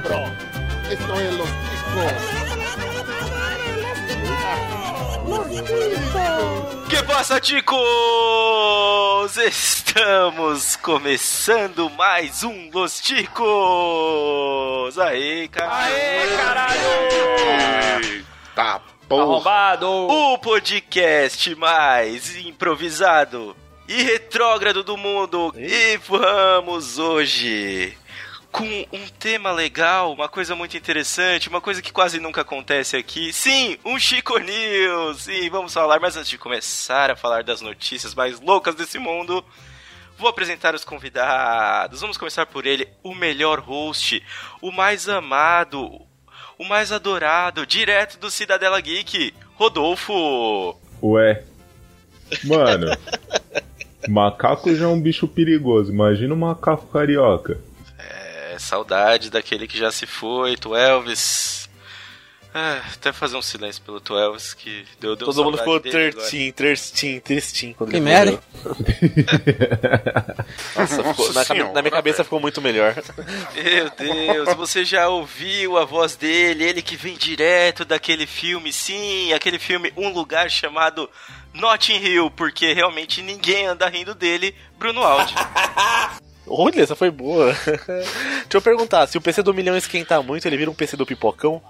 cabrón. 0.00 0.32
Esto 0.90 1.20
es 1.20 1.34
Los 1.34 1.48
Ticos. 1.48 2.12
Que 6.88 7.02
passa, 7.02 7.40
ticos? 7.40 7.76
Estamos 9.36 10.76
começando 10.76 11.90
mais 11.90 12.44
um 12.44 12.70
Los 12.72 13.00
Ticos. 13.00 13.46
Aê, 14.98 15.48
caralho. 15.48 15.94
Aê, 15.94 16.36
caralho. 16.36 18.24
Tá 18.54 18.80
porra. 19.08 19.22
Arrombado. 19.22 19.88
O 19.88 20.38
podcast 20.38 21.54
mais 21.56 22.36
improvisado 22.36 23.56
e 23.88 24.02
retrógrado 24.02 24.84
do 24.84 24.96
mundo. 24.96 25.52
E 25.56 25.98
vamos 26.06 26.98
hoje 26.98 27.98
com 28.50 28.64
um 28.92 29.06
tema 29.18 29.52
legal, 29.52 30.12
uma 30.12 30.28
coisa 30.28 30.54
muito 30.56 30.76
interessante, 30.76 31.48
uma 31.48 31.60
coisa 31.60 31.82
que 31.82 31.92
quase 31.92 32.18
nunca 32.18 32.40
acontece 32.40 32.96
aqui. 32.96 33.32
Sim, 33.32 33.78
um 33.84 33.98
Chico 33.98 34.38
News. 34.38 35.22
Sim, 35.22 35.48
vamos 35.50 35.72
falar, 35.72 36.00
mas 36.00 36.16
antes 36.16 36.30
de 36.30 36.38
começar 36.38 37.10
a 37.10 37.16
falar 37.16 37.44
das 37.44 37.60
notícias 37.60 38.14
mais 38.14 38.40
loucas 38.40 38.74
desse 38.74 38.98
mundo, 38.98 39.44
vou 40.16 40.28
apresentar 40.28 40.74
os 40.74 40.84
convidados. 40.84 42.00
Vamos 42.00 42.16
começar 42.16 42.46
por 42.46 42.66
ele, 42.66 42.88
o 43.02 43.14
melhor 43.14 43.60
host, 43.60 44.22
o 44.60 44.72
mais 44.72 45.08
amado, 45.08 46.00
o 46.58 46.64
mais 46.64 46.90
adorado, 46.90 47.66
direto 47.66 48.18
do 48.18 48.30
Cidadela 48.30 48.80
Geek, 48.80 49.32
Rodolfo. 49.54 50.76
Ué. 51.02 51.44
Mano, 52.44 52.86
macaco 54.08 54.74
já 54.74 54.84
é 54.86 54.88
um 54.88 55.00
bicho 55.00 55.28
perigoso. 55.28 55.92
Imagina 55.92 56.34
um 56.34 56.38
macaco 56.38 56.86
carioca. 56.86 57.58
É, 58.58 58.58
saudade 58.58 59.30
daquele 59.30 59.68
que 59.68 59.78
já 59.78 59.92
se 59.92 60.04
foi, 60.04 60.56
tu 60.56 60.74
Elvis. 60.74 61.70
Ah, 62.52 62.82
até 62.92 63.12
fazer 63.12 63.36
um 63.36 63.42
silêncio 63.42 63.80
pelo 63.82 64.00
tu 64.00 64.18
Elvis 64.18 64.54
que 64.54 64.84
deu, 64.98 65.14
deu 65.14 65.26
Todo 65.26 65.44
mundo 65.44 65.58
ficou 65.58 65.78
tristinho, 65.78 66.52
tristinho, 66.52 67.20
tristinho 67.20 67.74
quando 67.74 67.90
que 67.90 68.00
merda. 68.00 68.42
Nossa, 70.74 71.04
ficou, 71.04 71.32
na, 71.34 71.44
Senhora, 71.44 71.72
na, 71.72 71.82
minha 71.82 71.92
cabeça 71.92 72.24
ficou 72.24 72.40
muito 72.40 72.60
melhor. 72.60 72.96
Meu 73.54 73.90
Deus, 73.90 74.54
você 74.56 74.84
já 74.84 75.08
ouviu 75.08 75.78
a 75.78 75.84
voz 75.84 76.16
dele, 76.16 76.64
ele 76.64 76.82
que 76.82 76.96
vem 76.96 77.16
direto 77.16 77.84
daquele 77.84 78.26
filme, 78.26 78.72
sim, 78.72 79.32
aquele 79.32 79.58
filme 79.58 79.92
Um 79.96 80.08
Lugar 80.08 80.50
Chamado 80.50 81.08
Notting 81.52 82.02
Hill, 82.02 82.30
porque 82.30 82.72
realmente 82.72 83.22
ninguém 83.22 83.66
anda 83.66 83.88
rindo 83.88 84.14
dele, 84.14 84.54
Bruno 84.78 85.02
Aldi. 85.02 85.34
Olha, 86.48 86.82
essa 86.82 86.96
foi 86.96 87.10
boa. 87.10 87.52
Deixa 87.64 88.54
eu 88.54 88.62
perguntar, 88.62 89.06
se 89.06 89.18
o 89.18 89.20
PC 89.20 89.42
do 89.42 89.54
milhão 89.54 89.76
esquentar 89.76 90.22
muito, 90.22 90.46
ele 90.46 90.56
vira 90.56 90.70
um 90.70 90.74
PC 90.74 90.96
do 90.96 91.06
pipocão? 91.06 91.60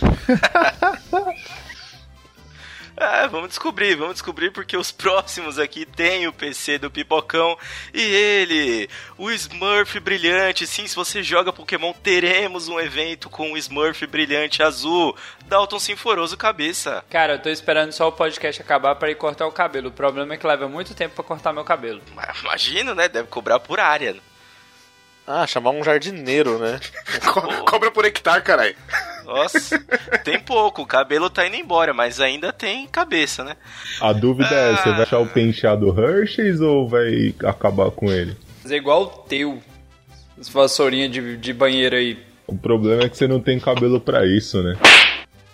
Ah, 2.98 3.26
vamos 3.26 3.50
descobrir, 3.50 3.94
vamos 3.94 4.14
descobrir 4.14 4.50
porque 4.50 4.74
os 4.74 4.90
próximos 4.90 5.58
aqui 5.58 5.84
tem 5.84 6.26
o 6.26 6.32
PC 6.32 6.78
do 6.78 6.90
Pipocão 6.90 7.58
e 7.92 8.00
ele, 8.00 8.88
o 9.18 9.30
Smurf 9.30 10.00
brilhante. 10.00 10.66
Sim, 10.66 10.86
se 10.86 10.96
você 10.96 11.22
joga 11.22 11.52
Pokémon, 11.52 11.92
teremos 11.92 12.68
um 12.68 12.80
evento 12.80 13.28
com 13.28 13.52
o 13.52 13.56
Smurf 13.58 14.06
brilhante 14.06 14.62
azul. 14.62 15.14
Dalton 15.44 15.78
Sinforoso 15.78 16.38
cabeça. 16.38 17.04
Cara, 17.10 17.34
eu 17.34 17.38
tô 17.38 17.50
esperando 17.50 17.92
só 17.92 18.08
o 18.08 18.12
podcast 18.12 18.62
acabar 18.62 18.94
para 18.94 19.10
ir 19.10 19.16
cortar 19.16 19.46
o 19.46 19.52
cabelo. 19.52 19.88
O 19.88 19.92
problema 19.92 20.32
é 20.32 20.36
que 20.38 20.46
leva 20.46 20.66
muito 20.66 20.94
tempo 20.94 21.16
para 21.16 21.24
cortar 21.24 21.52
meu 21.52 21.64
cabelo. 21.64 22.00
Imagino, 22.42 22.94
né? 22.94 23.08
Deve 23.08 23.28
cobrar 23.28 23.60
por 23.60 23.78
área. 23.78 24.16
Ah, 25.26 25.46
chamar 25.46 25.70
um 25.70 25.84
jardineiro, 25.84 26.58
né? 26.58 26.80
Co 27.32 27.64
cobra 27.64 27.90
por 27.90 28.04
hectare, 28.04 28.42
caralho. 28.42 28.76
Nossa, 29.26 29.84
tem 30.22 30.38
pouco. 30.38 30.82
O 30.82 30.86
cabelo 30.86 31.28
tá 31.28 31.44
indo 31.46 31.56
embora, 31.56 31.92
mas 31.92 32.20
ainda 32.20 32.52
tem 32.52 32.86
cabeça, 32.86 33.42
né? 33.42 33.56
A 34.00 34.12
dúvida 34.12 34.48
ah. 34.50 34.54
é, 34.54 34.76
você 34.76 34.90
vai 34.90 35.02
achar 35.02 35.18
o 35.18 35.26
penteado 35.26 35.88
Hershey's 35.88 36.60
ou 36.60 36.88
vai 36.88 37.34
acabar 37.44 37.90
com 37.90 38.10
ele? 38.10 38.36
Fazer 38.62 38.76
igual 38.76 39.02
o 39.02 39.06
teu. 39.06 39.60
As 40.38 40.48
vassourinhas 40.48 41.10
de, 41.10 41.36
de 41.36 41.52
banheiro 41.52 41.96
aí. 41.96 42.18
O 42.46 42.56
problema 42.56 43.02
é 43.02 43.08
que 43.08 43.16
você 43.16 43.26
não 43.26 43.40
tem 43.40 43.58
cabelo 43.58 44.00
para 44.00 44.24
isso, 44.24 44.62
né? 44.62 44.76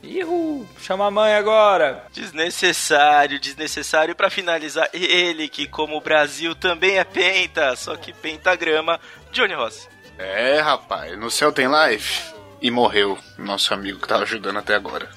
Ihu, 0.02 0.66
chama 0.78 1.06
a 1.06 1.10
mãe 1.10 1.32
agora. 1.32 2.04
Desnecessário, 2.12 3.40
desnecessário. 3.40 4.14
para 4.14 4.28
finalizar, 4.28 4.90
ele 4.92 5.48
que, 5.48 5.66
como 5.66 5.96
o 5.96 6.00
Brasil, 6.00 6.54
também 6.54 6.98
é 6.98 7.04
penta, 7.04 7.74
só 7.76 7.96
que 7.96 8.12
pentagrama, 8.12 9.00
Johnny 9.30 9.54
Ross. 9.54 9.88
É, 10.18 10.60
rapaz, 10.60 11.18
no 11.18 11.30
céu 11.30 11.52
tem 11.52 11.68
live. 11.68 12.41
E 12.62 12.70
morreu 12.70 13.18
nosso 13.36 13.74
amigo 13.74 13.98
que 13.98 14.06
tava 14.06 14.22
ajudando 14.22 14.56
até 14.56 14.76
agora. 14.76 15.10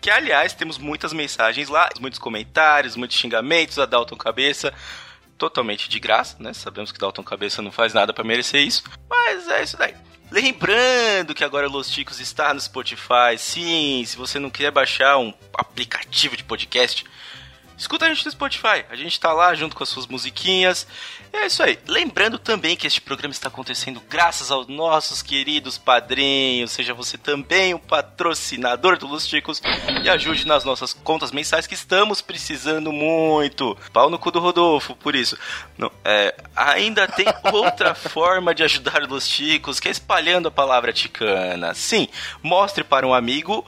que 0.02 0.10
aliás 0.10 0.54
temos 0.54 0.78
muitas 0.78 1.14
mensagens 1.14 1.70
lá, 1.70 1.90
muitos 2.00 2.20
comentários, 2.20 2.96
muitos 2.96 3.18
xingamentos 3.18 3.80
a 3.80 3.86
Dalton 3.86 4.18
Cabeça 4.18 4.74
totalmente 5.38 5.90
de 5.90 6.00
graça, 6.00 6.38
né? 6.40 6.54
Sabemos 6.54 6.92
que 6.92 7.00
Dalton 7.00 7.24
Cabeça 7.24 7.62
não 7.62 7.72
faz 7.72 7.94
nada 7.94 8.14
para 8.14 8.24
merecer 8.24 8.62
isso, 8.62 8.84
mas 9.10 9.48
é 9.48 9.64
isso 9.64 9.78
daí. 9.78 9.96
Lembrando 10.34 11.36
que 11.36 11.44
agora 11.44 11.68
Los 11.68 11.88
Ticos 11.88 12.20
está 12.20 12.52
no 12.56 12.60
Spotify. 12.60 13.38
Sim, 13.38 14.04
se 14.04 14.18
você 14.18 14.40
não 14.40 14.50
quer 14.50 14.72
baixar 14.72 15.20
um 15.20 15.32
aplicativo 15.54 16.36
de 16.36 16.44
podcast, 16.44 17.06
escuta 17.78 18.06
a 18.06 18.10
gente 18.10 18.26
no 18.26 18.32
Spotify. 18.32 18.86
A 18.90 18.96
gente 18.96 19.20
tá 19.20 19.34
lá 19.34 19.54
junto 19.54 19.76
com 19.76 19.84
as 19.84 19.90
suas 19.90 20.08
musiquinhas. 20.08 20.88
É 21.32 21.48
isso 21.48 21.64
aí. 21.64 21.80
Lembrando 21.88 22.38
também 22.38 22.76
que 22.76 22.86
este 22.86 23.02
programa 23.02 23.32
está 23.32 23.48
acontecendo 23.48 24.02
graças 24.10 24.52
aos 24.52 24.68
nossos 24.68 25.22
queridos 25.22 25.78
padrinhos. 25.78 26.72
Seja 26.72 26.94
você 26.94 27.18
também 27.18 27.74
um 27.74 27.80
patrocinador 27.80 28.98
do 28.98 29.08
Los 29.08 29.28
Ticos 29.28 29.62
e 30.04 30.10
ajude 30.10 30.46
nas 30.46 30.64
nossas 30.64 30.94
contas 30.94 31.32
mensais 31.32 31.66
que 31.66 31.74
estamos 31.74 32.22
precisando 32.22 32.92
muito. 32.92 33.78
Pau 33.92 34.10
no 34.10 34.20
cu 34.20 34.32
do 34.32 34.40
Rodolfo, 34.40 34.96
por 34.96 35.16
isso. 35.16 35.38
Não, 35.78 35.92
é, 36.06 36.36
ainda 36.56 37.08
tem 37.08 37.26
outra 37.52 37.96
forma 37.96 38.54
de 38.54 38.64
ajudar 38.64 39.02
os 39.02 39.10
Los 39.10 39.28
Ticos, 39.28 39.80
que 39.80 39.88
é 39.88 39.92
espalhando 39.92 40.48
a 40.48 40.52
palavra 40.52 40.94
ticana. 40.94 41.74
Sim, 41.74 42.08
mostre 42.42 42.84
para 42.84 43.08
um 43.08 43.14
amigo 43.14 43.66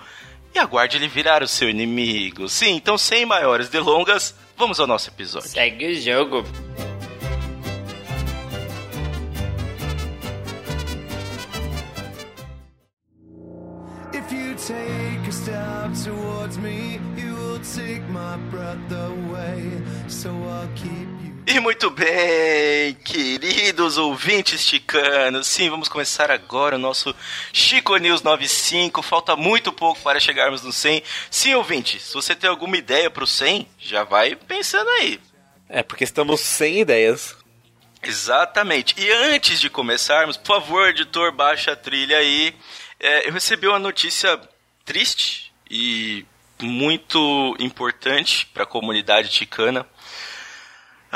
e 0.56 0.60
aguarde 0.60 0.98
ele 0.98 1.08
virar 1.08 1.44
o 1.44 1.48
seu 1.48 1.70
inimigo. 1.70 2.48
Sim, 2.48 2.76
então 2.76 2.98
sem 2.98 3.26
maiores 3.26 3.70
delongas, 3.70 4.34
vamos 4.58 4.80
ao 4.80 4.88
nosso 4.88 5.10
episódio. 5.10 5.50
Segue 5.50 5.86
o 5.86 6.02
jogo. 6.02 6.46
take 14.56 15.28
a 15.28 15.32
step 15.32 15.94
towards 16.06 16.58
me, 16.58 17.00
you 17.16 17.36
will 17.36 17.60
take 17.60 18.02
my 18.10 18.36
breath 18.50 18.92
away. 18.92 19.70
So 20.08 20.32
I'll 20.32 20.68
keep 20.76 20.90
you. 20.90 21.15
E 21.48 21.60
muito 21.60 21.92
bem, 21.92 22.96
queridos 22.96 24.00
ouvintes 24.00 24.62
chicanos, 24.62 25.46
sim, 25.46 25.70
vamos 25.70 25.88
começar 25.88 26.32
agora 26.32 26.76
o 26.76 26.80
nosso 26.80 27.16
Chico 27.54 27.96
News 27.98 28.24
95. 28.24 29.04
Falta 29.04 29.36
muito 29.36 29.72
pouco 29.72 30.02
para 30.02 30.20
chegarmos 30.20 30.64
no 30.64 30.74
100. 30.74 31.04
Sim, 31.30 31.54
ouvinte, 31.54 32.00
se 32.00 32.16
você 32.16 32.34
tem 32.34 32.50
alguma 32.50 32.78
ideia 32.78 33.12
para 33.12 33.24
o 33.24 33.28
100, 33.28 33.68
já 33.78 34.04
vai 34.04 34.36
pensando 34.36 34.90
aí. 34.90 35.20
É, 35.70 35.84
porque 35.84 36.04
estamos 36.04 36.42
sem 36.42 36.80
ideias. 36.80 37.38
Exatamente. 38.02 38.96
E 38.98 39.12
antes 39.12 39.60
de 39.60 39.70
começarmos, 39.70 40.38
por 40.38 40.48
favor, 40.48 40.90
editor, 40.90 41.32
baixa 41.32 41.74
a 41.74 41.76
trilha 41.76 42.18
aí. 42.18 42.56
É, 43.00 43.28
eu 43.28 43.34
recebi 43.34 43.68
uma 43.68 43.80
notícia 43.80 44.40
triste 44.84 45.54
e 45.70 46.26
muito 46.60 47.56
importante 47.60 48.48
para 48.48 48.64
a 48.64 48.68
comunidade 48.68 49.30
ticana. 49.30 49.86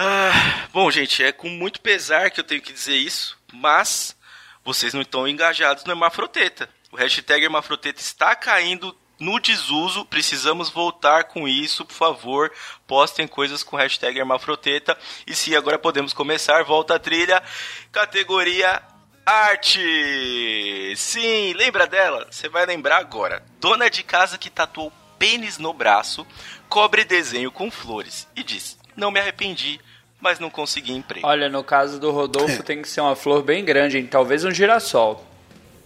Ah, 0.02 0.70
bom, 0.72 0.90
gente, 0.90 1.22
é 1.22 1.30
com 1.34 1.50
muito 1.50 1.82
pesar 1.82 2.32
que 2.32 2.40
eu 2.40 2.44
tenho 2.46 2.62
que 2.62 2.72
dizer 2.72 2.96
isso, 2.96 3.38
mas 3.52 4.16
vocês 4.64 4.94
não 4.94 5.02
estão 5.02 5.28
engajados 5.28 5.84
no 5.84 5.92
Hermafroteta. 5.92 6.70
O 6.90 6.96
hashtag 6.96 7.44
Hermafroteta 7.44 8.00
está 8.00 8.34
caindo 8.34 8.96
no 9.20 9.42
desuso. 9.42 10.06
Precisamos 10.06 10.70
voltar 10.70 11.26
com 11.26 11.50
isso, 11.50 11.84
por 11.84 11.94
favor. 11.94 12.50
Postem 12.88 13.28
coisas 13.28 13.62
com 13.62 13.76
hashtag 13.76 14.18
Hermafroteta. 14.18 14.98
E 15.28 15.36
sim, 15.36 15.54
agora 15.54 15.78
podemos 15.78 16.14
começar. 16.14 16.64
Volta 16.64 16.96
a 16.96 17.00
trilha. 17.00 17.44
Categoria 17.92 18.82
Arte. 19.26 20.94
Sim, 20.96 21.52
lembra 21.52 21.86
dela? 21.86 22.26
Você 22.32 22.48
vai 22.48 22.66
lembrar 22.66 23.00
agora. 23.00 23.44
Dona 23.60 23.90
de 23.90 24.02
casa 24.04 24.38
que 24.38 24.50
tatuou 24.50 24.94
pênis 25.20 25.58
no 25.58 25.74
braço, 25.74 26.26
cobre 26.70 27.04
desenho 27.04 27.52
com 27.52 27.70
flores 27.70 28.26
e 28.34 28.42
diz: 28.42 28.79
Não 29.00 29.12
me 29.12 29.20
arrependi, 29.20 29.80
mas 30.20 30.40
não 30.40 30.50
consegui 30.50 30.92
emprego. 30.92 31.26
Olha, 31.26 31.48
no 31.48 31.64
caso 31.64 32.00
do 32.00 32.12
Rodolfo 32.12 32.62
tem 32.64 32.82
que 32.82 32.90
ser 32.90 33.02
uma 33.02 33.16
flor 33.16 33.42
bem 33.42 33.64
grande, 33.64 33.98
hein? 33.98 34.06
Talvez 34.06 34.44
um 34.44 34.52
girassol. 34.52 35.26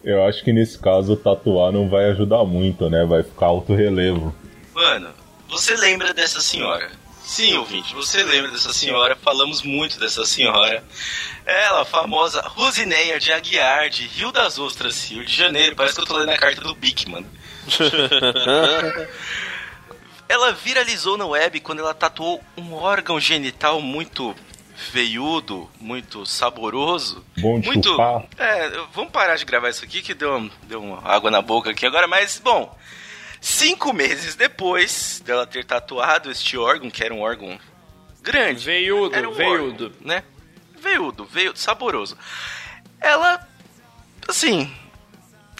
Eu 0.03 0.25
acho 0.25 0.43
que 0.43 0.51
nesse 0.51 0.77
caso 0.79 1.15
tatuar 1.15 1.71
não 1.71 1.87
vai 1.87 2.09
ajudar 2.09 2.43
muito, 2.43 2.89
né? 2.89 3.05
Vai 3.05 3.23
ficar 3.23 3.45
alto 3.45 3.73
relevo. 3.73 4.35
Mano, 4.73 5.09
você 5.47 5.75
lembra 5.75 6.13
dessa 6.13 6.41
senhora? 6.41 6.89
Sim, 7.23 7.55
ouvinte, 7.57 7.95
você 7.95 8.21
lembra 8.21 8.51
dessa 8.51 8.73
senhora? 8.73 9.15
Falamos 9.15 9.61
muito 9.61 9.97
dessa 9.97 10.25
senhora. 10.25 10.83
Ela, 11.45 11.83
a 11.83 11.85
famosa 11.85 12.41
Rosineia 12.41 13.17
de 13.17 13.31
Aguiar, 13.31 13.89
de 13.89 14.05
Rio 14.07 14.31
das 14.31 14.59
Ostras, 14.59 15.09
Rio 15.09 15.23
de 15.23 15.33
Janeiro. 15.33 15.75
Parece 15.75 15.95
que 15.95 16.01
eu 16.01 16.05
tô 16.05 16.17
lendo 16.17 16.31
a 16.31 16.37
carta 16.37 16.61
do 16.61 16.75
Bic, 16.75 17.09
mano. 17.09 17.27
ela 20.27 20.51
viralizou 20.51 21.17
na 21.17 21.25
web 21.25 21.59
quando 21.59 21.79
ela 21.79 21.93
tatuou 21.93 22.43
um 22.57 22.73
órgão 22.73 23.19
genital 23.19 23.81
muito 23.81 24.35
veiudo, 24.91 25.69
muito 25.79 26.25
saboroso. 26.25 27.23
Bom 27.37 27.59
de 27.59 27.67
muito. 27.67 27.89
chupar. 27.89 28.25
É, 28.37 28.69
vamos 28.93 29.11
parar 29.11 29.35
de 29.35 29.45
gravar 29.45 29.69
isso 29.69 29.83
aqui 29.83 30.01
que 30.01 30.13
deu, 30.13 30.49
deu 30.63 30.81
uma 30.81 31.07
água 31.07 31.29
na 31.29 31.41
boca 31.41 31.69
aqui 31.69 31.85
agora, 31.85 32.07
mas 32.07 32.39
bom. 32.43 32.75
Cinco 33.39 33.91
meses 33.93 34.35
depois 34.35 35.21
dela 35.25 35.45
ter 35.45 35.65
tatuado 35.65 36.31
este 36.31 36.57
órgão, 36.57 36.89
que 36.89 37.03
era 37.03 37.13
um 37.13 37.21
órgão 37.21 37.59
grande. 38.21 38.65
Veiudo, 38.65 39.15
era 39.15 39.29
um 39.29 39.33
veiudo. 39.33 39.85
órgão, 39.85 39.97
né? 40.01 40.23
Veiudo, 40.79 41.25
veiudo, 41.25 41.59
saboroso. 41.59 42.17
Ela, 42.99 43.45
assim, 44.27 44.73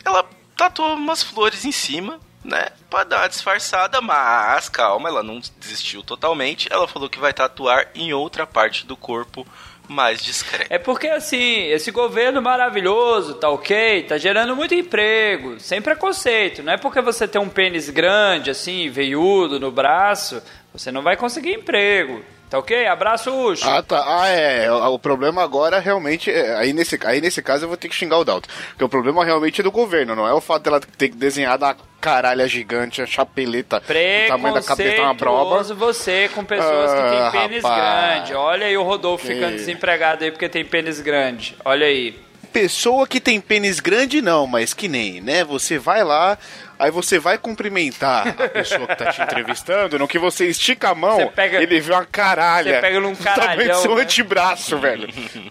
ela 0.04 0.28
tatuou 0.56 0.94
umas 0.94 1.22
flores 1.22 1.66
em 1.66 1.72
cima, 1.72 2.20
né? 2.44 2.68
Pra 2.90 3.04
dar 3.04 3.22
uma 3.22 3.30
disfarçada, 3.30 4.02
mas 4.02 4.70
calma, 4.70 5.10
ela 5.10 5.24
não 5.24 5.42
desistiu 5.60 6.04
totalmente. 6.04 6.68
Ela 6.72 6.88
falou 6.88 7.10
que 7.10 7.20
vai 7.20 7.34
tatuar 7.34 7.90
em 7.96 8.14
outra 8.14 8.46
parte 8.46 8.86
do 8.86 8.98
corpo 8.98 9.46
mais 9.88 10.22
discreta. 10.22 10.68
É 10.70 10.78
porque 10.78 11.08
assim, 11.08 11.64
esse 11.68 11.92
governo 11.92 12.42
maravilhoso, 12.42 13.36
tá 13.36 13.50
ok? 13.50 14.04
Tá 14.04 14.18
gerando 14.18 14.56
muito 14.56 14.74
emprego, 14.74 15.60
sem 15.60 15.82
preconceito. 15.82 16.64
Não 16.64 16.74
é 16.74 16.78
porque 16.78 17.02
você 17.02 17.28
tem 17.28 17.42
um 17.42 17.50
pênis 17.50 17.90
grande, 17.90 18.50
assim, 18.50 18.90
veiudo 18.90 19.60
no 19.60 19.72
braço, 19.72 20.42
você 20.72 20.92
não 20.92 21.02
vai 21.02 21.18
conseguir 21.18 21.54
emprego. 21.54 22.24
Tá 22.54 22.60
ok? 22.60 22.86
Abraço, 22.86 23.32
Ucho. 23.32 23.68
Ah, 23.68 23.82
tá. 23.82 24.04
Ah, 24.06 24.28
é. 24.28 24.72
O, 24.72 24.94
o 24.94 25.00
problema 25.00 25.42
agora 25.42 25.80
realmente. 25.80 26.30
é- 26.30 26.56
aí, 26.56 26.72
nesse, 26.72 27.00
aí 27.04 27.20
nesse 27.20 27.42
caso 27.42 27.64
eu 27.64 27.68
vou 27.68 27.76
ter 27.76 27.90
que 27.90 27.96
xingar 27.96 28.20
o 28.20 28.24
Dalton. 28.24 28.48
Porque 28.70 28.84
o 28.84 28.90
problema 28.90 29.26
realmente 29.26 29.60
é 29.62 29.64
do 29.64 29.72
governo, 29.72 30.16
não 30.16 30.28
é 30.28 30.34
o 30.34 30.40
fato 30.40 30.62
dela 30.62 30.80
ter 30.80 31.10
que 31.10 31.16
desenhar 31.16 31.58
da 31.58 31.76
caralha 32.00 32.48
gigante, 32.48 33.02
a 33.02 33.08
chapeleta 33.08 33.80
do 33.80 34.28
tamanho 34.28 34.54
da 34.54 34.62
cabeça 34.62 35.02
uma 35.02 35.16
broba. 35.16 35.64
Você 35.64 36.30
com 36.36 36.46
pessoas 36.46 36.92
que 36.94 37.00
Ah, 37.00 37.30
têm 37.32 37.42
pênis 37.42 37.64
rapaz. 37.64 38.14
grande. 38.20 38.34
Olha 38.36 38.68
aí 38.68 38.78
o 38.78 38.84
Rodolfo 38.84 39.26
Que- 39.26 39.34
ficando 39.34 39.56
desempregado 39.56 40.24
aí 40.24 40.30
porque 40.30 40.48
tem 40.48 40.64
pênis 40.64 41.02
grande. 41.02 41.58
Olha 41.66 41.88
aí. 41.88 42.22
Pessoa 42.52 43.08
que 43.08 43.20
tem 43.20 43.42
pênis 43.42 43.80
grande, 43.80 44.22
não, 44.22 44.46
mas 44.46 44.76
que 44.76 44.88
nem, 44.88 45.20
né? 45.20 45.44
Você 45.44 45.80
vai 45.80 46.04
lá, 46.04 46.38
aí 46.80 46.92
você 46.92 47.20
vai 47.20 47.38
cumprimentar 47.38 48.28
a 48.28 48.50
pessoa 48.50 48.86
que 48.88 48.96
tá 48.96 49.12
te 49.12 49.22
entrevistando, 49.22 49.98
no 50.00 50.08
que 50.08 50.18
você 50.20 50.48
estica 50.48 50.90
a 50.90 50.96
mão, 50.96 51.28
pega- 51.30 51.62
ele 51.62 51.80
vê 51.80 51.94
uma 51.94 52.06
caralha. 52.06 52.76
Você 52.76 52.82
pega 52.82 53.00
num 53.00 53.14
do 53.14 53.18
tamanho 53.24 53.36
do 53.40 53.48
caralhão, 53.48 53.82
seu 53.82 53.96
né? 53.96 54.02
antebraço, 54.02 54.78
velho. 54.78 55.08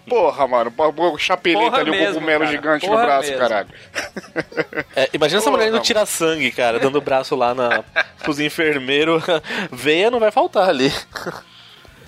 Porra, 0.07 0.47
mano, 0.47 0.71
pô, 0.71 1.17
chapeleta 1.17 1.69
Porra 1.71 1.79
ali, 1.81 1.91
o 1.91 2.07
cogumelo 2.13 2.39
cara. 2.41 2.51
gigante 2.51 2.85
Porra 2.85 2.99
no 3.01 3.05
braço, 3.05 3.29
mesmo. 3.29 3.39
caralho. 3.39 3.67
É, 4.95 5.09
imagina 5.13 5.39
essa 5.41 5.51
mulher 5.51 5.65
indo 5.67 5.73
Porra, 5.73 5.83
tirar 5.83 6.05
sangue, 6.05 6.51
cara, 6.51 6.79
dando 6.79 6.97
o 6.97 7.01
braço 7.01 7.35
lá 7.35 7.53
na, 7.55 7.83
pros 8.21 8.39
enfermeiros. 8.39 9.23
Veia 9.71 10.11
não 10.11 10.19
vai 10.19 10.31
faltar 10.31 10.69
ali. 10.69 10.91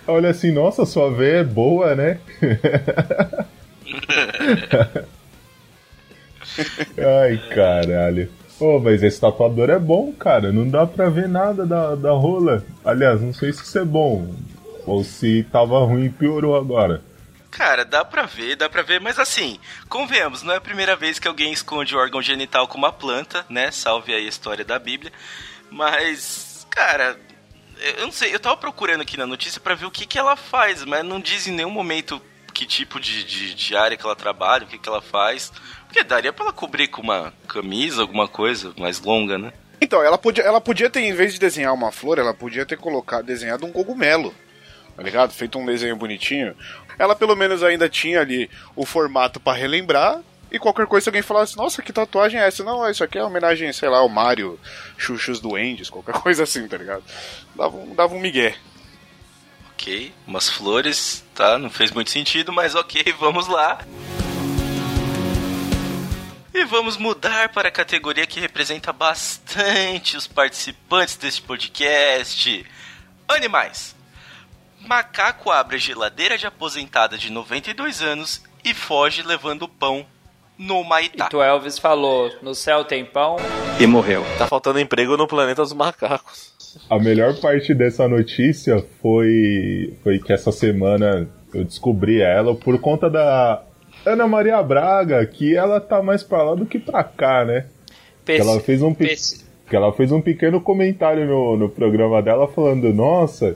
Olha 0.08 0.30
assim, 0.30 0.52
nossa, 0.52 0.86
sua 0.86 1.12
veia 1.12 1.38
é 1.40 1.44
boa, 1.44 1.96
né? 1.96 2.20
Ai, 6.98 7.38
caralho. 7.54 8.30
Ô, 8.60 8.80
mas 8.80 9.04
esse 9.04 9.20
tatuador 9.20 9.70
é 9.70 9.80
bom, 9.80 10.14
cara. 10.14 10.52
Não 10.52 10.68
dá 10.68 10.86
pra 10.86 11.10
ver 11.10 11.28
nada 11.28 11.66
da, 11.66 11.96
da 11.96 12.12
rola. 12.12 12.64
Aliás, 12.84 13.22
não 13.22 13.34
sei 13.34 13.52
se 13.52 13.64
isso 13.64 13.78
é 13.78 13.86
bom. 13.86 14.34
Ou 14.86 15.04
se 15.04 15.44
tava 15.52 15.80
ruim 15.80 16.06
e 16.06 16.10
piorou 16.10 16.56
agora. 16.56 17.02
Cara, 17.52 17.86
dá 17.86 18.04
pra 18.04 18.24
ver, 18.24 18.58
dá 18.58 18.70
pra 18.70 18.82
ver, 18.82 19.00
mas 19.00 19.18
assim, 19.18 19.58
convenhamos, 19.88 20.44
não 20.44 20.54
é 20.54 20.58
a 20.58 20.62
primeira 20.62 20.94
vez 20.94 21.20
que 21.20 21.28
alguém 21.28 21.54
esconde 21.54 21.96
o 21.96 21.98
órgão 21.98 22.22
genital 22.22 22.68
com 22.68 22.78
uma 22.78 22.92
planta, 22.92 23.46
né? 23.50 23.72
Salve 23.72 24.14
aí 24.14 24.26
a 24.26 24.30
história 24.30 24.66
da 24.66 24.78
Bíblia. 24.78 25.10
Mas, 25.72 26.68
cara, 26.70 27.18
eu 27.98 28.06
não 28.06 28.12
sei, 28.12 28.36
eu 28.36 28.42
tava 28.42 28.58
procurando 28.58 29.02
aqui 29.02 29.16
na 29.16 29.26
notícia 29.26 29.62
pra 29.62 29.74
ver 29.74 29.86
o 29.86 29.92
que, 29.92 30.06
que 30.06 30.20
ela 30.20 30.36
faz, 30.36 30.84
mas 30.84 31.06
não 31.06 31.18
diz 31.20 31.48
em 31.48 31.54
nenhum 31.54 31.70
momento 31.70 32.22
que 32.56 32.66
tipo 32.66 33.02
de, 33.02 33.26
de, 33.26 33.54
de 33.54 33.76
área 33.76 33.98
que 33.98 34.06
ela 34.06 34.16
trabalha, 34.16 34.64
o 34.64 34.68
que, 34.68 34.78
que 34.78 34.88
ela 34.88 35.02
faz. 35.02 35.52
Porque 35.86 36.02
daria 36.06 36.32
pra 36.32 36.46
ela 36.46 36.54
cobrir 36.54 36.88
com 36.88 37.02
uma 37.02 37.34
camisa, 37.50 38.02
alguma 38.02 38.30
coisa 38.30 38.74
mais 38.78 39.02
longa, 39.02 39.38
né? 39.38 39.52
Então, 39.82 40.02
ela 40.02 40.18
podia, 40.18 40.42
ela 40.46 40.62
podia 40.62 40.90
ter, 40.90 41.02
em 41.02 41.14
vez 41.14 41.34
de 41.34 41.40
desenhar 41.40 41.74
uma 41.74 41.92
flor, 41.92 42.18
ela 42.18 42.34
podia 42.34 42.66
ter 42.66 42.78
colocado, 42.78 43.26
desenhado 43.26 43.66
um 43.66 43.74
cogumelo. 43.74 44.34
Tá 44.96 45.04
ligado? 45.04 45.34
Feito 45.34 45.60
um 45.60 45.66
desenho 45.66 45.98
bonitinho. 45.98 46.56
Ela 46.98 47.14
pelo 47.14 47.36
menos 47.36 47.62
ainda 47.62 47.90
tinha 47.90 48.22
ali 48.22 48.50
o 48.74 48.86
formato 48.86 49.38
pra 49.38 49.52
relembrar. 49.52 50.22
E 50.50 50.58
qualquer 50.58 50.88
coisa, 50.88 51.04
se 51.04 51.10
alguém 51.10 51.22
falasse, 51.22 51.58
nossa, 51.58 51.82
que 51.82 51.92
tatuagem 51.92 52.40
é 52.40 52.48
essa? 52.48 52.64
Não, 52.64 52.90
isso 52.90 53.04
aqui 53.04 53.18
é 53.18 53.24
homenagem, 53.24 53.74
sei 53.74 53.90
lá, 53.90 53.98
ao 53.98 54.08
Mario, 54.08 54.58
Xuxos 54.98 55.42
Duendes, 55.42 55.90
qualquer 55.90 56.14
coisa 56.24 56.44
assim, 56.44 56.66
tá 56.70 56.78
ligado? 56.78 57.04
Dava 57.54 57.76
um, 57.76 57.94
dava 57.94 58.16
um 58.16 58.20
migué. 58.22 58.56
Ok, 59.76 60.14
umas 60.26 60.48
flores, 60.48 61.24
tá? 61.36 61.58
Não 61.58 61.70
fez 61.70 61.92
muito 61.92 62.10
sentido, 62.10 62.52
mas 62.54 62.76
ok, 62.76 63.14
vamos 63.20 63.46
lá. 63.48 63.80
E 66.54 66.64
vamos 66.64 66.96
mudar 66.96 67.50
para 67.50 67.68
a 67.68 67.72
categoria 67.72 68.26
que 68.26 68.40
representa 68.40 68.94
bastante 68.94 70.16
os 70.16 70.26
participantes 70.26 71.18
deste 71.18 71.42
podcast: 71.42 72.66
Animais. 73.28 73.94
Macaco 74.80 75.52
abre 75.52 75.76
a 75.76 75.80
geladeira 75.80 76.38
de 76.38 76.48
aposentada 76.48 77.18
de 77.18 77.30
92 77.30 78.02
anos 78.02 78.42
e 78.64 78.74
foge 78.74 79.24
levando 79.24 79.68
pão 79.68 80.08
no 80.58 80.84
Maitá. 80.84 81.26
Então 81.28 81.42
Elvis 81.44 81.78
falou, 81.80 82.32
no 82.42 82.54
céu 82.56 82.84
tem 82.84 83.04
pão. 83.06 83.38
E 83.80 83.86
morreu. 83.86 84.24
Tá 84.38 84.48
faltando 84.48 84.80
emprego 84.80 85.18
no 85.18 85.28
planeta 85.28 85.62
dos 85.62 85.74
macacos. 85.74 86.54
A 86.90 87.00
melhor 87.00 87.36
parte 87.40 87.74
dessa 87.74 88.08
notícia 88.08 88.84
foi, 89.02 89.94
foi 90.04 90.20
que 90.20 90.32
essa 90.34 90.52
semana 90.52 91.28
eu 91.54 91.64
descobri 91.64 92.22
ela 92.22 92.54
por 92.56 92.78
conta 92.80 93.10
da 93.10 93.62
Ana 94.06 94.28
Maria 94.28 94.62
Braga, 94.62 95.26
que 95.26 95.56
ela 95.56 95.80
tá 95.80 96.02
mais 96.04 96.22
pra 96.22 96.44
lá 96.44 96.54
do 96.56 96.66
que 96.66 96.78
pra 96.78 97.04
cá, 97.04 97.46
né? 97.46 97.66
Que 98.26 98.34
ela 98.34 98.60
fez 98.60 98.82
um, 98.82 98.94
pe- 98.94 99.16
que 99.70 99.76
ela 99.76 99.92
fez 99.94 100.12
um 100.12 100.20
pequeno 100.22 100.60
comentário 100.60 101.26
no, 101.26 101.56
no 101.58 101.70
programa 101.70 102.22
dela 102.22 102.48
falando, 102.48 102.94
nossa, 102.94 103.56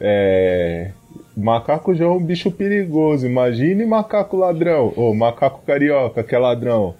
é, 0.00 0.90
macaco 1.44 1.94
já 1.94 2.04
é 2.04 2.08
um 2.08 2.22
bicho 2.22 2.50
perigoso, 2.50 3.26
imagine 3.26 3.86
macaco 3.86 4.36
ladrão, 4.36 4.92
ou 4.96 5.14
macaco 5.14 5.62
carioca 5.66 6.22
que 6.22 6.34
é 6.34 6.38
ladrão. 6.38 6.94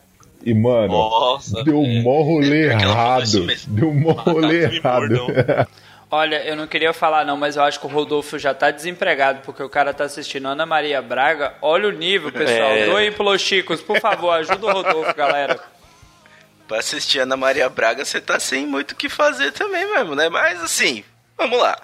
E, 0.44 0.54
mano, 0.54 0.92
Nossa. 0.92 1.64
deu 1.64 1.80
um 1.80 2.02
mó 2.02 2.22
rolê 2.22 2.68
errado. 2.68 3.46
Deu 3.66 3.90
um 3.90 4.00
mó 4.00 4.12
rolê 4.12 4.64
errado. 4.64 5.26
Olha, 6.10 6.42
eu 6.46 6.56
não 6.56 6.66
queria 6.66 6.92
falar 6.94 7.24
não, 7.24 7.36
mas 7.36 7.56
eu 7.56 7.62
acho 7.62 7.78
que 7.78 7.84
o 7.84 7.88
Rodolfo 7.88 8.38
já 8.38 8.54
tá 8.54 8.70
desempregado, 8.70 9.40
porque 9.44 9.62
o 9.62 9.68
cara 9.68 9.92
tá 9.92 10.04
assistindo 10.04 10.48
Ana 10.48 10.64
Maria 10.64 11.02
Braga. 11.02 11.54
Olha 11.60 11.88
o 11.88 11.92
nível, 11.92 12.32
pessoal. 12.32 12.70
É. 12.70 12.86
Doem 12.86 13.12
pros 13.12 13.42
Chicos, 13.42 13.82
por 13.82 14.00
favor, 14.00 14.30
ajuda 14.30 14.66
o 14.66 14.72
Rodolfo, 14.72 15.14
galera. 15.14 15.60
Pra 16.66 16.78
assistir 16.78 17.18
Ana 17.18 17.36
Maria 17.36 17.68
Braga, 17.68 18.04
você 18.04 18.20
tá 18.20 18.40
sem 18.40 18.66
muito 18.66 18.92
o 18.92 18.96
que 18.96 19.08
fazer 19.08 19.52
também 19.52 19.84
mesmo, 19.92 20.14
né? 20.14 20.30
Mas 20.30 20.62
assim, 20.62 21.04
vamos 21.36 21.58
lá. 21.58 21.76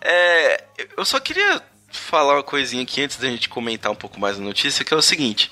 É, 0.00 0.64
eu 0.96 1.04
só 1.04 1.20
queria 1.20 1.62
falar 1.90 2.34
uma 2.34 2.42
coisinha 2.42 2.82
aqui 2.82 3.02
antes 3.02 3.16
da 3.16 3.28
gente 3.28 3.48
comentar 3.48 3.90
um 3.90 3.96
pouco 3.96 4.18
mais 4.20 4.38
a 4.38 4.42
notícia, 4.42 4.84
que 4.84 4.94
é 4.94 4.96
o 4.96 5.02
seguinte. 5.02 5.50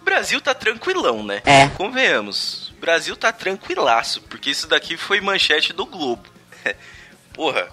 O 0.00 0.04
Brasil 0.04 0.40
tá 0.40 0.54
tranquilão, 0.54 1.22
né? 1.22 1.42
É. 1.44 1.68
Convenhamos. 1.68 2.70
O 2.70 2.80
Brasil 2.80 3.16
tá 3.16 3.32
tranquilaço, 3.32 4.22
porque 4.22 4.50
isso 4.50 4.66
daqui 4.66 4.96
foi 4.96 5.20
manchete 5.20 5.72
do 5.72 5.84
Globo. 5.84 6.28
Porra, 7.32 7.68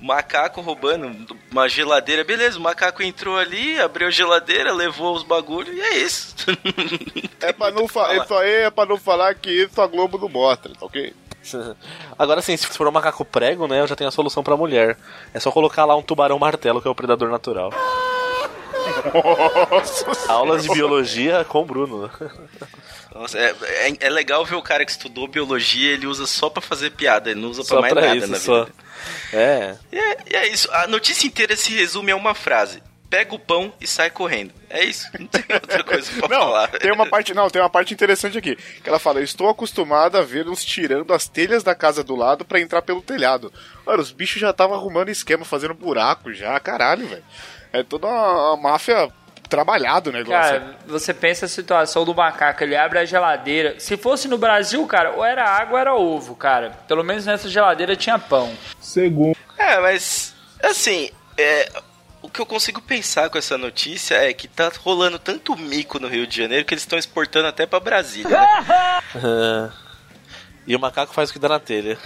macaco 0.00 0.60
roubando 0.60 1.36
uma 1.50 1.68
geladeira. 1.68 2.24
Beleza, 2.24 2.58
o 2.58 2.62
macaco 2.62 3.02
entrou 3.02 3.36
ali, 3.38 3.78
abriu 3.78 4.08
a 4.08 4.10
geladeira, 4.10 4.72
levou 4.72 5.14
os 5.14 5.22
bagulhos 5.22 5.76
e 5.76 5.80
é 5.80 5.98
isso. 5.98 6.34
É 7.42 7.54
pra 7.54 7.70
não 7.70 7.88
falar, 7.88 8.22
isso 8.22 8.34
aí 8.34 8.52
é 8.64 8.70
pra 8.70 8.84
não 8.84 8.98
falar 8.98 9.34
que 9.34 9.50
isso 9.50 9.80
a 9.80 9.86
Globo 9.86 10.18
não 10.18 10.28
mostra, 10.28 10.74
tá 10.74 10.84
ok? 10.84 11.14
Agora 12.18 12.42
sim, 12.42 12.56
se 12.56 12.66
for 12.66 12.88
um 12.88 12.92
macaco 12.92 13.24
prego, 13.24 13.66
né, 13.66 13.80
eu 13.80 13.86
já 13.86 13.96
tenho 13.96 14.08
a 14.08 14.12
solução 14.12 14.42
pra 14.42 14.56
mulher. 14.56 14.96
É 15.32 15.40
só 15.40 15.50
colocar 15.50 15.84
lá 15.84 15.96
um 15.96 16.02
tubarão 16.02 16.38
martelo, 16.38 16.80
que 16.80 16.88
é 16.88 16.90
o 16.90 16.94
predador 16.94 17.30
natural. 17.30 17.72
Aulas 20.28 20.62
de 20.62 20.68
biologia 20.70 21.44
com 21.44 21.62
o 21.62 21.64
Bruno. 21.64 22.10
Nossa, 23.14 23.38
é, 23.38 23.54
é, 23.62 23.96
é 24.00 24.10
legal 24.10 24.44
ver 24.44 24.56
o 24.56 24.62
cara 24.62 24.84
que 24.84 24.90
estudou 24.90 25.28
biologia, 25.28 25.92
ele 25.92 26.06
usa 26.06 26.26
só 26.26 26.48
pra 26.48 26.62
fazer 26.62 26.90
piada, 26.90 27.30
ele 27.30 27.40
não 27.40 27.50
usa 27.50 27.62
pra 27.64 27.76
Só 27.76 27.80
mais 27.80 27.92
pra 27.92 28.02
nada 28.02 28.16
isso, 28.16 28.28
na 28.28 28.38
só. 28.38 28.64
vida. 28.64 28.74
É. 29.32 29.76
E 29.92 29.98
é, 29.98 30.16
e 30.30 30.36
é 30.36 30.48
isso. 30.48 30.68
A 30.72 30.86
notícia 30.86 31.26
inteira 31.26 31.56
se 31.56 31.74
resume 31.74 32.12
a 32.12 32.16
uma 32.16 32.34
frase. 32.34 32.82
Pega 33.10 33.34
o 33.34 33.38
pão 33.40 33.72
e 33.80 33.86
sai 33.88 34.08
correndo. 34.08 34.52
É 34.70 34.84
isso. 34.84 35.08
Não 35.18 35.26
tem 35.26 35.42
outra 35.52 35.82
coisa 35.82 36.08
pra 36.18 36.28
Não, 36.28 36.42
falar. 36.46 36.68
tem 36.68 36.92
uma 36.92 37.06
parte, 37.06 37.34
não, 37.34 37.50
tem 37.50 37.60
uma 37.60 37.68
parte 37.68 37.92
interessante 37.92 38.38
aqui. 38.38 38.54
Que 38.54 38.88
ela 38.88 39.00
fala: 39.00 39.20
"Estou 39.20 39.48
acostumada 39.48 40.20
a 40.20 40.22
ver 40.22 40.48
uns 40.48 40.64
tirando 40.64 41.12
as 41.12 41.26
telhas 41.26 41.64
da 41.64 41.74
casa 41.74 42.04
do 42.04 42.14
lado 42.14 42.44
pra 42.44 42.60
entrar 42.60 42.82
pelo 42.82 43.02
telhado". 43.02 43.52
Mano, 43.84 44.00
os 44.00 44.12
bichos 44.12 44.40
já 44.40 44.50
estavam 44.50 44.76
arrumando 44.76 45.08
esquema, 45.08 45.44
fazendo 45.44 45.74
buraco 45.74 46.32
já, 46.32 46.58
caralho, 46.60 47.06
velho. 47.08 47.24
É 47.72 47.82
toda 47.82 48.06
uma, 48.06 48.52
uma 48.54 48.70
máfia 48.70 49.10
trabalhado 49.48 50.10
o 50.10 50.12
negócio. 50.12 50.60
Cara, 50.60 50.76
você 50.86 51.12
pensa 51.12 51.46
a 51.46 51.48
situação 51.48 52.04
do 52.04 52.14
macaco, 52.14 52.62
ele 52.62 52.76
abre 52.76 53.00
a 53.00 53.04
geladeira. 53.04 53.74
Se 53.80 53.96
fosse 53.96 54.28
no 54.28 54.38
Brasil, 54.38 54.86
cara, 54.86 55.10
ou 55.16 55.24
era 55.24 55.44
água 55.44 55.72
ou 55.74 55.78
era 55.80 55.94
ovo, 55.96 56.36
cara. 56.36 56.70
Pelo 56.86 57.02
menos 57.02 57.26
nessa 57.26 57.48
geladeira 57.48 57.96
tinha 57.96 58.16
pão. 58.16 58.54
Segundo, 58.80 59.36
É, 59.58 59.80
mas 59.80 60.32
assim, 60.62 61.10
é, 61.36 61.68
o 62.22 62.28
que 62.28 62.40
eu 62.40 62.46
consigo 62.46 62.80
pensar 62.82 63.30
com 63.30 63.38
essa 63.38 63.56
notícia 63.56 64.14
é 64.16 64.32
que 64.32 64.46
tá 64.46 64.70
rolando 64.78 65.18
tanto 65.18 65.56
mico 65.56 65.98
no 65.98 66.08
Rio 66.08 66.26
de 66.26 66.36
Janeiro 66.36 66.64
que 66.64 66.74
eles 66.74 66.82
estão 66.82 66.98
exportando 66.98 67.48
até 67.48 67.66
pra 67.66 67.80
Brasília. 67.80 68.38
né? 69.14 69.72
E 70.66 70.76
o 70.76 70.78
macaco 70.78 71.12
faz 71.12 71.30
o 71.30 71.32
que 71.32 71.38
dá 71.38 71.48
na 71.48 71.58
telha. 71.58 71.98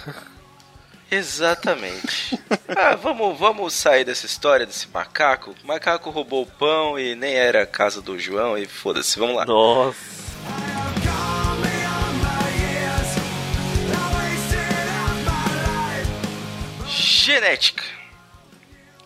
Exatamente. 1.11 2.39
Ah, 2.75 2.95
vamos, 2.95 3.37
vamos 3.37 3.73
sair 3.73 4.03
dessa 4.03 4.25
história 4.25 4.65
desse 4.65 4.87
macaco. 4.87 5.53
O 5.63 5.67
macaco 5.67 6.09
roubou 6.09 6.43
o 6.43 6.47
pão 6.47 6.97
e 6.97 7.13
nem 7.13 7.35
era 7.35 7.61
a 7.61 7.67
casa 7.67 8.01
do 8.01 8.17
João 8.17 8.57
e 8.57 8.65
foda-se, 8.65 9.19
vamos 9.19 9.35
lá. 9.35 9.45
Nossa. 9.45 9.95
Genética. 16.87 17.83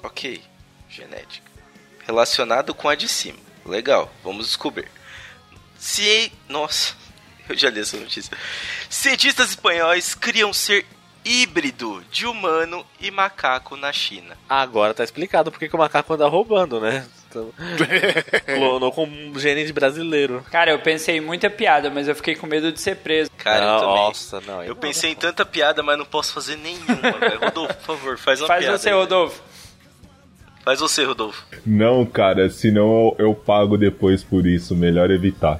Ok, 0.04 0.42
genética. 0.89 1.48
Relacionado 2.05 2.74
com 2.74 2.89
a 2.89 2.96
de 2.96 3.08
cima. 3.08 3.38
Legal, 3.65 4.12
vamos 4.24 4.48
descobrir. 4.48 4.88
Se. 5.77 6.31
Nossa, 6.48 6.93
eu 7.48 7.55
já 7.55 7.69
li 7.69 7.79
essa 7.81 7.98
notícia. 7.98 8.36
Cientistas 8.89 9.50
espanhóis 9.50 10.15
criam 10.15 10.51
ser 10.51 10.86
híbrido 11.24 12.03
de 12.12 12.25
humano 12.25 12.86
e 13.00 13.12
macaco 13.12 13.75
na 13.75 13.91
China. 13.91 14.38
Agora 14.48 14.93
tá 14.93 15.03
explicado 15.03 15.51
porque 15.51 15.67
que 15.69 15.75
o 15.75 15.79
macaco 15.79 16.13
anda 16.13 16.27
roubando, 16.27 16.79
né? 16.79 17.05
Então, 17.29 17.53
clonou 18.46 18.91
com 18.91 19.05
um 19.05 19.38
gene 19.38 19.63
de 19.63 19.72
brasileiro. 19.72 20.43
Cara, 20.50 20.72
eu 20.72 20.79
pensei 20.79 21.17
em 21.17 21.22
muita 21.22 21.48
piada, 21.48 21.91
mas 21.91 22.08
eu 22.08 22.15
fiquei 22.15 22.36
com 22.36 22.48
medo 22.48 22.72
de 22.72 22.81
ser 22.81 22.96
preso. 22.96 23.29
Cara, 23.38 23.63
eu 23.63 23.67
Não, 23.67 23.79
também. 23.81 23.96
Nossa, 23.96 24.41
não. 24.41 24.63
Eu 24.63 24.75
pensei 24.75 25.12
em 25.12 25.15
tanta 25.15 25.46
piada, 25.46 25.84
mas 25.84 25.98
não 25.98 26.05
posso 26.05 26.34
fazer 26.34 26.55
nenhuma. 26.55 26.96
Rodolfo, 27.39 27.74
por 27.75 27.86
favor, 27.86 28.17
faz 28.17 28.41
uma 28.41 28.48
Faz 28.48 28.62
piada. 28.65 28.77
você, 28.79 28.89
aí. 28.89 28.96
Rodolfo. 28.96 29.43
Faz 30.63 30.80
você, 30.80 31.04
Rodolfo. 31.04 31.44
não, 31.66 32.06
cara, 32.06 32.50
senão 32.50 33.16
eu, 33.18 33.28
eu 33.28 33.36
pago 33.36 33.78
depois 33.78 34.24
por 34.24 34.46
isso. 34.46 34.75
Melhor 34.75 35.10
evitar. 35.12 35.60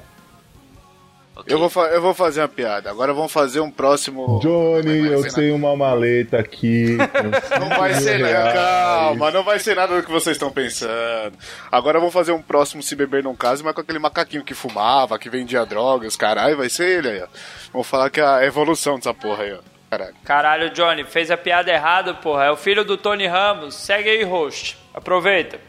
Ok. 1.34 1.54
Eu 1.54 1.58
vou, 1.68 1.86
eu 1.86 2.02
vou 2.02 2.12
fazer 2.12 2.42
uma 2.42 2.48
piada. 2.48 2.90
Agora 2.90 3.14
vamos 3.14 3.32
fazer 3.32 3.60
um 3.60 3.70
próximo. 3.70 4.38
Johnny, 4.42 5.06
eu 5.06 5.22
tenho 5.32 5.54
uma 5.56 5.74
maleta 5.74 6.38
aqui. 6.38 6.98
Não 7.58 7.68
vai 7.70 7.94
ser 7.94 8.18
nada, 8.18 8.52
calma, 8.52 9.30
não 9.30 9.42
vai 9.42 9.58
ser 9.58 9.74
nada 9.74 9.96
do 9.96 10.02
que 10.02 10.10
vocês 10.12 10.36
estão 10.36 10.50
pensando. 10.50 11.32
Agora 11.72 11.98
vamos 11.98 12.12
fazer 12.12 12.32
um 12.32 12.42
próximo 12.42 12.82
Se 12.82 12.94
Beber 12.94 13.22
Não 13.22 13.34
Case, 13.34 13.62
mas 13.64 13.74
com 13.74 13.80
aquele 13.80 13.98
macaquinho 13.98 14.44
que 14.44 14.52
fumava, 14.54 15.18
que 15.18 15.30
vendia 15.30 15.64
drogas, 15.64 16.14
caralho, 16.14 16.58
vai 16.58 16.68
ser 16.68 16.98
ele 16.98 17.08
aí, 17.08 17.22
ó. 17.22 17.26
Vamos 17.72 17.86
falar 17.88 18.10
que 18.10 18.20
é 18.20 18.24
a 18.24 18.44
evolução 18.44 18.96
dessa 18.96 19.14
porra 19.14 19.44
aí, 19.44 19.52
ó. 19.54 19.79
Caralho. 19.90 20.14
Caralho, 20.24 20.70
Johnny, 20.70 21.04
fez 21.04 21.30
a 21.30 21.36
piada 21.36 21.70
errada, 21.70 22.14
porra. 22.14 22.44
É 22.44 22.50
o 22.50 22.56
filho 22.56 22.84
do 22.84 22.96
Tony 22.96 23.26
Ramos. 23.26 23.74
Segue 23.74 24.08
aí, 24.08 24.22
host. 24.22 24.78
Aproveita. 24.94 25.60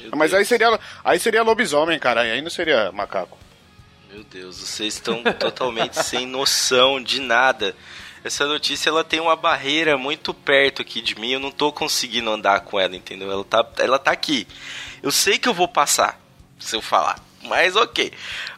Meu 0.00 0.10
Mas 0.16 0.30
Deus. 0.30 0.40
aí 0.40 0.44
seria, 0.44 0.80
aí 1.04 1.18
seria 1.18 1.42
lobisomem, 1.42 1.98
caralho, 1.98 2.32
aí 2.32 2.40
não 2.40 2.50
seria 2.50 2.92
macaco. 2.92 3.36
Meu 4.12 4.22
Deus, 4.24 4.58
vocês 4.58 4.94
estão 4.94 5.22
totalmente 5.38 5.94
sem 6.04 6.24
noção 6.26 7.02
de 7.02 7.20
nada. 7.20 7.74
Essa 8.22 8.46
notícia 8.46 8.88
ela 8.90 9.02
tem 9.04 9.18
uma 9.20 9.34
barreira 9.36 9.98
muito 9.98 10.32
perto 10.32 10.80
aqui 10.82 11.00
de 11.02 11.14
mim, 11.18 11.32
eu 11.32 11.40
não 11.40 11.50
tô 11.50 11.72
conseguindo 11.72 12.30
andar 12.30 12.60
com 12.60 12.78
ela, 12.78 12.94
entendeu? 12.96 13.30
Ela 13.30 13.44
tá, 13.44 13.66
ela 13.78 13.98
tá 13.98 14.12
aqui. 14.12 14.46
Eu 15.02 15.10
sei 15.10 15.36
que 15.38 15.48
eu 15.48 15.52
vou 15.54 15.68
passar 15.68 16.18
se 16.58 16.74
eu 16.76 16.80
falar, 16.80 17.18
mas 17.42 17.76
ok. 17.76 18.12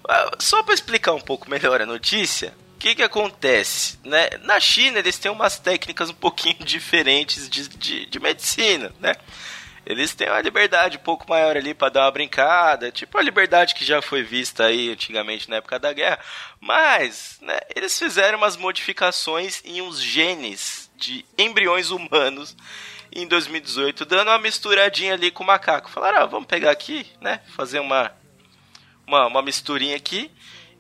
Ah, 0.09 0.31
Só 0.39 0.63
para 0.63 0.75
explicar 0.75 1.15
um 1.15 1.21
pouco 1.21 1.51
melhor 1.51 1.81
a 1.81 1.87
notícia, 1.87 2.55
que 2.77 2.95
que 2.95 3.03
acontece? 3.03 3.99
Né? 4.05 4.31
Na 4.43 4.61
China 4.61 4.99
eles 4.99 5.19
têm 5.19 5.31
umas 5.31 5.59
técnicas 5.59 6.11
um 6.11 6.15
pouquinho 6.15 6.59
diferentes 6.65 7.49
de, 7.49 7.69
de, 7.69 8.07
de 8.07 8.21
medicina, 8.21 8.93
né? 9.01 9.15
Eles 9.85 10.15
têm 10.15 10.29
uma 10.29 10.41
liberdade 10.41 10.97
um 10.97 11.01
pouco 11.01 11.31
maior 11.31 11.57
ali 11.57 11.73
para 11.73 11.91
dar 11.91 12.05
uma 12.07 12.11
brincada, 12.11 12.91
tipo 12.91 13.17
a 13.17 13.23
liberdade 13.23 13.73
que 13.73 13.85
já 13.85 14.03
foi 14.03 14.21
vista 14.21 14.65
aí 14.65 14.91
antigamente 14.91 15.49
na 15.49 15.57
época 15.57 15.79
da 15.79 15.93
guerra. 15.93 16.19
Mas, 16.61 17.39
né, 17.41 17.57
eles 17.75 17.97
fizeram 17.97 18.37
umas 18.37 18.57
modificações 18.57 19.63
em 19.65 19.81
uns 19.81 20.03
genes 20.03 20.91
de 20.97 21.25
embriões 21.39 21.93
humanos 21.93 22.57
em 23.13 23.29
2018, 23.29 24.05
dando 24.05 24.29
uma 24.29 24.41
misturadinha 24.41 25.15
ali 25.15 25.31
com 25.31 25.45
o 25.45 25.47
macaco. 25.47 25.89
Falaram, 25.89 26.23
ah, 26.23 26.27
vamos 26.27 26.49
pegar 26.49 26.73
aqui, 26.73 27.07
né, 27.21 27.41
fazer 27.57 27.79
uma, 27.79 28.11
uma, 29.07 29.27
uma 29.29 29.43
misturinha 29.43 29.97
aqui. 29.97 30.33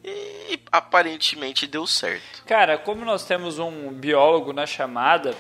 E 0.07 0.59
aparentemente 0.71 1.67
deu 1.67 1.87
certo. 1.87 2.45
Cara, 2.47 2.79
como 2.79 3.05
nós 3.05 3.25
temos 3.27 3.59
um 3.59 3.91
biólogo 3.93 4.53
na 4.53 4.65
chamada, 4.67 5.35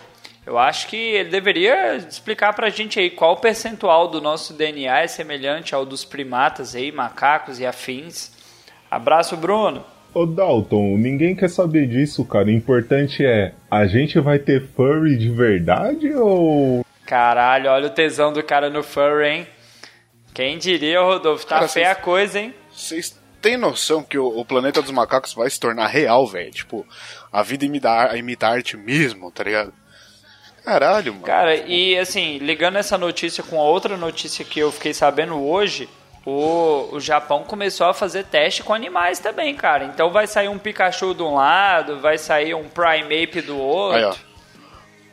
eu 0.44 0.58
acho 0.58 0.88
que 0.88 0.96
ele 0.96 1.30
deveria 1.30 1.94
explicar 1.96 2.52
pra 2.52 2.68
gente 2.68 2.98
aí 2.98 3.08
qual 3.10 3.36
percentual 3.36 4.08
do 4.08 4.20
nosso 4.20 4.52
DNA 4.52 5.02
é 5.02 5.06
semelhante 5.06 5.74
ao 5.74 5.86
dos 5.86 6.04
primatas 6.04 6.74
aí, 6.74 6.90
macacos 6.90 7.60
e 7.60 7.66
afins. 7.66 8.32
Abraço, 8.90 9.36
Bruno. 9.36 9.84
Ô 10.12 10.24
Dalton, 10.26 10.96
ninguém 10.96 11.36
quer 11.36 11.50
saber 11.50 11.86
disso, 11.86 12.24
cara. 12.24 12.46
O 12.46 12.50
importante 12.50 13.24
é, 13.24 13.52
a 13.70 13.86
gente 13.86 14.18
vai 14.18 14.38
ter 14.38 14.66
furry 14.74 15.16
de 15.16 15.28
verdade 15.30 16.12
ou. 16.14 16.84
Caralho, 17.04 17.70
olha 17.70 17.86
o 17.86 17.90
tesão 17.90 18.32
do 18.32 18.42
cara 18.42 18.68
no 18.70 18.82
furry, 18.82 19.28
hein? 19.28 19.46
Quem 20.34 20.58
diria, 20.58 21.00
Rodolfo? 21.02 21.46
Tá 21.46 21.56
Cara, 21.56 21.68
feia 21.68 21.90
a 21.90 21.94
vocês- 21.94 22.04
coisa, 22.04 22.40
hein? 22.40 22.54
Vocês 22.70 23.20
têm 23.46 23.56
noção 23.56 24.02
que 24.02 24.18
o, 24.18 24.26
o 24.26 24.44
planeta 24.44 24.82
dos 24.82 24.90
macacos 24.90 25.32
vai 25.32 25.48
se 25.48 25.60
tornar 25.60 25.86
real, 25.86 26.26
velho? 26.26 26.50
Tipo, 26.50 26.84
a 27.32 27.44
vida 27.44 27.64
imita, 27.64 28.16
imita 28.16 28.48
arte 28.48 28.76
mesmo, 28.76 29.30
tá 29.30 29.44
ligado? 29.44 29.72
Caralho, 30.64 31.12
mano. 31.12 31.24
Cara, 31.24 31.54
e 31.54 31.96
assim, 31.96 32.38
ligando 32.38 32.76
essa 32.76 32.98
notícia 32.98 33.44
com 33.44 33.60
a 33.60 33.62
outra 33.62 33.96
notícia 33.96 34.44
que 34.44 34.58
eu 34.58 34.72
fiquei 34.72 34.92
sabendo 34.92 35.40
hoje, 35.40 35.88
o, 36.24 36.88
o 36.90 36.98
Japão 36.98 37.44
começou 37.44 37.86
a 37.86 37.94
fazer 37.94 38.24
teste 38.24 38.64
com 38.64 38.74
animais 38.74 39.20
também, 39.20 39.54
cara. 39.54 39.84
Então 39.84 40.10
vai 40.10 40.26
sair 40.26 40.48
um 40.48 40.58
Pikachu 40.58 41.14
de 41.14 41.22
um 41.22 41.34
lado, 41.34 42.00
vai 42.00 42.18
sair 42.18 42.52
um 42.52 42.68
Primeape 42.68 43.42
do 43.42 43.56
outro. 43.56 44.08
Aí. 44.08 44.25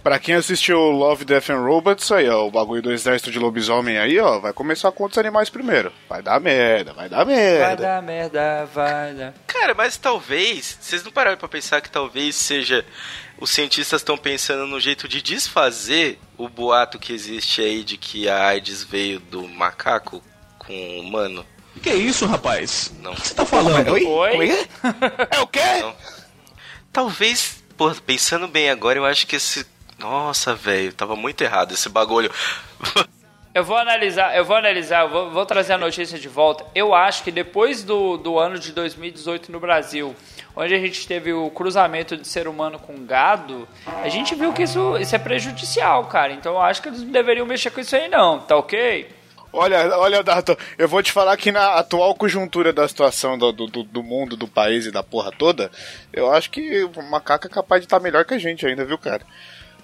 Pra 0.03 0.19
quem 0.19 0.35
assistiu 0.35 0.77
Love, 0.79 1.23
Death 1.23 1.49
and 1.49 1.61
Robots, 1.61 2.11
aí, 2.11 2.27
ó, 2.27 2.45
o 2.45 2.51
bagulho 2.51 2.81
do 2.81 2.91
exército 2.91 3.31
de 3.31 3.39
lobisomem 3.39 3.97
aí, 3.97 4.19
ó, 4.19 4.37
vai 4.37 4.51
começar 4.51 4.91
com 4.91 5.03
outros 5.03 5.17
animais 5.17 5.49
primeiro. 5.49 5.93
Vai 6.09 6.21
dar 6.21 6.41
merda, 6.41 6.91
vai 6.91 7.07
dar 7.07 7.23
Vai 7.23 7.35
merda. 7.35 7.75
dar 7.77 8.01
merda, 8.01 8.65
vai 8.65 9.13
dar. 9.13 9.33
Cara, 9.47 9.73
mas 9.73 9.95
talvez, 9.95 10.77
vocês 10.81 11.05
não 11.05 11.11
pararam 11.11 11.37
pra 11.37 11.47
pensar 11.47 11.79
que 11.79 11.89
talvez 11.89 12.35
seja 12.35 12.85
os 13.39 13.49
cientistas 13.49 14.01
estão 14.01 14.17
pensando 14.17 14.67
no 14.67 14.77
jeito 14.77 15.07
de 15.07 15.21
desfazer 15.21 16.19
o 16.37 16.49
boato 16.49 16.99
que 16.99 17.13
existe 17.13 17.61
aí 17.61 17.81
de 17.81 17.95
que 17.95 18.27
a 18.27 18.47
AIDS 18.47 18.83
veio 18.83 19.21
do 19.21 19.47
macaco 19.47 20.21
com 20.59 20.73
o 20.73 20.99
humano? 20.99 21.45
Que 21.81 21.93
isso, 21.93 22.25
rapaz? 22.25 22.93
Não. 22.99 23.13
O 23.13 23.15
que 23.15 23.27
você 23.29 23.33
tá 23.33 23.45
falando? 23.45 23.93
Oi? 23.93 24.03
É 25.31 25.39
o 25.39 25.47
quê? 25.47 25.61
Não. 25.79 25.95
Talvez, 26.91 27.63
pô, 27.77 27.89
pensando 28.05 28.47
bem 28.49 28.69
agora, 28.69 28.99
eu 28.99 29.05
acho 29.05 29.25
que 29.25 29.37
esse 29.37 29.65
nossa, 30.03 30.53
velho, 30.53 30.91
tava 30.93 31.15
muito 31.15 31.41
errado 31.41 31.73
esse 31.73 31.87
bagulho. 31.89 32.29
Eu 33.55 33.63
vou 33.63 33.77
analisar, 33.77 34.35
eu 34.35 34.43
vou 34.43 34.55
analisar, 34.55 35.01
eu 35.03 35.09
vou, 35.09 35.29
vou 35.29 35.45
trazer 35.45 35.73
a 35.73 35.77
notícia 35.77 36.17
de 36.17 36.27
volta. 36.27 36.65
Eu 36.73 36.91
acho 36.91 37.23
que 37.23 37.29
depois 37.29 37.83
do, 37.83 38.17
do 38.17 38.39
ano 38.39 38.57
de 38.57 38.71
2018 38.71 39.51
no 39.51 39.59
Brasil, 39.59 40.15
onde 40.55 40.73
a 40.73 40.79
gente 40.79 41.07
teve 41.07 41.31
o 41.31 41.51
cruzamento 41.51 42.17
de 42.17 42.27
ser 42.27 42.47
humano 42.47 42.79
com 42.79 43.05
gado, 43.05 43.67
a 44.03 44.09
gente 44.09 44.33
viu 44.33 44.51
que 44.53 44.63
isso, 44.63 44.97
isso 44.97 45.15
é 45.15 45.19
prejudicial, 45.19 46.05
cara. 46.05 46.33
Então 46.33 46.53
eu 46.53 46.61
acho 46.61 46.81
que 46.81 46.87
eles 46.89 47.03
não 47.03 47.11
deveriam 47.11 47.45
mexer 47.45 47.69
com 47.69 47.79
isso 47.79 47.95
aí 47.95 48.07
não, 48.07 48.39
tá 48.39 48.57
ok? 48.57 49.07
Olha, 49.55 49.99
olha, 49.99 50.23
Dato, 50.23 50.57
eu 50.75 50.87
vou 50.87 51.03
te 51.03 51.11
falar 51.11 51.37
que 51.37 51.51
na 51.51 51.75
atual 51.75 52.15
conjuntura 52.15 52.73
da 52.73 52.87
situação 52.87 53.37
do, 53.37 53.51
do, 53.51 53.67
do- 53.67 53.83
do 53.83 54.01
mundo, 54.01 54.35
do 54.35 54.47
país 54.47 54.87
e 54.87 54.91
da 54.91 55.03
porra 55.03 55.31
toda, 55.31 55.69
eu 56.11 56.33
acho 56.33 56.49
que 56.49 56.83
o 56.85 57.03
macaco 57.03 57.45
é 57.45 57.49
capaz 57.51 57.81
de 57.81 57.85
estar 57.85 57.99
melhor 57.99 58.25
que 58.25 58.33
a 58.33 58.39
gente 58.39 58.65
ainda, 58.65 58.83
viu, 58.83 58.97
cara? 58.97 59.21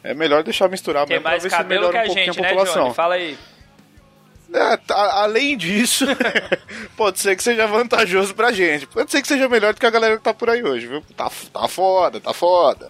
É 0.03 0.13
melhor 0.13 0.43
deixar 0.43 0.69
misturar 0.69 1.05
Tem 1.05 1.15
mesmo 1.15 1.23
pra 1.23 1.31
mais 1.31 1.43
ver 1.43 1.49
se 1.49 1.55
cabelo 1.57 1.87
melhora 1.87 1.91
que 1.93 1.97
a 1.97 2.01
um 2.03 2.05
pouquinho 2.07 2.25
gente, 2.33 2.39
a 2.39 2.41
né, 2.41 2.49
população. 2.49 2.83
Johnny? 2.83 2.95
Fala 2.95 3.15
aí. 3.15 3.37
É, 4.51 4.77
tá- 4.77 5.21
além 5.21 5.55
disso, 5.55 6.05
pode 6.97 7.19
ser 7.19 7.35
que 7.35 7.43
seja 7.43 7.67
vantajoso 7.67 8.33
pra 8.33 8.51
gente. 8.51 8.87
Pode 8.87 9.11
ser 9.11 9.21
que 9.21 9.27
seja 9.27 9.47
melhor 9.47 9.73
do 9.73 9.79
que 9.79 9.85
a 9.85 9.89
galera 9.91 10.17
que 10.17 10.23
tá 10.23 10.33
por 10.33 10.49
aí 10.49 10.63
hoje, 10.63 10.87
viu? 10.87 11.03
Tá, 11.15 11.29
tá 11.53 11.67
foda, 11.67 12.19
tá 12.19 12.33
foda. 12.33 12.89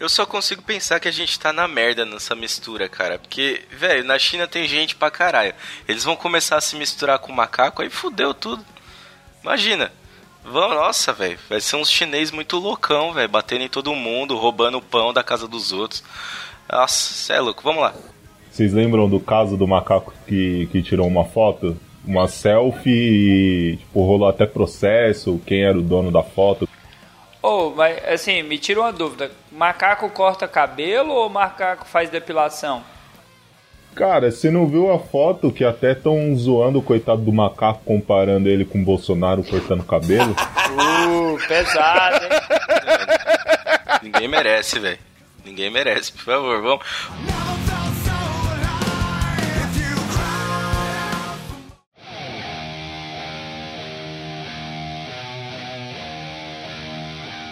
Eu 0.00 0.08
só 0.08 0.26
consigo 0.26 0.60
pensar 0.62 1.00
que 1.00 1.08
a 1.08 1.12
gente 1.12 1.38
tá 1.38 1.52
na 1.52 1.66
merda 1.66 2.04
nessa 2.04 2.34
mistura, 2.34 2.88
cara. 2.88 3.18
Porque, 3.18 3.62
velho, 3.70 4.04
na 4.04 4.18
China 4.18 4.46
tem 4.46 4.66
gente 4.68 4.94
pra 4.94 5.10
caralho. 5.10 5.54
Eles 5.88 6.04
vão 6.04 6.14
começar 6.16 6.56
a 6.56 6.60
se 6.60 6.76
misturar 6.76 7.18
com 7.18 7.32
macaco, 7.32 7.80
aí 7.80 7.88
fudeu 7.88 8.34
tudo. 8.34 8.64
Imagina. 9.42 9.90
Vão, 10.44 10.74
nossa, 10.74 11.12
velho. 11.12 11.38
Vai 11.48 11.60
ser 11.60 11.76
uns 11.76 11.90
chinês 11.90 12.30
muito 12.30 12.58
loucão, 12.58 13.12
velho. 13.14 13.28
Batendo 13.28 13.62
em 13.64 13.68
todo 13.68 13.94
mundo, 13.94 14.36
roubando 14.36 14.78
o 14.78 14.82
pão 14.82 15.12
da 15.14 15.22
casa 15.24 15.48
dos 15.48 15.72
outros. 15.72 16.04
Nossa, 16.70 17.14
cê 17.14 17.34
é 17.34 17.40
louco. 17.40 17.62
Vamos 17.62 17.82
lá. 17.82 17.94
Vocês 18.50 18.72
lembram 18.72 19.08
do 19.08 19.20
caso 19.20 19.56
do 19.56 19.66
macaco 19.66 20.12
que, 20.26 20.66
que 20.72 20.82
tirou 20.82 21.06
uma 21.06 21.24
foto? 21.24 21.76
Uma 22.04 22.28
selfie 22.28 22.90
e 22.90 23.76
tipo, 23.76 24.00
rolou 24.02 24.28
até 24.28 24.46
processo, 24.46 25.40
quem 25.44 25.64
era 25.64 25.76
o 25.76 25.82
dono 25.82 26.10
da 26.10 26.22
foto. 26.22 26.68
Ô, 27.42 27.70
mas 27.70 28.02
assim, 28.08 28.42
me 28.42 28.58
tira 28.58 28.80
uma 28.80 28.92
dúvida. 28.92 29.30
Macaco 29.52 30.08
corta 30.10 30.48
cabelo 30.48 31.12
ou 31.12 31.28
macaco 31.28 31.86
faz 31.86 32.08
depilação? 32.08 32.82
Cara, 33.94 34.30
você 34.30 34.50
não 34.50 34.66
viu 34.66 34.92
a 34.92 34.98
foto 34.98 35.50
que 35.50 35.64
até 35.64 35.92
estão 35.92 36.34
zoando 36.36 36.78
o 36.78 36.82
coitado 36.82 37.22
do 37.22 37.32
macaco 37.32 37.80
comparando 37.84 38.48
ele 38.48 38.64
com 38.64 38.78
o 38.78 38.84
Bolsonaro 38.84 39.44
cortando 39.44 39.84
cabelo? 39.84 40.34
Uh, 40.76 41.38
pesado, 41.46 42.24
hein? 42.24 42.30
Ninguém 44.02 44.28
merece, 44.28 44.78
velho. 44.78 44.98
Ninguém 45.46 45.70
merece, 45.70 46.10
por 46.10 46.24
favor, 46.24 46.60
vamos. 46.60 46.84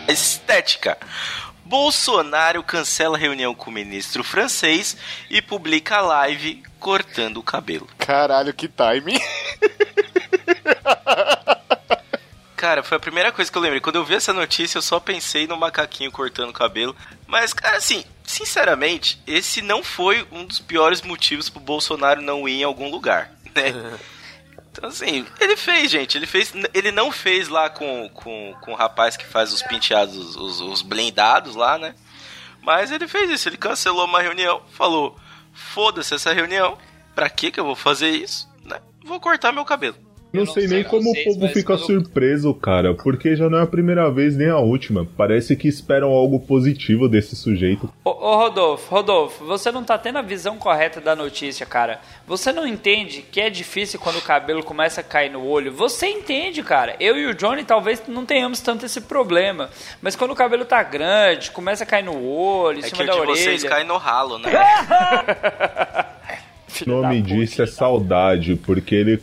Estética. 0.08 0.98
Bolsonaro 1.64 2.64
cancela 2.64 3.16
reunião 3.16 3.54
com 3.54 3.70
o 3.70 3.72
ministro 3.72 4.24
francês 4.24 4.96
e 5.30 5.40
publica 5.40 6.00
live 6.00 6.64
cortando 6.80 7.36
o 7.36 7.44
cabelo. 7.44 7.88
Caralho, 7.96 8.52
que 8.52 8.66
timing. 8.66 9.18
Cara, 12.64 12.82
foi 12.82 12.96
a 12.96 13.00
primeira 13.00 13.30
coisa 13.30 13.52
que 13.52 13.58
eu 13.58 13.60
lembrei. 13.60 13.78
Quando 13.78 13.96
eu 13.96 14.04
vi 14.06 14.14
essa 14.14 14.32
notícia, 14.32 14.78
eu 14.78 14.82
só 14.82 14.98
pensei 14.98 15.46
no 15.46 15.54
macaquinho 15.54 16.10
cortando 16.10 16.48
o 16.48 16.54
cabelo. 16.54 16.96
Mas, 17.26 17.52
cara, 17.52 17.76
assim, 17.76 18.02
sinceramente, 18.24 19.22
esse 19.26 19.60
não 19.60 19.84
foi 19.84 20.26
um 20.32 20.46
dos 20.46 20.60
piores 20.60 21.02
motivos 21.02 21.50
pro 21.50 21.60
Bolsonaro 21.60 22.22
não 22.22 22.48
ir 22.48 22.62
em 22.62 22.64
algum 22.64 22.90
lugar, 22.90 23.30
né? 23.54 23.98
Então, 24.72 24.88
assim, 24.88 25.24
ele 25.38 25.56
fez, 25.56 25.88
gente. 25.88 26.18
Ele 26.18 26.26
fez. 26.26 26.52
Ele 26.72 26.90
não 26.90 27.12
fez 27.12 27.46
lá 27.46 27.70
com, 27.70 28.08
com, 28.08 28.56
com 28.60 28.72
o 28.72 28.74
rapaz 28.74 29.16
que 29.16 29.24
faz 29.24 29.52
os 29.52 29.62
penteados, 29.62 30.34
os, 30.34 30.60
os 30.60 30.82
blindados 30.82 31.54
lá, 31.54 31.78
né? 31.78 31.94
Mas 32.60 32.90
ele 32.90 33.06
fez 33.06 33.30
isso. 33.30 33.48
Ele 33.48 33.56
cancelou 33.56 34.04
uma 34.06 34.20
reunião, 34.20 34.62
falou: 34.72 35.16
foda-se 35.52 36.14
essa 36.14 36.32
reunião. 36.32 36.76
Pra 37.14 37.30
que 37.30 37.52
que 37.52 37.60
eu 37.60 37.64
vou 37.64 37.76
fazer 37.76 38.10
isso? 38.10 38.50
Né? 38.64 38.80
Vou 39.04 39.20
cortar 39.20 39.52
meu 39.52 39.64
cabelo. 39.64 40.03
Não, 40.34 40.46
sei 40.46 40.66
nem 40.66 40.82
como 40.84 41.10
vocês, 41.10 41.26
o 41.36 41.38
povo 41.40 41.52
fica 41.52 41.76
surpreso, 41.78 42.52
cara, 42.54 42.94
porque 42.94 43.36
já 43.36 43.48
não 43.48 43.58
é 43.58 43.62
a 43.62 43.66
primeira 43.66 44.10
vez 44.10 44.36
nem 44.36 44.48
a 44.48 44.58
última. 44.58 45.06
Parece 45.16 45.54
que 45.56 45.68
esperam 45.68 46.10
algo 46.10 46.40
positivo 46.40 47.08
desse 47.08 47.36
sujeito. 47.36 47.88
Ô, 48.04 48.10
ô, 48.10 48.36
Rodolfo, 48.36 48.94
Rodolfo, 48.94 49.44
você 49.44 49.70
não 49.70 49.84
tá 49.84 49.96
tendo 49.96 50.18
a 50.18 50.22
visão 50.22 50.56
correta 50.58 51.00
da 51.00 51.14
notícia, 51.16 51.64
cara. 51.64 52.00
Você 52.26 52.52
não 52.52 52.66
entende 52.66 53.22
que 53.30 53.40
é 53.40 53.48
difícil 53.48 53.98
quando 54.00 54.16
o 54.18 54.22
cabelo 54.22 54.62
começa 54.62 55.00
a 55.00 55.04
cair 55.04 55.30
no 55.30 55.44
olho? 55.46 55.72
Você 55.72 56.06
entende, 56.06 56.62
cara. 56.62 56.96
Eu 56.98 57.16
e 57.16 57.26
o 57.26 57.34
Johnny 57.34 57.64
talvez 57.64 58.02
não 58.08 58.24
tenhamos 58.26 58.60
tanto 58.60 58.84
esse 58.86 59.00
problema. 59.00 59.70
Mas 60.02 60.16
quando 60.16 60.32
o 60.32 60.36
cabelo 60.36 60.64
tá 60.64 60.82
grande, 60.82 61.50
começa 61.50 61.84
a 61.84 61.86
cair 61.86 62.04
no 62.04 62.22
olho, 62.26 62.78
em 62.78 62.84
É 62.84 62.88
cima 62.88 62.96
que 62.98 63.02
o 63.04 63.06
da 63.06 63.12
de 63.12 63.20
orelha. 63.20 63.36
vocês 63.36 63.64
cai 63.64 63.84
no 63.84 63.96
ralo, 63.96 64.38
né? 64.38 64.50
O 66.74 66.84
Filho 66.84 67.00
nome 67.02 67.22
disso 67.22 67.62
é 67.62 67.66
saudade, 67.66 68.56
porque 68.56 68.94
ele 68.94 69.16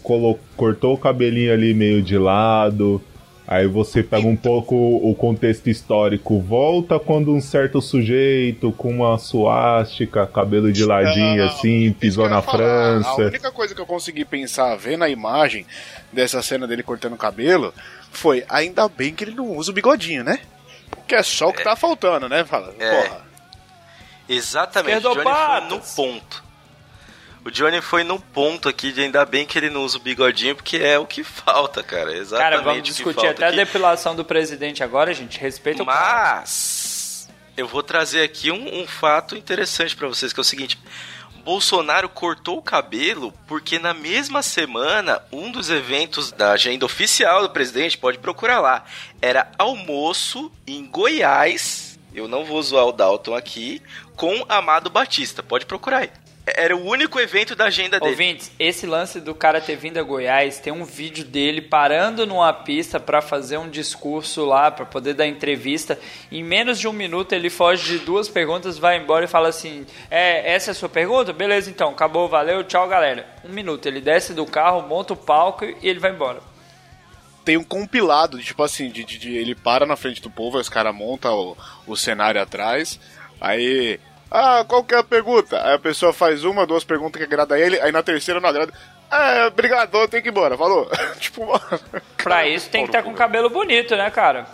cortou 0.56 0.94
o 0.94 0.98
cabelinho 0.98 1.52
ali 1.54 1.74
meio 1.74 2.02
de 2.02 2.18
lado. 2.18 3.02
Aí 3.48 3.68
você 3.68 4.02
pega 4.02 4.26
um 4.26 4.36
pouco 4.38 4.74
o 4.76 5.14
contexto 5.14 5.68
histórico, 5.70 6.40
volta 6.40 6.98
quando 6.98 7.34
um 7.34 7.42
certo 7.42 7.82
sujeito 7.82 8.72
com 8.72 8.90
uma 8.90 9.18
suástica, 9.18 10.26
cabelo 10.26 10.72
de 10.72 10.86
ladinho 10.86 11.44
Não, 11.44 11.48
assim, 11.48 11.92
pisou 11.92 12.30
na 12.30 12.42
falar. 12.42 13.00
A 13.00 13.04
França. 13.04 13.22
única 13.24 13.52
coisa 13.52 13.76
que 13.76 13.82
eu 13.82 13.86
consegui 13.86 14.24
pensar, 14.24 14.78
vendo 14.78 15.04
a 15.04 15.10
imagem 15.10 15.66
dessa 16.14 16.42
cena 16.42 16.66
dele 16.66 16.82
cortando 16.82 17.14
o 17.14 17.18
cabelo, 17.18 17.74
foi 18.10 18.46
ainda 18.48 18.88
bem 18.88 19.14
que 19.14 19.26
ele 19.26 19.36
não 19.36 19.58
usa 19.58 19.72
o 19.72 19.74
bigodinho, 19.74 20.24
né? 20.24 20.40
Que 21.06 21.16
é 21.16 21.24
só 21.24 21.50
o 21.50 21.54
que 21.54 21.62
tá 21.64 21.76
faltando, 21.76 22.30
né? 22.30 22.46
Fala, 22.46 22.74
É. 22.80 22.90
porra. 23.04 23.22
Exatamente, 24.30 25.02
Johnny 25.02 25.24
foi 25.24 25.62
no 25.70 25.80
ponto. 25.80 26.44
O 27.44 27.50
Johnny 27.50 27.82
foi 27.82 28.04
no 28.04 28.20
ponto 28.20 28.70
aqui 28.70 28.92
de 28.92 29.02
ainda 29.02 29.26
bem 29.26 29.46
que 29.46 29.58
ele 29.58 29.70
não 29.70 29.84
usa 29.84 29.98
o 29.98 30.02
bigodinho, 30.02 30.56
porque 30.56 30.78
é 30.78 31.00
o 31.00 31.08
que 31.08 31.24
falta, 31.24 31.82
cara. 31.82 32.16
Exatamente 32.16 32.52
Cara, 32.52 32.62
vamos 32.62 32.84
discutir 32.84 33.26
até 33.26 33.46
a 33.46 33.48
aqui. 33.48 33.58
depilação 33.58 34.16
do 34.16 34.24
presidente 34.24 34.84
agora, 34.84 35.12
gente. 35.14 35.40
Respeita 35.40 35.82
o. 35.82 35.86
Mas 35.86 37.28
eu 37.58 37.68
vou 37.68 37.82
trazer 37.82 38.22
aqui 38.22 38.52
um, 38.52 38.82
um 38.82 38.88
fato 38.88 39.36
interessante 39.36 39.96
pra 39.96 40.08
vocês, 40.08 40.32
que 40.32 40.40
é 40.40 40.42
o 40.42 40.44
seguinte: 40.44 40.78
Bolsonaro 41.44 42.08
cortou 42.08 42.60
o 42.60 42.62
cabelo 42.62 43.34
porque 43.48 43.80
na 43.80 43.94
mesma 43.94 44.44
semana 44.44 45.22
um 45.32 45.52
dos 45.52 45.70
eventos 45.72 46.32
da 46.32 46.52
agenda 46.52 46.86
oficial 46.86 47.42
do 47.42 47.50
presidente, 47.50 47.98
pode 47.98 48.20
procurar 48.20 48.60
lá, 48.60 48.86
era 49.22 49.52
almoço 49.58 50.52
em 50.68 50.86
Goiás. 50.86 52.00
Eu 52.14 52.28
não 52.28 52.44
vou 52.44 52.62
zoar 52.62 52.86
o 52.86 52.92
Dalton 52.92 53.34
aqui 53.34 53.82
com 54.16 54.46
Amado 54.50 54.90
Batista. 54.90 55.42
Pode 55.42 55.66
procurar 55.66 56.00
aí. 56.00 56.10
Era 56.44 56.76
o 56.76 56.84
único 56.84 57.20
evento 57.20 57.56
da 57.56 57.66
agenda 57.66 58.00
dele. 58.00 58.12
Ouvintes, 58.12 58.52
esse 58.58 58.88
lance 58.88 59.22
do 59.22 59.34
cara 59.36 59.62
ter 59.62 59.76
vindo 59.76 60.00
a 60.00 60.04
Goiás, 60.04 60.58
tem 60.60 60.74
um 60.74 60.84
vídeo 60.84 61.24
dele 61.24 61.62
parando 61.62 62.26
numa 62.26 62.52
pista 62.52 63.00
pra 63.00 63.22
fazer 63.22 63.58
um 63.58 63.70
discurso 63.70 64.44
lá, 64.44 64.72
pra 64.72 64.84
poder 64.84 65.14
dar 65.14 65.28
entrevista. 65.28 66.00
Em 66.32 66.44
menos 66.44 66.80
de 66.80 66.88
um 66.88 66.94
minuto 66.94 67.34
ele 67.34 67.50
foge 67.50 68.00
de 68.00 68.04
duas 68.04 68.28
perguntas, 68.28 68.80
vai 68.80 68.98
embora 68.98 69.26
e 69.26 69.28
fala 69.28 69.50
assim: 69.50 69.86
É, 70.10 70.52
essa 70.54 70.72
é 70.72 70.74
a 70.74 70.76
sua 70.76 70.90
pergunta? 70.90 71.32
Beleza, 71.32 71.70
então, 71.70 71.90
acabou, 71.92 72.28
valeu, 72.28 72.64
tchau, 72.64 72.88
galera. 72.88 73.28
Um 73.46 73.50
minuto, 73.50 73.86
ele 73.86 74.02
desce 74.02 74.34
do 74.34 74.46
carro, 74.46 74.82
monta 74.88 75.14
o 75.14 75.18
palco 75.18 75.64
e 75.64 75.78
ele 75.88 76.00
vai 76.00 76.12
embora. 76.12 76.42
Tem 77.46 77.56
um 77.56 77.64
compilado, 77.64 78.40
de, 78.40 78.46
tipo 78.46 78.64
assim, 78.64 78.90
de, 78.90 79.04
de- 79.04 79.18
de- 79.20 79.36
ele 79.36 79.54
para 79.56 79.86
na 79.86 79.96
frente 79.96 80.22
do 80.22 80.30
povo, 80.30 80.58
aí 80.58 80.62
os 80.62 80.70
caras 80.70 80.94
montam 80.94 81.34
o, 81.36 81.58
o 81.88 81.96
cenário 81.96 82.42
atrás, 82.42 83.00
aí. 83.40 84.00
Ah, 84.32 84.64
qual 84.66 84.84
que 84.84 84.96
é 84.96 85.00
a 85.00 85.04
pergunta? 85.04 85.62
Aí 85.62 85.74
a 85.76 85.80
pessoa 85.80 86.14
faz 86.14 86.46
uma, 86.46 86.66
duas 86.66 86.86
perguntas 86.86 87.20
que 87.20 87.26
agrada 87.26 87.60
ele, 87.60 87.80
aí 87.82 87.92
na 87.92 88.02
terceira 88.02 88.40
não 88.40 88.48
agrada. 88.50 88.72
É, 89.12 89.46
obrigado, 89.48 89.94
eu 89.98 90.08
tenho 90.08 90.24
que 90.24 90.30
ir 90.30 90.32
embora, 90.32 90.58
falou. 90.58 90.90
tipo, 91.20 91.46
Pra 92.24 92.48
isso 92.48 92.70
tem 92.70 92.84
que 92.86 92.90
estar 92.90 93.04
com 93.04 93.14
cabelo 93.14 93.50
bonito, 93.50 93.94
né, 93.96 94.10
cara? 94.10 94.46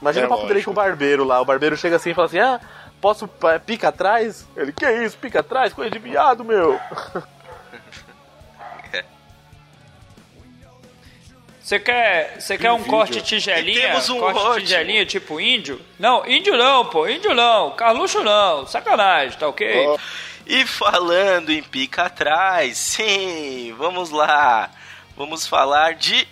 Imagina 0.00 0.24
É 0.24 0.26
o 0.26 0.30
papo 0.30 0.46
dele 0.48 0.64
com 0.64 0.72
o 0.72 0.74
barbeiro 0.74 1.22
lá. 1.22 1.40
O 1.40 1.44
barbeiro 1.44 1.76
chega 1.76 1.94
assim 1.94 2.10
e 2.10 2.14
fala 2.14 2.26
assim: 2.26 2.40
Ah, 2.40 2.60
posso 3.00 3.28
pa- 3.28 3.60
pica 3.60 3.86
atrás? 3.88 4.44
Ele, 4.56 4.72
que 4.72 4.84
isso? 4.90 5.16
Pica 5.16 5.38
atrás? 5.40 5.72
Coisa 5.72 5.88
de 5.92 5.98
viado, 6.00 6.44
meu. 6.44 6.76
Você 11.72 11.80
quer, 11.80 12.36
você 12.38 12.58
quer 12.58 12.70
um 12.72 12.84
corte 12.84 13.16
E 13.16 13.22
tigelinha? 13.22 13.80
temos 13.80 14.10
um 14.10 14.20
corte 14.20 14.38
ótimo. 14.40 14.60
tigelinha 14.60 15.06
tipo 15.06 15.40
índio? 15.40 15.80
Não, 15.98 16.26
índio 16.26 16.54
não, 16.54 16.84
pô, 16.84 17.08
índio 17.08 17.32
não. 17.32 17.70
Carluxo 17.70 18.22
não, 18.22 18.66
sacanagem, 18.66 19.38
tá 19.38 19.48
ok? 19.48 19.86
Ó. 19.86 19.96
E 20.46 20.66
falando 20.66 21.48
em 21.48 21.62
pica 21.62 22.02
atrás, 22.02 22.76
sim, 22.76 23.74
vamos 23.78 24.10
lá. 24.10 24.68
Vamos 25.16 25.46
falar 25.46 25.94
de 25.94 26.28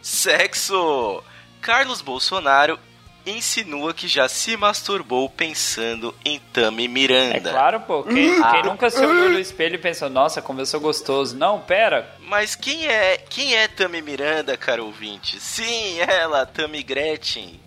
sexo. 0.00 1.22
Carlos 1.60 2.00
Bolsonaro 2.00 2.78
insinua 3.26 3.94
que 3.94 4.08
já 4.08 4.28
se 4.28 4.56
masturbou 4.56 5.28
pensando 5.28 6.14
em 6.24 6.40
Tami 6.52 6.84
É 6.84 6.88
Miranda. 6.88 7.50
claro, 7.50 7.80
pô. 7.80 8.02
Quem, 8.02 8.42
quem 8.42 8.62
nunca 8.64 8.90
se 8.90 9.04
olhou 9.04 9.30
no 9.30 9.38
espelho 9.38 9.76
e 9.76 9.78
pensou, 9.78 10.10
nossa, 10.10 10.42
como 10.42 10.60
eu 10.60 10.66
sou 10.66 10.80
gostoso. 10.80 11.36
Não, 11.36 11.60
pera. 11.60 12.08
Mas 12.20 12.54
quem 12.54 12.86
é, 12.86 13.16
quem 13.16 13.54
é 13.54 13.68
Tami 13.68 14.02
Miranda, 14.02 14.56
cara 14.56 14.82
ouvinte? 14.82 15.38
Sim, 15.40 15.98
ela, 16.00 16.44
Tami 16.46 16.82
Gretchen. 16.82 17.60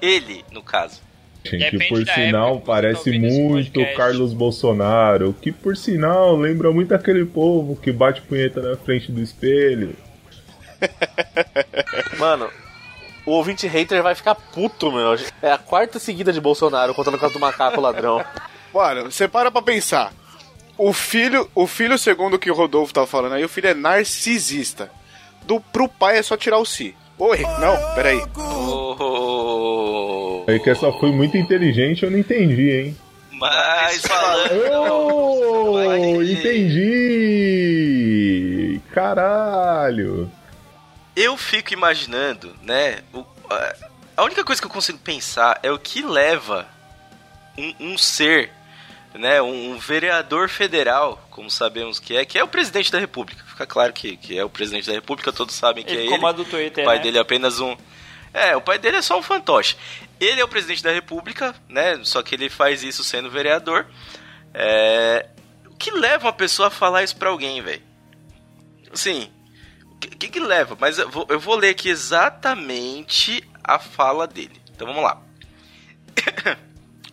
Ele, 0.00 0.44
no 0.52 0.62
caso. 0.62 1.00
que 1.42 1.56
Depende 1.56 1.88
por 1.88 2.04
sinal 2.06 2.60
parece 2.60 3.18
muito. 3.18 3.80
Carlos 3.96 4.32
Bolsonaro, 4.32 5.34
que 5.40 5.50
por 5.52 5.76
sinal 5.76 6.36
lembra 6.36 6.70
muito 6.70 6.94
aquele 6.94 7.24
povo 7.24 7.76
que 7.76 7.90
bate 7.92 8.20
punheta 8.22 8.60
na 8.60 8.76
frente 8.76 9.10
do 9.10 9.20
espelho. 9.20 9.96
Mano, 12.18 12.48
o 13.28 13.32
ouvinte 13.32 13.66
hater 13.66 14.02
vai 14.02 14.14
ficar 14.14 14.34
puto, 14.34 14.90
meu. 14.90 15.14
É 15.42 15.52
a 15.52 15.58
quarta 15.58 15.98
seguida 15.98 16.32
de 16.32 16.40
Bolsonaro 16.40 16.94
contando 16.94 17.16
o 17.16 17.18
caso 17.18 17.34
do 17.34 17.40
macaco 17.40 17.78
ladrão. 17.80 18.24
Mano, 18.72 19.10
você 19.10 19.28
para 19.28 19.50
pra 19.50 19.60
pensar. 19.60 20.12
O 20.78 20.92
filho, 20.94 21.46
o 21.54 21.66
filho 21.66 21.98
segundo 21.98 22.38
que 22.38 22.50
o 22.50 22.54
Rodolfo 22.54 22.94
tá 22.94 23.06
falando 23.06 23.34
aí, 23.34 23.44
o 23.44 23.48
filho 23.48 23.68
é 23.68 23.74
narcisista. 23.74 24.90
Do, 25.44 25.60
pro 25.60 25.88
pai 25.88 26.18
é 26.18 26.22
só 26.22 26.36
tirar 26.36 26.58
o 26.58 26.64
si. 26.64 26.94
Oi, 27.18 27.42
não, 27.60 27.94
peraí. 27.94 28.22
Oh, 28.36 30.44
Aí 30.46 30.58
que 30.60 30.70
essa 30.70 30.90
foi 30.92 31.10
muito 31.12 31.36
inteligente, 31.36 32.04
eu 32.04 32.10
não 32.10 32.18
entendi, 32.18 32.70
hein? 32.70 32.96
mas 33.32 34.00
falando. 34.06 34.92
Oh, 34.92 35.78
entendi! 37.38 38.80
Caralho! 38.92 40.30
Eu 41.20 41.36
fico 41.36 41.72
imaginando, 41.72 42.56
né? 42.62 43.02
o- 43.12 43.24
a- 44.16 44.22
única 44.24 44.44
coisa 44.44 44.60
que 44.60 44.66
eu 44.66 44.70
consigo 44.70 44.98
pensar 44.98 45.58
é 45.62 45.70
o 45.70 45.78
que 45.78 46.02
leva 46.02 46.66
um, 47.56 47.74
um 47.92 47.98
ser, 47.98 48.50
né? 49.14 49.40
Um, 49.42 49.72
um 49.72 49.78
vereador 49.78 50.48
federal, 50.48 51.26
como 51.30 51.50
sabemos 51.50 51.98
que 51.98 52.16
é, 52.16 52.24
que 52.24 52.38
é 52.38 52.44
o 52.44 52.48
presidente 52.48 52.92
da 52.92 52.98
República. 52.98 53.42
Fica 53.48 53.66
claro 53.66 53.92
que, 53.92 54.16
que 54.16 54.38
é 54.38 54.44
o 54.44 54.48
presidente 54.50 54.86
da 54.86 54.92
República, 54.92 55.32
todos 55.32 55.54
sabem 55.54 55.84
que 55.84 55.90
Ele 55.90 56.00
é 56.02 56.04
ele. 56.04 56.10
comanda 56.10 56.42
o 56.42 56.44
Twitter, 56.44 56.84
O 56.84 56.86
pai 56.86 56.96
né? 56.98 57.02
dele 57.02 57.18
é 57.18 57.20
apenas 57.20 57.58
um. 57.58 57.76
É, 58.32 58.54
o 58.54 58.60
pai 58.60 58.78
dele 58.78 58.98
é 58.98 59.02
só 59.02 59.18
um 59.18 59.22
fantoche. 59.22 59.76
Ele 60.20 60.40
é 60.40 60.44
o 60.44 60.48
presidente 60.48 60.82
da 60.82 60.92
República, 60.92 61.54
né? 61.68 61.98
Só 62.04 62.22
que 62.22 62.34
ele 62.34 62.48
faz 62.50 62.82
isso 62.82 63.02
sendo 63.02 63.30
vereador. 63.30 63.86
É... 64.54 65.26
O 65.66 65.74
que 65.76 65.90
leva 65.92 66.26
uma 66.26 66.32
pessoa 66.32 66.68
a 66.68 66.70
falar 66.70 67.02
isso 67.02 67.16
pra 67.16 67.30
alguém, 67.30 67.62
velho? 67.62 67.82
Assim, 68.92 69.30
que, 70.00 70.08
que 70.08 70.28
que 70.28 70.40
leva? 70.40 70.76
Mas 70.78 70.98
eu 70.98 71.08
vou, 71.08 71.26
eu 71.28 71.38
vou 71.40 71.56
ler 71.56 71.70
aqui 71.70 71.88
exatamente 71.88 73.42
a 73.62 73.78
fala 73.78 74.26
dele. 74.26 74.60
Então 74.74 74.86
vamos 74.86 75.02
lá. 75.02 75.20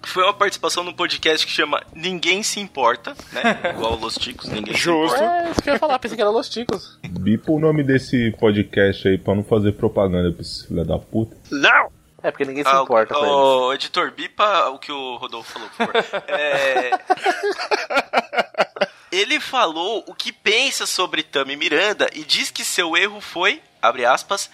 Foi 0.04 0.24
uma 0.24 0.34
participação 0.36 0.84
num 0.84 0.94
podcast 0.94 1.44
que 1.48 1.52
chama 1.52 1.82
Ninguém 1.96 2.44
Se 2.44 2.60
Importa, 2.60 3.16
né? 3.34 3.72
Igual 3.72 3.96
Los 3.98 4.16
Ticos, 4.16 4.48
Ninguém 4.50 4.76
Se 4.76 4.82
Justo. 4.82 5.16
Importa. 5.18 5.48
É, 5.48 5.52
isso 5.52 5.62
que 5.64 5.70
eu 5.70 5.74
ia 5.74 5.80
falar, 5.80 5.98
pensei 5.98 6.16
que 6.16 6.22
era 6.22 6.30
Los 6.30 6.48
Ticos. 6.48 7.00
Bipa 7.10 7.52
o 7.52 7.60
nome 7.60 7.84
desse 7.84 8.30
podcast 8.40 9.08
aí 9.08 9.18
pra 9.18 9.34
não 9.34 9.44
fazer 9.44 9.72
propaganda 9.72 10.32
pra 10.32 10.42
esse 10.44 10.68
filho 10.68 10.86
da 10.86 11.00
puta. 11.00 11.36
Não! 11.50 11.90
É, 12.22 12.30
porque 12.30 12.46
ninguém 12.46 12.64
se 12.64 12.70
Ah, 12.70 12.82
importa 12.84 13.14
com 13.16 13.20
ele. 13.20 13.30
o, 13.32 13.68
o 13.70 13.74
editor, 13.74 14.12
bipa 14.12 14.70
o 14.70 14.78
que 14.80 14.92
o 14.92 15.16
Rodolfo 15.18 15.52
falou, 15.54 15.70
por 15.70 16.04
favor. 16.04 16.24
É... 16.28 16.92
Ele 19.16 19.40
falou 19.40 20.04
o 20.08 20.14
que 20.14 20.30
pensa 20.30 20.86
sobre 20.86 21.24
Tami 21.24 21.56
Miranda 21.56 22.10
e 22.14 22.26
diz 22.26 22.52
que 22.52 22.66
seu 22.66 22.98
erro 22.98 23.22
foi, 23.22 23.62
abre 23.82 24.04
aspas, 24.06 24.50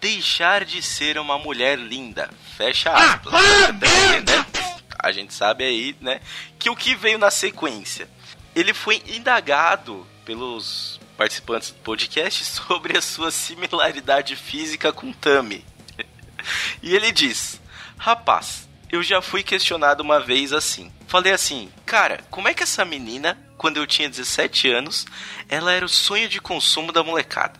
deixar 0.00 0.64
de 0.64 0.80
ser 0.80 1.18
uma 1.18 1.36
mulher 1.36 1.76
linda. 1.76 2.30
Fecha 2.56 2.92
aspas. 2.92 3.32
né? 3.32 4.46
A 4.96 5.10
gente 5.10 5.34
sabe 5.34 5.64
aí, 5.64 5.96
né, 6.00 6.20
que 6.56 6.70
o 6.70 6.76
que 6.76 6.94
veio 6.94 7.18
na 7.18 7.32
sequência. 7.32 8.08
Ele 8.54 8.72
foi 8.72 9.02
indagado 9.08 10.06
pelos 10.24 11.00
participantes 11.16 11.72
do 11.72 11.78
podcast 11.78 12.44
sobre 12.46 12.96
a 12.96 13.02
sua 13.02 13.32
similaridade 13.32 14.36
física 14.36 14.92
com 14.92 15.12
Tami. 15.12 15.64
E 16.80 16.94
ele 16.94 17.10
diz: 17.10 17.60
Rapaz, 17.98 18.65
eu 18.90 19.02
já 19.02 19.20
fui 19.22 19.42
questionado 19.42 20.02
uma 20.02 20.20
vez 20.20 20.52
assim. 20.52 20.92
Falei 21.06 21.32
assim, 21.32 21.70
cara, 21.84 22.20
como 22.30 22.48
é 22.48 22.54
que 22.54 22.62
essa 22.62 22.84
menina, 22.84 23.38
quando 23.56 23.76
eu 23.78 23.86
tinha 23.86 24.08
17 24.08 24.70
anos, 24.70 25.06
ela 25.48 25.72
era 25.72 25.84
o 25.84 25.88
sonho 25.88 26.28
de 26.28 26.40
consumo 26.40 26.92
da 26.92 27.02
molecada? 27.02 27.58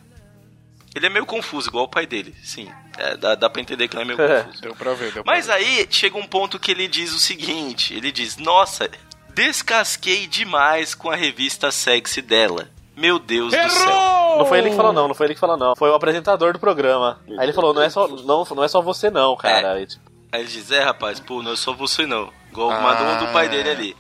Ele 0.95 1.07
é 1.07 1.11
meio 1.11 1.27
confuso, 1.27 1.69
igual 1.69 1.85
o 1.85 1.89
pai 1.89 2.07
dele, 2.07 2.35
sim. 2.43 2.71
É, 2.97 3.17
dá, 3.17 3.35
dá 3.35 3.51
pra 3.51 3.61
entender 3.61 3.87
que 3.87 3.95
ele 3.97 4.03
é 4.03 4.17
meio 4.17 4.21
É. 4.23 4.43
confuso. 4.45 4.63
Deu 4.63 4.75
pra 4.75 4.95
ver, 4.95 5.13
deu 5.13 5.23
pra 5.23 5.33
Mas 5.35 5.47
ver. 5.47 5.53
aí 5.53 5.87
chega 5.91 6.17
um 6.17 6.27
ponto 6.27 6.59
que 6.59 6.71
ele 6.71 6.89
diz 6.89 7.13
o 7.13 7.19
seguinte: 7.19 7.93
ele 7.95 8.11
diz, 8.11 8.39
nossa, 8.39 8.89
descasquei 9.35 10.27
demais 10.27 10.95
com 10.95 11.11
a 11.11 11.15
revista 11.17 11.71
sexy 11.71 12.23
dela. 12.23 12.69
Meu 12.97 13.19
Deus 13.19 13.53
do 13.53 13.71
céu. 13.71 14.39
Não 14.39 14.47
foi 14.47 14.59
ele 14.59 14.71
que 14.71 14.77
falou, 14.77 14.93
não, 14.93 15.07
não 15.09 15.15
foi 15.15 15.27
ele 15.27 15.35
que 15.35 15.41
falou, 15.41 15.57
não. 15.59 15.77
Foi 15.77 15.91
o 15.91 15.95
apresentador 15.95 16.55
do 16.55 16.59
programa. 16.59 17.21
Aí 17.39 17.45
ele 17.45 17.53
falou, 17.53 17.75
não 17.75 17.83
é 17.83 17.91
só, 17.91 18.09
não, 18.09 18.43
não 18.45 18.65
é 18.65 18.69
só 18.69 18.81
você, 18.81 19.11
não, 19.11 19.37
cara. 19.37 19.73
Aí, 19.75 19.87
tipo, 19.87 20.06
Aí 20.37 20.43
ele 20.43 20.51
diz, 20.51 20.71
é 20.71 20.83
rapaz, 20.83 21.19
pô, 21.19 21.43
não 21.43 21.53
é 21.53 21.57
só 21.57 21.73
você 21.73 22.07
não. 22.07 22.31
Igual 22.53 22.71
Ah. 22.71 22.81
mandou 22.81 23.07
um 23.07 23.19
do 23.27 23.33
pai 23.33 23.49
dele 23.49 23.71
ali. 23.71 23.97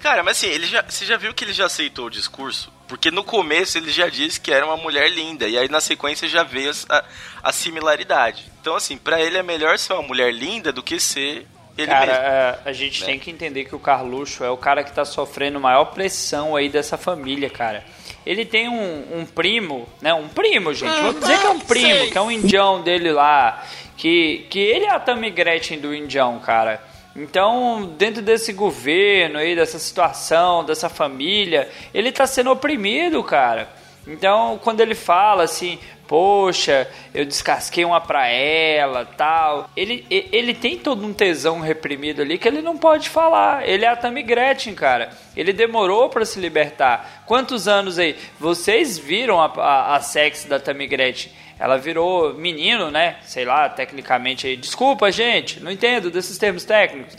Cara, 0.00 0.22
mas 0.22 0.36
assim, 0.38 0.46
ele 0.46 0.66
já, 0.66 0.82
você 0.88 1.04
já 1.04 1.16
viu 1.16 1.34
que 1.34 1.44
ele 1.44 1.52
já 1.52 1.66
aceitou 1.66 2.06
o 2.06 2.10
discurso? 2.10 2.72
Porque 2.88 3.10
no 3.10 3.24
começo 3.24 3.76
ele 3.76 3.90
já 3.90 4.08
disse 4.08 4.40
que 4.40 4.52
era 4.52 4.64
uma 4.64 4.76
mulher 4.76 5.10
linda, 5.10 5.48
e 5.48 5.58
aí 5.58 5.68
na 5.68 5.80
sequência 5.80 6.28
já 6.28 6.42
veio 6.42 6.70
a, 6.88 7.04
a 7.42 7.52
similaridade. 7.52 8.44
Então 8.60 8.76
assim, 8.76 8.96
pra 8.96 9.20
ele 9.20 9.36
é 9.36 9.42
melhor 9.42 9.78
ser 9.78 9.92
uma 9.94 10.02
mulher 10.02 10.32
linda 10.32 10.72
do 10.72 10.82
que 10.82 10.98
ser 11.00 11.46
ele 11.76 11.86
Cara, 11.88 12.06
mesmo. 12.06 12.22
é, 12.24 12.58
a 12.64 12.72
gente 12.72 13.00
né? 13.00 13.06
tem 13.06 13.18
que 13.18 13.30
entender 13.30 13.64
que 13.64 13.74
o 13.74 13.78
Carluxo 13.78 14.44
é 14.44 14.50
o 14.50 14.56
cara 14.56 14.84
que 14.84 14.92
tá 14.92 15.04
sofrendo 15.04 15.58
maior 15.60 15.86
pressão 15.86 16.54
aí 16.56 16.68
dessa 16.68 16.96
família, 16.96 17.50
cara. 17.50 17.84
Ele 18.26 18.44
tem 18.44 18.68
um, 18.68 19.20
um 19.20 19.24
primo, 19.26 19.88
né? 20.00 20.12
Um 20.12 20.28
primo, 20.28 20.74
gente. 20.74 20.94
Vamos 21.00 21.20
dizer 21.20 21.38
que 21.40 21.46
é 21.46 21.50
um 21.50 21.58
primo, 21.60 22.10
que 22.10 22.18
é 22.18 22.20
um 22.20 22.30
indião 22.30 22.82
dele 22.82 23.10
lá. 23.12 23.64
Que, 24.00 24.46
que 24.48 24.58
ele 24.58 24.86
é 24.86 24.90
a 24.90 24.98
Tammy 24.98 25.28
Gretchen 25.28 25.78
do 25.78 25.94
indião, 25.94 26.38
cara. 26.38 26.82
Então, 27.14 27.92
dentro 27.98 28.22
desse 28.22 28.50
governo 28.50 29.38
aí, 29.38 29.54
dessa 29.54 29.78
situação, 29.78 30.64
dessa 30.64 30.88
família, 30.88 31.68
ele 31.92 32.10
tá 32.10 32.26
sendo 32.26 32.50
oprimido, 32.50 33.22
cara. 33.22 33.68
Então, 34.06 34.58
quando 34.64 34.80
ele 34.80 34.94
fala 34.94 35.42
assim, 35.42 35.78
poxa, 36.08 36.88
eu 37.12 37.26
descasquei 37.26 37.84
uma 37.84 38.00
pra 38.00 38.26
ela, 38.26 39.04
tal, 39.04 39.68
ele, 39.76 40.06
ele 40.08 40.54
tem 40.54 40.78
todo 40.78 41.04
um 41.04 41.12
tesão 41.12 41.60
reprimido 41.60 42.22
ali 42.22 42.38
que 42.38 42.48
ele 42.48 42.62
não 42.62 42.78
pode 42.78 43.10
falar. 43.10 43.68
Ele 43.68 43.84
é 43.84 43.88
a 43.88 43.96
Tammy 43.96 44.22
Gretchen, 44.22 44.74
cara. 44.74 45.10
Ele 45.36 45.52
demorou 45.52 46.08
pra 46.08 46.24
se 46.24 46.40
libertar. 46.40 47.24
Quantos 47.26 47.68
anos 47.68 47.98
aí? 47.98 48.16
Vocês 48.38 48.96
viram 48.98 49.38
a, 49.38 49.52
a, 49.58 49.96
a 49.96 50.00
sex 50.00 50.46
da 50.46 50.58
Tammy 50.58 50.86
Gretchen? 50.86 51.30
Ela 51.60 51.76
virou 51.76 52.32
menino, 52.32 52.90
né? 52.90 53.16
Sei 53.22 53.44
lá, 53.44 53.68
tecnicamente 53.68 54.46
aí. 54.46 54.56
Desculpa, 54.56 55.12
gente, 55.12 55.60
não 55.60 55.70
entendo 55.70 56.10
desses 56.10 56.38
termos 56.38 56.64
técnicos. 56.64 57.18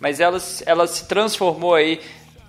Mas 0.00 0.18
ela, 0.18 0.38
ela 0.64 0.86
se 0.86 1.06
transformou 1.06 1.74
aí. 1.74 2.00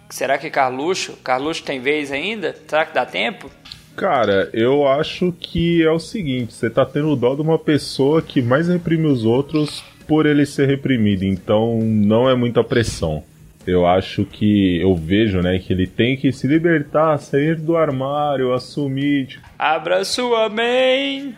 Será 0.09 0.37
que 0.37 0.49
Carluxo? 0.49 1.17
Carluxo 1.21 1.61
tem 1.63 1.81
vez 1.81 2.13
ainda? 2.13 2.55
Será 2.65 2.85
que 2.85 2.93
dá 2.93 3.05
tempo? 3.05 3.51
Cara, 3.95 4.49
eu 4.53 4.87
acho 4.87 5.33
que 5.33 5.83
é 5.83 5.91
o 5.91 5.99
seguinte: 5.99 6.53
você 6.53 6.69
tá 6.69 6.85
tendo 6.85 7.13
dó 7.15 7.35
de 7.35 7.41
uma 7.41 7.59
pessoa 7.59 8.21
que 8.21 8.41
mais 8.41 8.69
reprime 8.69 9.07
os 9.07 9.25
outros 9.25 9.83
por 10.07 10.25
ele 10.25 10.45
ser 10.45 10.67
reprimido, 10.67 11.25
então 11.25 11.77
não 11.81 12.29
é 12.29 12.35
muita 12.35 12.63
pressão. 12.63 13.23
Eu 13.65 13.87
acho 13.87 14.25
que 14.25 14.79
eu 14.81 14.93
vejo, 14.95 15.41
né, 15.41 15.57
que 15.57 15.71
ele 15.71 15.87
tem 15.87 16.17
que 16.17 16.31
se 16.31 16.47
libertar, 16.47 17.17
sair 17.17 17.55
do 17.55 17.77
armário, 17.77 18.53
assumir. 18.53 19.27
Tipo, 19.27 19.47
Abra 19.57 20.03
sua 20.03 20.49
mente. 20.49 21.37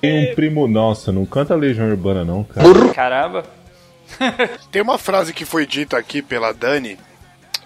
tem 0.00 0.32
um 0.32 0.34
primo. 0.34 0.66
Nossa, 0.66 1.12
não 1.12 1.26
canta 1.26 1.54
Legião 1.54 1.88
Urbana, 1.88 2.24
não, 2.24 2.42
cara. 2.44 2.66
Caramba. 2.94 3.44
Tem 4.70 4.80
uma 4.80 4.98
frase 4.98 5.32
que 5.34 5.44
foi 5.44 5.66
dita 5.66 5.98
aqui 5.98 6.22
pela 6.22 6.52
Dani 6.52 6.96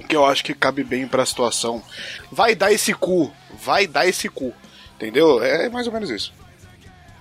que 0.09 0.17
eu 0.17 0.25
acho 0.25 0.43
que 0.43 0.55
cabe 0.55 0.83
bem 0.83 1.07
pra 1.07 1.25
situação. 1.25 1.83
Vai 2.33 2.55
dar 2.55 2.73
esse 2.73 2.93
cu, 2.93 3.33
vai 3.63 3.87
dar 3.87 4.07
esse 4.09 4.29
cu. 4.29 4.53
Entendeu? 4.97 5.43
É 5.43 5.69
mais 5.69 5.87
ou 5.87 5.93
menos 5.93 6.11
isso. 6.11 6.33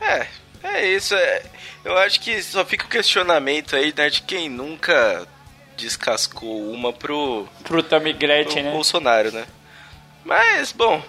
É, 0.01 0.27
é 0.63 0.87
isso. 0.87 1.13
É, 1.13 1.43
eu 1.85 1.97
acho 1.97 2.19
que 2.19 2.41
só 2.41 2.65
fica 2.65 2.85
o 2.85 2.89
questionamento 2.89 3.75
aí, 3.75 3.93
né, 3.95 4.09
de 4.09 4.21
quem 4.21 4.49
nunca 4.49 5.27
descascou 5.79 6.71
uma 6.71 6.91
pro, 6.93 7.47
Pro 7.63 7.81
Tammy 7.83 8.11
pro 8.13 8.19
Gretchen, 8.19 8.63
né? 8.63 8.71
Bolsonaro, 8.71 9.31
né? 9.31 9.45
Mas, 10.25 10.71
bom, 10.71 11.01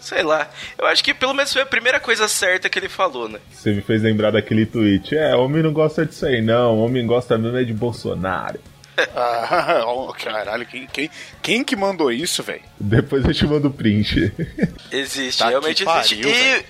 sei 0.00 0.22
lá. 0.22 0.48
Eu 0.78 0.86
acho 0.86 1.02
que 1.02 1.14
pelo 1.14 1.32
menos 1.34 1.52
foi 1.52 1.62
a 1.62 1.66
primeira 1.66 1.98
coisa 2.00 2.28
certa 2.28 2.68
que 2.68 2.78
ele 2.78 2.88
falou, 2.88 3.28
né? 3.28 3.38
Você 3.52 3.72
me 3.72 3.80
fez 3.80 4.02
lembrar 4.02 4.30
daquele 4.32 4.66
tweet. 4.66 5.16
É, 5.16 5.34
homem 5.34 5.62
não 5.62 5.72
gosta 5.72 6.04
disso 6.04 6.26
aí, 6.26 6.42
não. 6.42 6.78
Homem 6.78 7.06
gosta 7.06 7.38
mesmo 7.38 7.56
é 7.58 7.64
de 7.64 7.72
Bolsonaro. 7.72 8.58
Ah, 9.14 9.84
oh, 9.86 10.10
caralho, 10.14 10.64
quem, 10.64 10.86
quem, 10.86 11.10
quem 11.42 11.62
que 11.62 11.76
mandou 11.76 12.10
isso, 12.10 12.42
velho? 12.42 12.62
Depois 12.80 13.22
eu 13.26 13.34
te 13.34 13.46
mando 13.46 13.68
o 13.68 13.70
print. 13.70 14.32
Existe, 14.90 15.38
Tá 15.40 15.50
realmente 15.50 15.82
existe. 15.84 16.16
pariu, 16.16 16.30
e. 16.30 16.64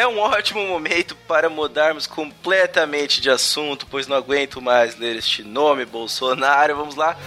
é 0.00 0.08
um 0.08 0.18
ótimo 0.18 0.66
momento 0.66 1.14
para 1.28 1.50
mudarmos 1.50 2.06
completamente 2.06 3.20
de 3.20 3.28
assunto, 3.28 3.86
pois 3.86 4.06
não 4.06 4.16
aguento 4.16 4.62
mais 4.62 4.96
ler 4.98 5.16
este 5.16 5.42
nome, 5.42 5.84
Bolsonaro. 5.84 6.74
Vamos 6.74 6.94
lá. 6.94 7.18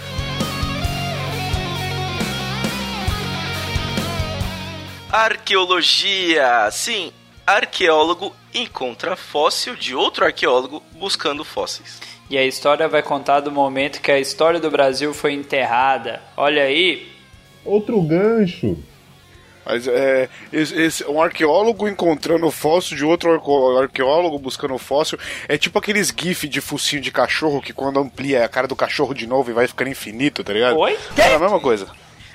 Arqueologia. 5.12 6.68
Sim, 6.72 7.12
arqueólogo 7.46 8.34
encontra 8.52 9.14
fóssil 9.14 9.76
de 9.76 9.94
outro 9.94 10.24
arqueólogo 10.24 10.82
buscando 10.94 11.44
fósseis. 11.44 12.00
E 12.28 12.36
a 12.36 12.44
história 12.44 12.88
vai 12.88 13.04
contar 13.04 13.38
do 13.38 13.52
momento 13.52 14.00
que 14.00 14.10
a 14.10 14.18
história 14.18 14.58
do 14.58 14.68
Brasil 14.68 15.14
foi 15.14 15.32
enterrada. 15.32 16.20
Olha 16.36 16.64
aí, 16.64 17.14
Outro 17.64 18.02
gancho. 18.02 18.76
Mas 19.64 19.86
é. 19.88 20.28
esse- 20.52 20.74
esse- 20.80 21.04
um 21.04 21.22
arqueólogo 21.22 21.88
encontrando 21.88 22.50
fóssil 22.50 22.96
de 22.96 23.04
outro 23.04 23.32
arqueólogo 23.80 24.38
buscando 24.38 24.76
fóssil. 24.78 25.18
É 25.48 25.56
tipo 25.56 25.78
aqueles 25.78 26.12
gif 26.16 26.46
de 26.48 26.60
focinho 26.60 27.00
de 27.00 27.10
cachorro 27.10 27.62
que 27.62 27.72
quando 27.72 27.98
amplia 28.00 28.40
é 28.40 28.44
a 28.44 28.48
cara 28.48 28.66
do 28.68 28.76
cachorro 28.76 29.14
de 29.14 29.26
novo 29.26 29.50
e 29.50 29.54
vai 29.54 29.66
ficando 29.66 29.90
infinito, 29.90 30.44
tá 30.44 30.52
ligado? 30.52 30.76
Oi? 30.78 30.98
É 31.16 31.34
a 31.34 31.38
mesma 31.38 31.60
coisa. 31.60 31.86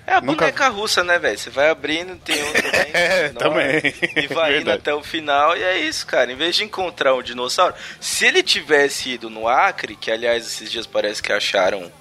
É 0.08 0.14
a 0.14 0.22
Nunca- 0.22 0.46
boneca 0.46 0.68
russa, 0.70 1.04
né, 1.04 1.20
velho? 1.20 1.38
Você 1.38 1.52
vai 1.52 1.70
abrindo, 1.70 2.16
tem 2.18 2.42
outro 2.44 2.64
dentro, 2.64 2.90
É, 2.98 3.30
também. 3.30 3.80
E 4.16 4.26
vai 4.28 4.58
indo 4.60 4.72
até 4.72 4.92
o 4.92 5.04
final, 5.04 5.56
e 5.56 5.62
é 5.62 5.78
isso, 5.78 6.08
cara. 6.08 6.32
Em 6.32 6.36
vez 6.36 6.56
de 6.56 6.64
encontrar 6.64 7.14
um 7.14 7.22
dinossauro, 7.22 7.76
se 8.02 8.26
ele 8.26 8.42
tivesse 8.42 9.12
ido 9.12 9.30
no 9.30 9.48
Acre, 9.48 9.96
que 9.96 10.10
aliás 10.10 10.48
esses 10.48 10.72
dias 10.72 10.88
parece 10.88 11.22
que 11.22 11.32
acharam 11.32 11.92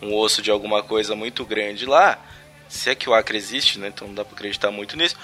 um 0.00 0.14
osso 0.14 0.40
de 0.40 0.50
alguma 0.52 0.84
coisa 0.84 1.16
muito 1.16 1.44
grande 1.44 1.86
lá, 1.86 2.18
se 2.68 2.90
é 2.90 2.94
que 2.94 3.08
o 3.08 3.14
Acre 3.14 3.36
existe, 3.36 3.78
né? 3.78 3.88
Então 3.88 4.08
não 4.08 4.14
dá 4.14 4.24
pra 4.24 4.34
acreditar 4.34 4.70
muito 4.70 4.96
nisso. 4.96 5.16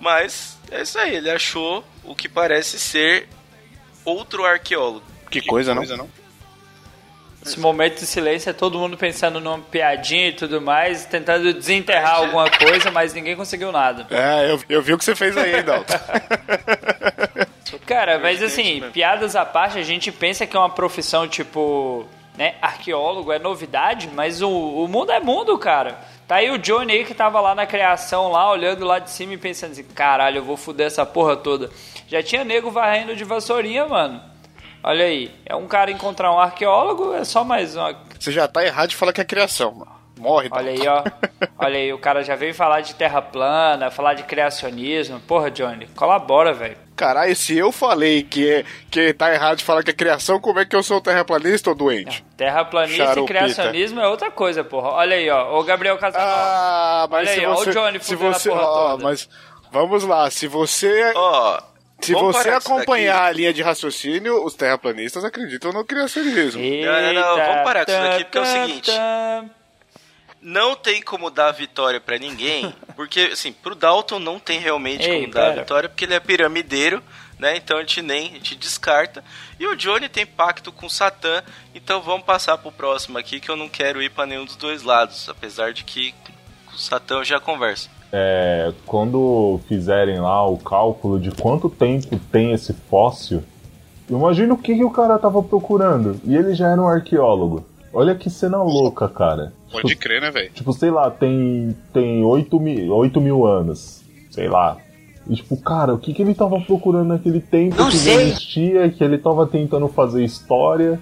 Mas 0.00 0.58
é 0.70 0.82
isso 0.82 0.98
aí, 0.98 1.16
ele 1.16 1.30
achou 1.30 1.84
o 2.04 2.14
que 2.14 2.28
parece 2.28 2.78
ser 2.78 3.28
outro 4.04 4.44
arqueólogo. 4.44 5.04
Que, 5.30 5.40
coisa, 5.42 5.74
não? 5.74 5.84
esse 7.44 7.58
momento 7.58 8.00
de 8.00 8.06
silêncio 8.06 8.50
é 8.50 8.52
todo 8.52 8.78
mundo 8.78 8.96
pensando 8.96 9.40
numa 9.40 9.58
piadinha 9.58 10.28
e 10.28 10.32
tudo 10.32 10.60
mais, 10.60 11.06
tentando 11.06 11.54
desenterrar 11.54 12.16
alguma 12.16 12.50
coisa, 12.50 12.90
mas 12.90 13.14
ninguém 13.14 13.34
conseguiu 13.34 13.72
nada. 13.72 14.06
É, 14.10 14.50
eu, 14.50 14.60
eu 14.68 14.82
vi 14.82 14.92
o 14.92 14.98
que 14.98 15.04
você 15.04 15.14
fez 15.14 15.36
aí, 15.36 15.62
Dalton. 15.62 15.94
Cara, 17.86 18.18
mas 18.18 18.42
assim, 18.42 18.82
piadas 18.92 19.34
à 19.34 19.44
parte, 19.44 19.78
a 19.78 19.82
gente 19.82 20.12
pensa 20.12 20.46
que 20.46 20.56
é 20.56 20.58
uma 20.58 20.70
profissão 20.70 21.26
tipo, 21.26 22.06
né, 22.36 22.54
arqueólogo 22.60 23.32
é 23.32 23.38
novidade, 23.38 24.08
mas 24.14 24.42
o, 24.42 24.48
o 24.48 24.86
mundo 24.86 25.10
é 25.10 25.20
mundo, 25.20 25.58
cara. 25.58 25.98
Tá 26.30 26.36
aí 26.36 26.48
o 26.48 26.58
Johnny 26.58 26.92
aí 26.92 27.04
que 27.04 27.12
tava 27.12 27.40
lá 27.40 27.56
na 27.56 27.66
criação, 27.66 28.30
lá, 28.30 28.48
olhando 28.52 28.84
lá 28.84 29.00
de 29.00 29.10
cima 29.10 29.34
e 29.34 29.36
pensando 29.36 29.72
assim, 29.72 29.82
caralho, 29.82 30.36
eu 30.36 30.44
vou 30.44 30.56
fuder 30.56 30.86
essa 30.86 31.04
porra 31.04 31.36
toda. 31.36 31.68
Já 32.06 32.22
tinha 32.22 32.44
nego 32.44 32.70
varrendo 32.70 33.16
de 33.16 33.24
vassourinha, 33.24 33.84
mano. 33.88 34.22
Olha 34.80 35.06
aí, 35.06 35.34
é 35.44 35.56
um 35.56 35.66
cara 35.66 35.90
encontrar 35.90 36.32
um 36.32 36.38
arqueólogo, 36.38 37.12
é 37.14 37.24
só 37.24 37.42
mais 37.42 37.74
uma. 37.74 37.96
Você 38.16 38.30
já 38.30 38.46
tá 38.46 38.64
errado 38.64 38.90
de 38.90 38.96
falar 38.96 39.12
que 39.12 39.20
é 39.20 39.24
criação, 39.24 39.72
mano. 39.72 39.90
Morre, 40.20 40.48
Olha 40.52 40.70
aí, 40.70 40.86
ó. 40.86 41.02
Olha 41.58 41.78
aí, 41.78 41.92
o 41.92 41.98
cara 41.98 42.22
já 42.22 42.36
veio 42.36 42.54
falar 42.54 42.82
de 42.82 42.94
terra 42.94 43.20
plana, 43.20 43.90
falar 43.90 44.14
de 44.14 44.22
criacionismo. 44.22 45.18
Porra, 45.18 45.50
Johnny, 45.50 45.88
colabora, 45.96 46.54
velho. 46.54 46.76
Caralho, 47.00 47.34
se 47.34 47.56
eu 47.56 47.72
falei 47.72 48.22
que, 48.22 48.46
é, 48.46 48.64
que 48.90 49.14
tá 49.14 49.32
errado 49.32 49.56
de 49.56 49.64
falar 49.64 49.82
que 49.82 49.90
é 49.90 49.94
criação, 49.94 50.38
como 50.38 50.58
é 50.60 50.66
que 50.66 50.76
eu 50.76 50.82
sou 50.82 51.00
terraplanista 51.00 51.70
ou 51.70 51.74
doente? 51.74 52.22
Terraplanista 52.36 53.18
e 53.18 53.24
criacionismo 53.24 54.02
é 54.02 54.06
outra 54.06 54.30
coisa, 54.30 54.62
porra. 54.62 54.90
Olha 54.90 55.16
aí, 55.16 55.30
ó. 55.30 55.58
O 55.58 55.64
Gabriel 55.64 55.96
Casanova. 55.96 56.30
Ah, 56.30 57.08
mas 57.10 57.20
Olha 57.20 57.34
se 57.34 57.40
aí, 57.40 57.46
ó, 57.46 57.54
você... 57.54 57.70
o 57.70 57.72
Johnny 57.72 58.00
se 58.04 58.14
você 58.14 58.50
porra 58.50 58.60
ó, 58.60 58.90
toda. 58.90 59.04
mas 59.04 59.30
vamos 59.72 60.04
lá, 60.04 60.30
se 60.30 60.46
você... 60.46 61.10
Ó, 61.16 61.62
Se 62.02 62.12
vamos 62.12 62.36
você 62.36 62.50
acompanhar 62.50 63.14
daqui. 63.14 63.28
a 63.28 63.32
linha 63.32 63.52
de 63.54 63.62
raciocínio, 63.62 64.44
os 64.44 64.52
terraplanistas 64.52 65.24
acreditam 65.24 65.72
no 65.72 65.82
criacionismo. 65.86 66.60
Não, 66.60 67.00
não, 67.00 67.14
não, 67.14 67.36
vamos 67.36 67.64
parar 67.64 67.86
com 67.86 67.92
isso 67.92 68.02
daqui, 68.02 68.24
porque 68.24 68.38
é 68.38 68.42
o 68.42 68.44
seguinte. 68.44 68.90
Não 70.42 70.74
tem 70.74 71.02
como 71.02 71.30
dar 71.30 71.52
vitória 71.52 72.00
pra 72.00 72.18
ninguém, 72.18 72.74
porque 72.96 73.30
assim, 73.32 73.52
pro 73.52 73.74
Dalton 73.74 74.18
não 74.18 74.38
tem 74.38 74.58
realmente 74.58 75.08
Ei, 75.08 75.22
como 75.22 75.34
dar 75.34 75.50
pera. 75.50 75.60
vitória, 75.62 75.88
porque 75.88 76.04
ele 76.04 76.14
é 76.14 76.20
piramideiro, 76.20 77.02
né? 77.38 77.56
Então 77.56 77.78
a 77.78 77.80
gente 77.80 78.02
nem 78.02 78.30
a 78.30 78.34
gente 78.34 78.54
descarta. 78.54 79.22
E 79.58 79.66
o 79.66 79.76
Johnny 79.76 80.08
tem 80.08 80.26
pacto 80.26 80.72
com 80.72 80.88
Satã, 80.88 81.42
então 81.74 82.00
vamos 82.00 82.24
passar 82.24 82.58
pro 82.58 82.72
próximo 82.72 83.18
aqui 83.18 83.40
que 83.40 83.50
eu 83.50 83.56
não 83.56 83.68
quero 83.68 84.02
ir 84.02 84.10
pra 84.10 84.26
nenhum 84.26 84.44
dos 84.44 84.56
dois 84.56 84.82
lados, 84.82 85.28
apesar 85.28 85.72
de 85.72 85.84
que 85.84 86.12
com 86.66 86.74
o 86.74 86.78
Satã 86.78 87.16
eu 87.16 87.24
já 87.24 87.40
converso. 87.40 87.90
É, 88.12 88.72
quando 88.86 89.60
fizerem 89.68 90.18
lá 90.20 90.44
o 90.44 90.58
cálculo 90.58 91.20
de 91.20 91.30
quanto 91.30 91.70
tempo 91.70 92.18
tem 92.32 92.52
esse 92.52 92.72
fóssil, 92.90 93.44
imagina 94.08 94.52
o 94.52 94.58
que, 94.58 94.74
que 94.74 94.84
o 94.84 94.90
cara 94.90 95.18
tava 95.18 95.42
procurando. 95.42 96.20
E 96.24 96.34
ele 96.34 96.54
já 96.54 96.68
era 96.72 96.80
um 96.80 96.88
arqueólogo. 96.88 97.64
Olha 97.92 98.14
que 98.14 98.30
cena 98.30 98.62
louca, 98.62 99.08
cara. 99.08 99.52
Pode 99.70 99.96
crer, 99.96 100.20
né, 100.20 100.30
velho? 100.30 100.50
Tipo, 100.52 100.72
sei 100.72 100.90
lá, 100.90 101.10
tem, 101.10 101.76
tem 101.92 102.24
8, 102.24 102.60
mil, 102.60 102.94
8 102.94 103.20
mil 103.20 103.44
anos. 103.46 104.02
Sei 104.30 104.48
lá. 104.48 104.76
E 105.28 105.36
tipo, 105.36 105.56
cara, 105.56 105.92
o 105.92 105.98
que, 105.98 106.14
que 106.14 106.22
ele 106.22 106.34
tava 106.34 106.60
procurando 106.60 107.08
naquele 107.08 107.40
tempo 107.40 107.76
que 107.76 107.82
não 107.82 108.20
existia, 108.20 108.88
que 108.90 109.02
ele 109.02 109.18
tava 109.18 109.46
tentando 109.46 109.88
fazer 109.88 110.24
história. 110.24 111.00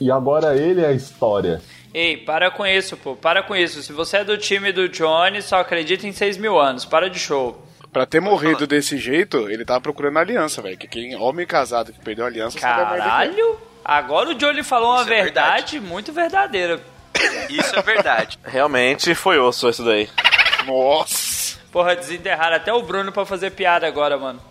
E 0.00 0.10
agora 0.10 0.56
ele 0.56 0.82
é 0.82 0.88
a 0.88 0.92
história. 0.92 1.60
Ei, 1.92 2.16
para 2.18 2.50
com 2.50 2.66
isso, 2.66 2.96
pô. 2.96 3.16
Para 3.16 3.42
com 3.42 3.56
isso. 3.56 3.82
Se 3.82 3.92
você 3.92 4.18
é 4.18 4.24
do 4.24 4.36
time 4.36 4.70
do 4.70 4.88
Johnny, 4.88 5.40
só 5.40 5.56
acredita 5.60 6.06
em 6.06 6.12
6 6.12 6.36
mil 6.36 6.58
anos. 6.58 6.84
Para 6.84 7.08
de 7.08 7.18
show. 7.18 7.60
Pra 7.90 8.04
ter 8.04 8.20
morrido 8.20 8.66
desse 8.66 8.98
jeito, 8.98 9.48
ele 9.48 9.64
tava 9.64 9.80
procurando 9.80 10.18
aliança, 10.18 10.60
velho. 10.60 10.76
Que 10.76 10.86
quem 10.86 11.16
homem 11.16 11.46
casado 11.46 11.92
que 11.92 11.98
perdeu 12.00 12.24
a 12.24 12.28
aliança 12.28 12.58
sabe 12.58 12.72
a 12.72 12.76
merda 12.76 12.94
que 12.94 13.00
é. 13.00 13.04
Caralho! 13.04 13.67
Agora 13.88 14.28
o 14.28 14.34
Johnny 14.34 14.62
falou 14.62 14.92
uma 14.92 15.00
é 15.00 15.04
verdade, 15.06 15.80
muito 15.80 16.12
verdadeira. 16.12 16.78
Isso 17.48 17.74
é 17.74 17.80
verdade. 17.80 18.38
Realmente 18.44 19.14
foi 19.14 19.38
osso 19.38 19.66
isso 19.66 19.82
daí. 19.82 20.10
Nossa! 20.66 21.58
Porra, 21.72 21.96
desenterraram 21.96 22.56
até 22.56 22.70
o 22.70 22.82
Bruno 22.82 23.10
pra 23.10 23.24
fazer 23.24 23.50
piada 23.52 23.86
agora, 23.86 24.18
mano. 24.18 24.42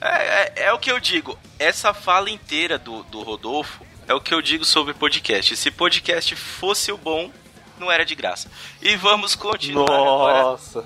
É, 0.00 0.08
é, 0.08 0.52
é 0.66 0.72
o 0.72 0.78
que 0.78 0.92
eu 0.92 1.00
digo. 1.00 1.36
Essa 1.58 1.92
fala 1.92 2.30
inteira 2.30 2.78
do, 2.78 3.02
do 3.02 3.22
Rodolfo 3.22 3.84
é 4.06 4.14
o 4.14 4.20
que 4.20 4.32
eu 4.32 4.40
digo 4.40 4.64
sobre 4.64 4.94
podcast. 4.94 5.56
Se 5.56 5.72
podcast 5.72 6.36
fosse 6.36 6.92
o 6.92 6.96
bom, 6.96 7.32
não 7.76 7.90
era 7.90 8.04
de 8.04 8.14
graça. 8.14 8.48
E 8.80 8.94
vamos 8.94 9.34
continuar 9.34 9.90
agora. 9.90 10.42
Nossa. 10.44 10.84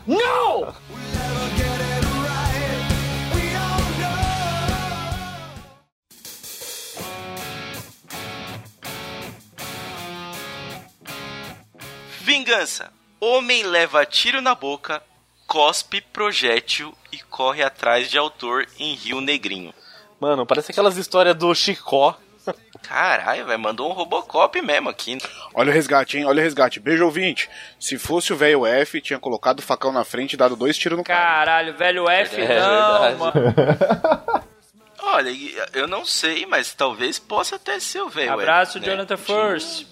Vingança. 12.29 12.93
Homem 13.19 13.63
leva 13.63 14.05
tiro 14.05 14.43
na 14.43 14.55
boca, 14.55 15.03
cospe 15.47 16.03
projétil 16.03 16.95
e 17.11 17.17
corre 17.21 17.63
atrás 17.63 18.11
de 18.11 18.19
autor 18.19 18.67
em 18.79 18.93
Rio 18.95 19.23
Negrinho. 19.23 19.73
Mano, 20.21 20.45
parece 20.45 20.71
aquelas 20.71 20.99
histórias 20.99 21.35
do 21.35 21.55
Chicó. 21.55 22.15
Caralho, 22.87 23.47
velho, 23.47 23.59
mandou 23.59 23.89
um 23.89 23.95
Robocop 23.95 24.61
mesmo 24.61 24.91
aqui. 24.91 25.17
Olha 25.55 25.71
o 25.71 25.73
resgate, 25.73 26.19
hein? 26.19 26.27
Olha 26.27 26.41
o 26.41 26.45
resgate. 26.45 26.79
Beijo 26.79 27.07
ouvinte. 27.07 27.49
Se 27.81 27.97
fosse 27.97 28.31
o 28.31 28.37
velho 28.37 28.67
F, 28.67 29.01
tinha 29.01 29.19
colocado 29.19 29.61
o 29.61 29.63
facão 29.63 29.91
na 29.91 30.05
frente 30.05 30.35
e 30.35 30.37
dado 30.37 30.55
dois 30.55 30.77
tiros 30.77 30.99
no 30.99 31.05
cara. 31.05 31.19
Caralho, 31.19 31.79
velho 31.79 32.11
F, 32.11 32.37
É 32.43 32.61
não, 32.61 33.01
verdade. 33.01 33.17
mano. 33.17 34.45
Olha, 35.01 35.31
eu 35.73 35.89
não 35.89 36.05
sei, 36.05 36.45
mas 36.45 36.75
talvez 36.75 37.19
possa 37.19 37.57
até 37.57 37.81
ser 37.81 38.03
o 38.03 38.11
velho. 38.11 38.35
Abraço, 38.35 38.79
né? 38.79 38.85
Jonathan 38.85 39.17
First. 39.17 39.87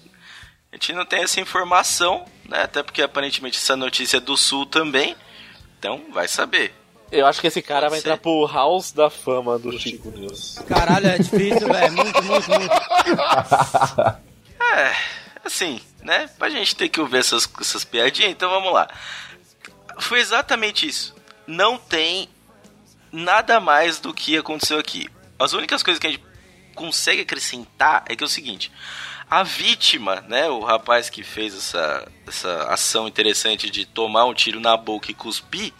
A 0.71 0.75
gente 0.75 0.93
não 0.93 1.05
tem 1.05 1.23
essa 1.23 1.39
informação, 1.39 2.25
né? 2.47 2.63
Até 2.63 2.83
porque 2.83 3.01
aparentemente 3.01 3.57
essa 3.57 3.75
notícia 3.75 4.17
é 4.17 4.19
do 4.19 4.35
Sul 4.35 4.65
também. 4.65 5.15
Então, 5.79 6.03
vai 6.11 6.27
saber. 6.27 6.73
Eu 7.11 7.25
acho 7.25 7.39
que 7.39 7.47
esse 7.47 7.61
cara 7.61 7.81
Pode 7.81 7.91
vai 7.91 7.99
ser. 8.01 8.07
entrar 8.09 8.17
pro 8.17 8.45
House 8.47 8.91
da 8.91 9.09
Fama 9.09 9.57
do 9.57 9.77
Chico 9.79 10.09
News. 10.11 10.59
Caralho, 10.67 11.07
é 11.07 11.17
difícil, 11.17 11.67
velho. 11.67 11.93
Muito, 11.93 12.23
muito, 12.23 12.49
muito. 12.51 12.73
É, 14.59 14.93
assim, 15.45 15.79
né? 16.01 16.27
Pra 16.37 16.49
gente 16.49 16.75
ter 16.75 16.89
que 16.89 16.99
ouvir 16.99 17.17
essas, 17.19 17.47
essas 17.61 17.85
piadinhas, 17.85 18.31
então 18.31 18.49
vamos 18.49 18.73
lá. 18.73 18.89
Foi 19.99 20.19
exatamente 20.19 20.85
isso. 20.85 21.15
Não 21.47 21.77
tem 21.77 22.27
nada 23.11 23.59
mais 23.59 23.99
do 23.99 24.13
que 24.13 24.37
aconteceu 24.37 24.77
aqui. 24.77 25.07
As 25.39 25.53
únicas 25.53 25.81
coisas 25.81 25.99
que 25.99 26.07
a 26.07 26.09
gente 26.09 26.23
consegue 26.75 27.21
acrescentar 27.21 28.03
é 28.07 28.15
que 28.15 28.23
é 28.23 28.25
o 28.25 28.29
seguinte: 28.29 28.71
a 29.29 29.43
vítima, 29.43 30.23
né, 30.27 30.47
o 30.49 30.61
rapaz 30.61 31.09
que 31.09 31.23
fez 31.23 31.55
essa, 31.55 32.07
essa 32.27 32.63
ação 32.69 33.07
interessante 33.07 33.69
de 33.69 33.85
tomar 33.85 34.25
um 34.25 34.33
tiro 34.33 34.59
na 34.59 34.75
boca 34.77 35.11
e 35.11 35.13
cuspir, 35.13 35.73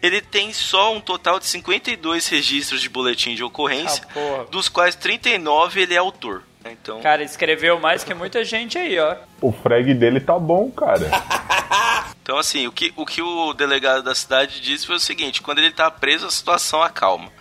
ele 0.00 0.20
tem 0.20 0.52
só 0.52 0.94
um 0.94 1.00
total 1.00 1.40
de 1.40 1.46
52 1.46 2.28
registros 2.28 2.80
de 2.80 2.88
boletim 2.88 3.34
de 3.34 3.42
ocorrência, 3.42 4.06
Ah, 4.14 4.44
dos 4.50 4.68
quais 4.68 4.94
39 4.94 5.80
ele 5.82 5.94
é 5.94 5.96
autor. 5.96 6.44
Então, 6.64 7.00
Cara, 7.00 7.22
escreveu 7.22 7.80
mais 7.80 8.04
que 8.04 8.12
muita 8.12 8.44
gente 8.44 8.76
aí, 8.76 8.98
ó. 8.98 9.16
O 9.40 9.50
frag 9.50 9.94
dele 9.94 10.20
tá 10.20 10.38
bom, 10.38 10.70
cara. 10.70 11.08
Então, 12.22 12.36
assim, 12.36 12.66
o 12.66 12.72
que, 12.72 12.92
o 12.94 13.06
que 13.06 13.22
o 13.22 13.54
delegado 13.54 14.02
da 14.02 14.14
cidade 14.14 14.60
disse 14.60 14.86
foi 14.86 14.96
o 14.96 15.00
seguinte: 15.00 15.40
quando 15.40 15.60
ele 15.60 15.70
tá 15.70 15.90
preso, 15.90 16.26
a 16.26 16.30
situação 16.30 16.82
acalma. 16.82 17.32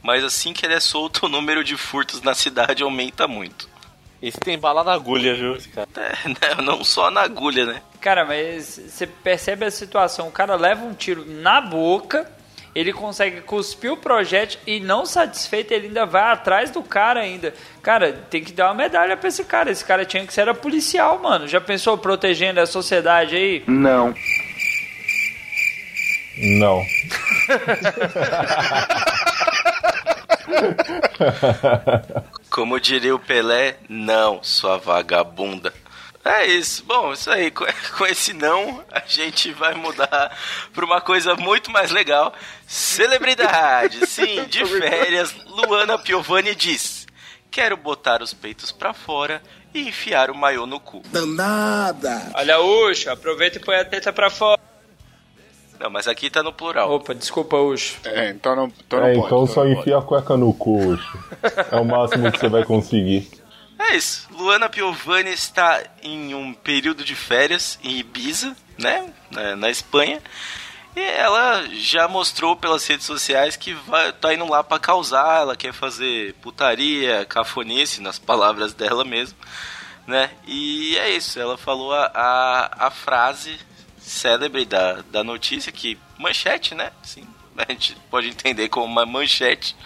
Mas 0.00 0.22
assim 0.22 0.52
que 0.52 0.64
ele 0.64 0.74
é 0.74 0.78
solto, 0.78 1.26
o 1.26 1.28
número 1.28 1.64
de 1.64 1.76
furtos 1.76 2.22
na 2.22 2.32
cidade 2.32 2.84
aumenta 2.84 3.26
muito. 3.26 3.68
Esse 4.22 4.40
tem 4.40 4.58
bala 4.58 4.82
na 4.82 4.92
agulha, 4.92 5.34
viu, 5.34 5.56
esse 5.56 5.68
cara? 5.68 5.88
É, 5.96 6.28
né? 6.28 6.62
Não 6.62 6.84
só 6.84 7.10
na 7.10 7.22
agulha, 7.22 7.66
né? 7.66 7.82
Cara, 8.00 8.24
mas 8.24 8.80
você 8.88 9.06
percebe 9.06 9.64
a 9.64 9.70
situação. 9.70 10.28
O 10.28 10.32
cara 10.32 10.56
leva 10.56 10.84
um 10.84 10.94
tiro 10.94 11.24
na 11.26 11.60
boca 11.60 12.30
ele 12.76 12.92
consegue 12.92 13.40
cuspir 13.40 13.90
o 13.90 13.96
projétil 13.96 14.60
e 14.66 14.80
não 14.80 15.06
satisfeito, 15.06 15.72
ele 15.72 15.86
ainda 15.86 16.04
vai 16.04 16.30
atrás 16.30 16.70
do 16.70 16.82
cara 16.82 17.20
ainda. 17.20 17.54
Cara, 17.82 18.12
tem 18.12 18.44
que 18.44 18.52
dar 18.52 18.66
uma 18.66 18.74
medalha 18.74 19.16
pra 19.16 19.30
esse 19.30 19.42
cara. 19.44 19.70
Esse 19.70 19.82
cara 19.82 20.04
tinha 20.04 20.26
que 20.26 20.34
ser 20.34 20.52
policial, 20.56 21.18
mano. 21.18 21.48
Já 21.48 21.58
pensou 21.58 21.96
protegendo 21.96 22.60
a 22.60 22.66
sociedade 22.66 23.34
aí? 23.34 23.64
Não. 26.36 26.84
Como 32.50 32.80
diria 32.80 33.14
o 33.14 33.18
Pelé, 33.18 33.76
não, 33.88 34.42
sua 34.42 34.78
vagabunda. 34.78 35.72
É 36.26 36.44
isso. 36.44 36.82
Bom, 36.84 37.12
isso 37.12 37.30
aí. 37.30 37.52
Com, 37.52 37.64
esse 38.06 38.32
não, 38.32 38.84
a 38.90 39.00
gente 39.06 39.52
vai 39.52 39.74
mudar 39.74 40.36
para 40.74 40.84
uma 40.84 41.00
coisa 41.00 41.36
muito 41.36 41.70
mais 41.70 41.92
legal. 41.92 42.34
Celebridade. 42.66 44.04
Sim, 44.06 44.44
de 44.44 44.66
férias, 44.66 45.32
Luana 45.46 45.96
Piovani 45.96 46.54
diz: 46.54 47.06
Quero 47.48 47.76
botar 47.76 48.22
os 48.22 48.34
peitos 48.34 48.72
pra 48.72 48.92
fora 48.92 49.40
e 49.72 49.88
enfiar 49.88 50.30
o 50.30 50.34
maiô 50.34 50.66
no 50.66 50.80
cu. 50.80 51.00
Olha, 52.34 52.60
Ucho, 52.60 53.08
aproveita 53.08 53.58
e 53.58 53.60
põe 53.60 53.76
a 53.76 53.84
teta 53.84 54.12
pra 54.12 54.28
fora. 54.28 54.60
Não, 55.78 55.90
mas 55.90 56.08
aqui 56.08 56.30
tá 56.30 56.42
no 56.42 56.52
plural. 56.52 56.90
Opa, 56.92 57.14
desculpa, 57.14 57.56
Ucho. 57.56 57.98
É, 58.04 58.30
então 58.30 58.54
não, 58.56 58.66
então 58.86 59.00
não 59.00 59.06
É, 59.06 59.14
pode. 59.14 59.26
então 59.26 59.46
só 59.46 59.62
não 59.64 59.68
pode. 59.70 59.80
enfia 59.80 59.98
a 59.98 60.02
cueca 60.02 60.36
no 60.36 60.52
cu, 60.54 60.78
Ucho. 60.78 61.18
É 61.70 61.76
o 61.76 61.84
máximo 61.84 62.30
que 62.32 62.38
você 62.38 62.48
vai 62.48 62.64
conseguir. 62.64 63.28
É 63.78 63.94
isso. 63.96 64.26
Luana 64.32 64.68
Piovani 64.68 65.30
está 65.30 65.82
em 66.02 66.34
um 66.34 66.54
período 66.54 67.04
de 67.04 67.14
férias 67.14 67.78
em 67.84 67.98
Ibiza, 67.98 68.56
né? 68.78 69.12
Na, 69.30 69.54
na 69.56 69.70
Espanha. 69.70 70.20
E 70.96 71.00
ela 71.00 71.62
já 71.72 72.08
mostrou 72.08 72.56
pelas 72.56 72.86
redes 72.86 73.04
sociais 73.04 73.54
que 73.54 73.74
vai, 73.74 74.10
tá 74.14 74.32
indo 74.32 74.48
lá 74.48 74.64
pra 74.64 74.78
causar. 74.78 75.42
Ela 75.42 75.54
quer 75.54 75.74
fazer 75.74 76.32
putaria, 76.40 77.26
cafonice, 77.26 78.00
nas 78.00 78.18
palavras 78.18 78.72
dela 78.72 79.04
mesmo, 79.04 79.36
né? 80.06 80.30
E 80.46 80.96
é 80.96 81.10
isso. 81.10 81.38
Ela 81.38 81.58
falou 81.58 81.92
a, 81.92 82.10
a, 82.14 82.86
a 82.86 82.90
frase 82.90 83.58
célebre 84.06 84.64
da, 84.64 85.02
da 85.10 85.24
notícia, 85.24 85.72
que 85.72 85.98
manchete, 86.16 86.74
né? 86.74 86.92
Sim, 87.02 87.26
a 87.56 87.70
gente 87.70 87.96
pode 88.10 88.28
entender 88.28 88.68
como 88.68 88.86
uma 88.86 89.04
manchete, 89.04 89.76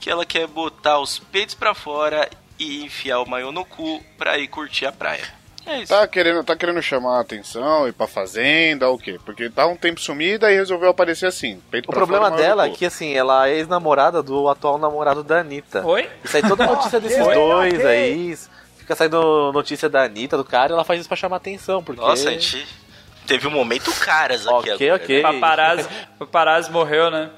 que 0.00 0.10
ela 0.10 0.26
quer 0.26 0.46
botar 0.46 0.98
os 0.98 1.18
peitos 1.18 1.54
pra 1.54 1.72
fora 1.72 2.28
e 2.58 2.84
enfiar 2.84 3.20
o 3.20 3.28
maiô 3.28 3.52
no 3.52 3.64
cu 3.64 4.02
pra 4.18 4.36
ir 4.36 4.48
curtir 4.48 4.86
a 4.86 4.92
praia. 4.92 5.24
É 5.64 5.78
isso. 5.78 5.92
Tá 5.92 6.06
querendo, 6.08 6.42
tá 6.42 6.56
querendo 6.56 6.82
chamar 6.82 7.18
a 7.18 7.20
atenção, 7.20 7.86
ir 7.86 7.92
pra 7.92 8.08
fazenda, 8.08 8.90
o 8.90 8.98
quê? 8.98 9.20
Porque 9.24 9.48
tá 9.48 9.64
um 9.64 9.76
tempo 9.76 10.00
sumida 10.00 10.50
e 10.50 10.56
resolveu 10.56 10.90
aparecer 10.90 11.26
assim. 11.26 11.62
Peito 11.70 11.88
O 11.88 11.92
problema 11.92 12.30
fora, 12.30 12.42
dela 12.42 12.66
é 12.66 12.70
que, 12.70 12.84
assim, 12.84 13.12
ela 13.14 13.48
é 13.48 13.54
ex-namorada 13.54 14.24
do 14.24 14.48
atual 14.48 14.76
namorado 14.76 15.22
da 15.22 15.38
Anitta. 15.38 15.86
Oi? 15.86 16.08
Isso 16.24 16.36
aí 16.36 16.42
toda 16.42 16.66
notícia 16.66 16.98
desses 17.00 17.24
dois 17.24 17.84
aí. 17.86 18.36
Fica 18.76 18.96
saindo 18.96 19.52
notícia 19.52 19.88
da 19.88 20.02
Anitta, 20.02 20.36
do 20.36 20.44
cara, 20.44 20.72
e 20.72 20.74
ela 20.74 20.82
faz 20.82 20.98
isso 20.98 21.08
pra 21.08 21.16
chamar 21.16 21.36
atenção, 21.36 21.80
porque... 21.84 22.00
Nossa, 22.00 22.28
a 22.28 22.32
gente 22.32 22.66
teve 23.26 23.46
um 23.46 23.50
momento 23.50 23.92
caras 24.00 24.46
aqui 24.46 24.70
Ok, 24.72 24.90
agora. 24.90 25.02
ok. 25.04 25.22
Paparazzi, 25.22 25.88
paparazzi 26.18 26.70
morreu, 26.70 27.10
né? 27.10 27.30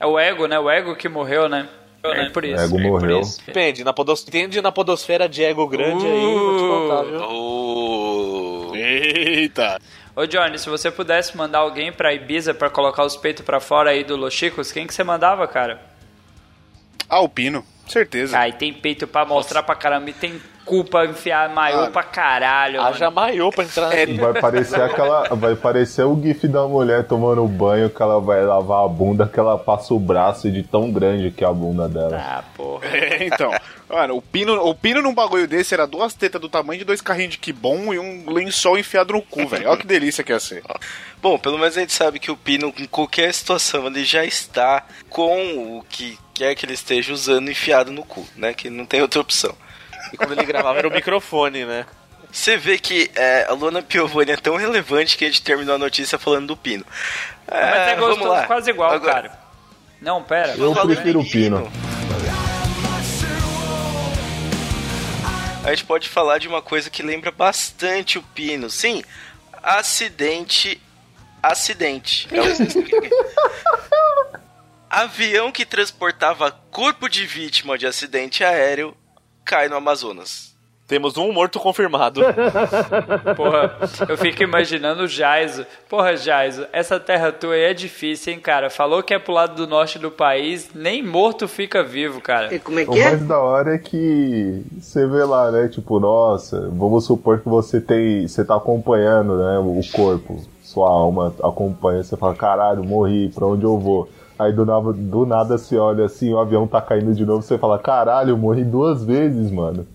É 0.00 0.06
o 0.06 0.18
ego, 0.18 0.46
né? 0.46 0.58
O 0.58 0.68
ego 0.70 0.96
que 0.96 1.08
morreu, 1.08 1.48
né? 1.48 1.68
É 2.02 2.28
por 2.28 2.44
isso. 2.44 2.62
Ego 2.62 2.78
é 2.78 2.82
morreu. 2.82 3.20
isso. 3.20 3.40
Depende, 3.46 3.82
na 3.82 3.92
podos... 3.92 4.22
entende 4.28 4.60
na 4.60 4.70
podosfera 4.70 5.26
de 5.28 5.42
ego 5.42 5.66
grande 5.66 6.04
aí, 6.06 6.34
vou 6.34 6.56
te 6.56 6.62
contar, 6.62 7.02
viu? 7.04 7.20
Oh. 7.30 8.72
Eita! 8.74 9.80
Ô 10.14 10.26
Johnny, 10.26 10.58
se 10.58 10.68
você 10.68 10.90
pudesse 10.90 11.36
mandar 11.36 11.58
alguém 11.60 11.90
pra 11.92 12.12
Ibiza 12.12 12.52
pra 12.54 12.68
colocar 12.70 13.04
os 13.04 13.16
peitos 13.16 13.44
pra 13.44 13.58
fora 13.58 13.90
aí 13.90 14.04
do 14.04 14.16
Los 14.16 14.34
Chicos, 14.34 14.70
quem 14.70 14.86
que 14.86 14.92
você 14.94 15.02
mandava, 15.02 15.46
cara? 15.48 15.80
Alpino, 17.08 17.64
certeza. 17.92 18.38
Aí 18.38 18.52
tem 18.52 18.72
peito 18.72 19.06
pra 19.06 19.24
mostrar 19.24 19.62
pra 19.62 19.74
caramba 19.74 20.10
e 20.10 20.12
tem 20.12 20.40
cu 20.64 20.82
pra 20.82 21.04
enfiar 21.04 21.50
maiô 21.50 21.80
Ah, 21.84 21.90
pra 21.90 22.02
caralho. 22.02 22.78
mano. 22.80 22.88
Haja 22.94 23.10
maiô 23.10 23.50
pra 23.50 23.64
entrar 23.64 23.92
É, 23.94 24.06
na 24.06 24.22
Vai 24.30 24.40
parecer 24.40 24.80
aquela. 24.80 25.28
Vai 25.34 25.54
parecer 25.54 26.04
o 26.04 26.18
gif 26.22 26.48
da 26.48 26.66
mulher 26.66 27.04
tomando 27.06 27.46
banho 27.46 27.90
que 27.90 28.00
ela 28.02 28.18
vai 28.18 28.42
lavar 28.42 28.82
a 28.84 28.88
bunda, 28.88 29.26
que 29.28 29.38
ela 29.38 29.58
passa 29.58 29.92
o 29.92 29.98
braço 30.00 30.50
de 30.50 30.62
tão 30.62 30.90
grande 30.90 31.30
que 31.30 31.44
é 31.44 31.46
a 31.46 31.52
bunda 31.52 31.86
dela. 31.88 32.16
Ah, 32.16 32.44
porra. 32.56 32.84
É, 32.94 33.26
então. 33.26 33.50
Mano, 33.88 34.16
o 34.16 34.22
pino, 34.22 34.54
o 34.66 34.74
pino 34.74 35.02
num 35.02 35.14
bagulho 35.14 35.46
desse 35.46 35.74
era 35.74 35.86
duas 35.86 36.14
tetas 36.14 36.40
do 36.40 36.48
tamanho 36.48 36.78
de 36.78 36.84
dois 36.86 37.02
carrinhos 37.02 37.32
de 37.32 37.38
kibon 37.38 37.92
e 37.92 37.98
um 37.98 38.24
lençol 38.30 38.78
enfiado 38.78 39.12
no 39.12 39.20
cu, 39.20 39.46
velho. 39.46 39.68
Olha 39.68 39.76
que 39.76 39.86
delícia 39.86 40.24
que 40.24 40.32
ia 40.32 40.40
ser. 40.40 40.62
Bom, 41.20 41.38
pelo 41.38 41.58
menos 41.58 41.76
a 41.76 41.80
gente 41.80 41.92
sabe 41.92 42.18
que 42.18 42.30
o 42.30 42.36
Pino, 42.36 42.72
em 42.78 42.86
qualquer 42.86 43.32
situação, 43.34 43.86
ele 43.86 44.04
já 44.04 44.24
está 44.24 44.84
com 45.10 45.78
o 45.78 45.84
que 45.88 46.18
quer 46.34 46.54
que 46.54 46.66
ele 46.66 46.74
esteja 46.74 47.12
usando 47.12 47.50
enfiado 47.50 47.90
no 47.92 48.04
cu, 48.04 48.26
né? 48.36 48.52
Que 48.52 48.68
não 48.68 48.84
tem 48.84 49.00
outra 49.00 49.20
opção. 49.20 49.54
E 50.12 50.16
quando 50.16 50.32
ele 50.32 50.44
gravava 50.44 50.78
era 50.78 50.88
o 50.88 50.90
microfone, 50.92 51.64
né? 51.64 51.86
Você 52.30 52.56
vê 52.56 52.76
que 52.78 53.10
é, 53.14 53.46
a 53.48 53.52
Luana 53.52 53.80
Piovani 53.80 54.32
é 54.32 54.36
tão 54.36 54.56
relevante 54.56 55.16
que 55.16 55.24
a 55.24 55.28
gente 55.28 55.40
terminou 55.42 55.76
a 55.76 55.78
notícia 55.78 56.18
falando 56.18 56.48
do 56.48 56.56
Pino. 56.56 56.84
Mas 57.48 57.62
é 57.88 57.94
vamos 57.94 58.16
gostoso 58.16 58.28
lá. 58.30 58.46
quase 58.46 58.70
igual, 58.70 58.90
Agora- 58.90 59.12
cara. 59.14 59.38
Não, 60.00 60.22
pera. 60.22 60.54
Eu 60.56 60.74
prefiro 60.74 61.20
o 61.20 61.24
Pino. 61.30 61.70
A 65.64 65.70
gente 65.70 65.84
pode 65.84 66.08
falar 66.08 66.38
de 66.38 66.46
uma 66.48 66.60
coisa 66.60 66.90
que 66.90 67.02
lembra 67.02 67.30
bastante 67.30 68.18
o 68.18 68.22
Pino. 68.22 68.68
Sim, 68.68 69.02
acidente. 69.62 70.80
Acidente. 71.42 72.28
É 72.32 72.40
um- 72.42 72.44
Avião 75.02 75.50
que 75.50 75.66
transportava 75.66 76.52
corpo 76.70 77.08
de 77.08 77.26
vítima 77.26 77.76
de 77.76 77.84
acidente 77.84 78.44
aéreo 78.44 78.94
cai 79.44 79.68
no 79.68 79.74
Amazonas. 79.74 80.54
Temos 80.86 81.16
um 81.16 81.32
morto 81.32 81.58
confirmado. 81.58 82.20
Porra, 83.34 83.76
eu 84.08 84.16
fico 84.16 84.44
imaginando 84.44 85.02
o 85.02 85.08
Jaiso. 85.08 85.66
Porra, 85.88 86.16
Jaiso, 86.16 86.66
essa 86.72 87.00
terra 87.00 87.32
tua 87.32 87.54
aí 87.54 87.62
é 87.62 87.74
difícil, 87.74 88.34
hein, 88.34 88.38
cara? 88.38 88.70
Falou 88.70 89.02
que 89.02 89.12
é 89.12 89.18
pro 89.18 89.32
lado 89.32 89.56
do 89.56 89.66
norte 89.66 89.98
do 89.98 90.12
país, 90.12 90.70
nem 90.72 91.02
morto 91.02 91.48
fica 91.48 91.82
vivo, 91.82 92.20
cara. 92.20 92.50
O 92.86 92.96
mais 92.96 93.26
da 93.26 93.40
hora 93.40 93.74
é 93.74 93.78
que 93.78 94.62
você 94.78 95.04
vê 95.08 95.24
lá, 95.24 95.50
né? 95.50 95.66
Tipo, 95.66 95.98
nossa, 95.98 96.70
vamos 96.70 97.04
supor 97.04 97.40
que 97.40 97.48
você 97.48 97.80
tem. 97.80 98.28
Você 98.28 98.44
tá 98.44 98.54
acompanhando, 98.54 99.38
né? 99.38 99.58
O 99.58 99.80
corpo. 99.92 100.40
Sua 100.62 100.88
alma 100.88 101.34
acompanha, 101.42 102.04
você 102.04 102.16
fala, 102.16 102.34
caralho, 102.34 102.84
morri, 102.84 103.28
pra 103.30 103.44
onde 103.44 103.64
eu 103.64 103.76
vou? 103.76 104.08
Aí 104.44 104.52
do 104.52 104.64
nada, 104.64 104.92
do 104.92 105.26
nada 105.26 105.58
você 105.58 105.76
olha 105.76 106.04
assim, 106.04 106.32
o 106.32 106.38
avião 106.38 106.66
tá 106.66 106.80
caindo 106.80 107.14
de 107.14 107.24
novo, 107.24 107.42
você 107.42 107.58
fala, 107.58 107.78
caralho, 107.78 108.36
morri 108.36 108.64
duas 108.64 109.04
vezes, 109.04 109.50
mano. 109.50 109.86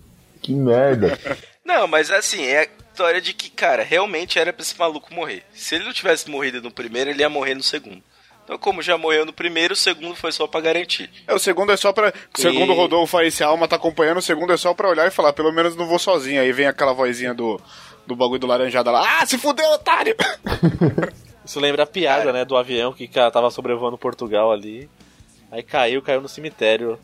Que 0.42 0.52
merda. 0.54 1.18
Não, 1.64 1.86
mas 1.86 2.10
assim, 2.10 2.42
é 2.44 2.60
a 2.60 2.68
história 2.92 3.20
de 3.20 3.32
que, 3.32 3.48
cara, 3.50 3.82
realmente 3.82 4.38
era 4.38 4.52
pra 4.52 4.62
esse 4.62 4.76
maluco 4.78 5.14
morrer. 5.14 5.42
Se 5.52 5.74
ele 5.76 5.84
não 5.84 5.92
tivesse 5.92 6.28
morrido 6.28 6.60
no 6.60 6.70
primeiro, 6.70 7.10
ele 7.10 7.20
ia 7.20 7.28
morrer 7.28 7.54
no 7.54 7.62
segundo. 7.62 8.02
Então, 8.42 8.58
como 8.58 8.82
já 8.82 8.98
morreu 8.98 9.24
no 9.24 9.32
primeiro, 9.32 9.74
o 9.74 9.76
segundo 9.76 10.16
foi 10.16 10.32
só 10.32 10.48
pra 10.48 10.60
garantir. 10.60 11.08
É, 11.28 11.32
o 11.34 11.38
segundo 11.38 11.70
é 11.70 11.76
só 11.76 11.92
pra. 11.92 12.12
O 12.36 12.40
segundo 12.40 12.72
E- 12.72 12.74
Rodolfo 12.76 13.16
aí, 13.16 13.30
se 13.30 13.44
a 13.44 13.46
alma 13.46 13.68
tá 13.68 13.76
acompanhando, 13.76 14.18
o 14.18 14.22
segundo 14.22 14.52
é 14.52 14.56
só 14.56 14.74
pra 14.74 14.88
olhar 14.88 15.06
e 15.06 15.10
falar, 15.12 15.32
pelo 15.32 15.52
menos 15.52 15.76
não 15.76 15.86
vou 15.86 15.98
sozinho. 16.00 16.40
Aí 16.40 16.50
vem 16.50 16.66
aquela 16.66 16.92
vozinha 16.92 17.32
do, 17.32 17.60
do 18.04 18.16
bagulho 18.16 18.40
do 18.40 18.46
laranjada 18.48 18.90
lá. 18.90 19.20
Ah, 19.20 19.24
se 19.26 19.38
fudeu, 19.38 19.70
otário! 19.70 20.16
Isso 21.50 21.58
lembra 21.58 21.82
a 21.82 21.86
piada, 21.86 22.32
né, 22.32 22.44
do 22.44 22.56
avião 22.56 22.92
que 22.92 23.08
tava 23.08 23.50
sobrevoando 23.50 23.98
Portugal 23.98 24.52
ali. 24.52 24.88
Aí 25.50 25.64
caiu, 25.64 26.00
caiu 26.00 26.20
no 26.20 26.28
cemitério. 26.28 26.96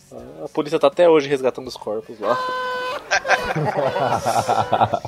A 0.45 0.49
polícia 0.49 0.79
tá 0.79 0.87
até 0.87 1.09
hoje 1.09 1.29
resgatando 1.29 1.67
os 1.67 1.77
corpos 1.77 2.21
lá. 2.21 2.39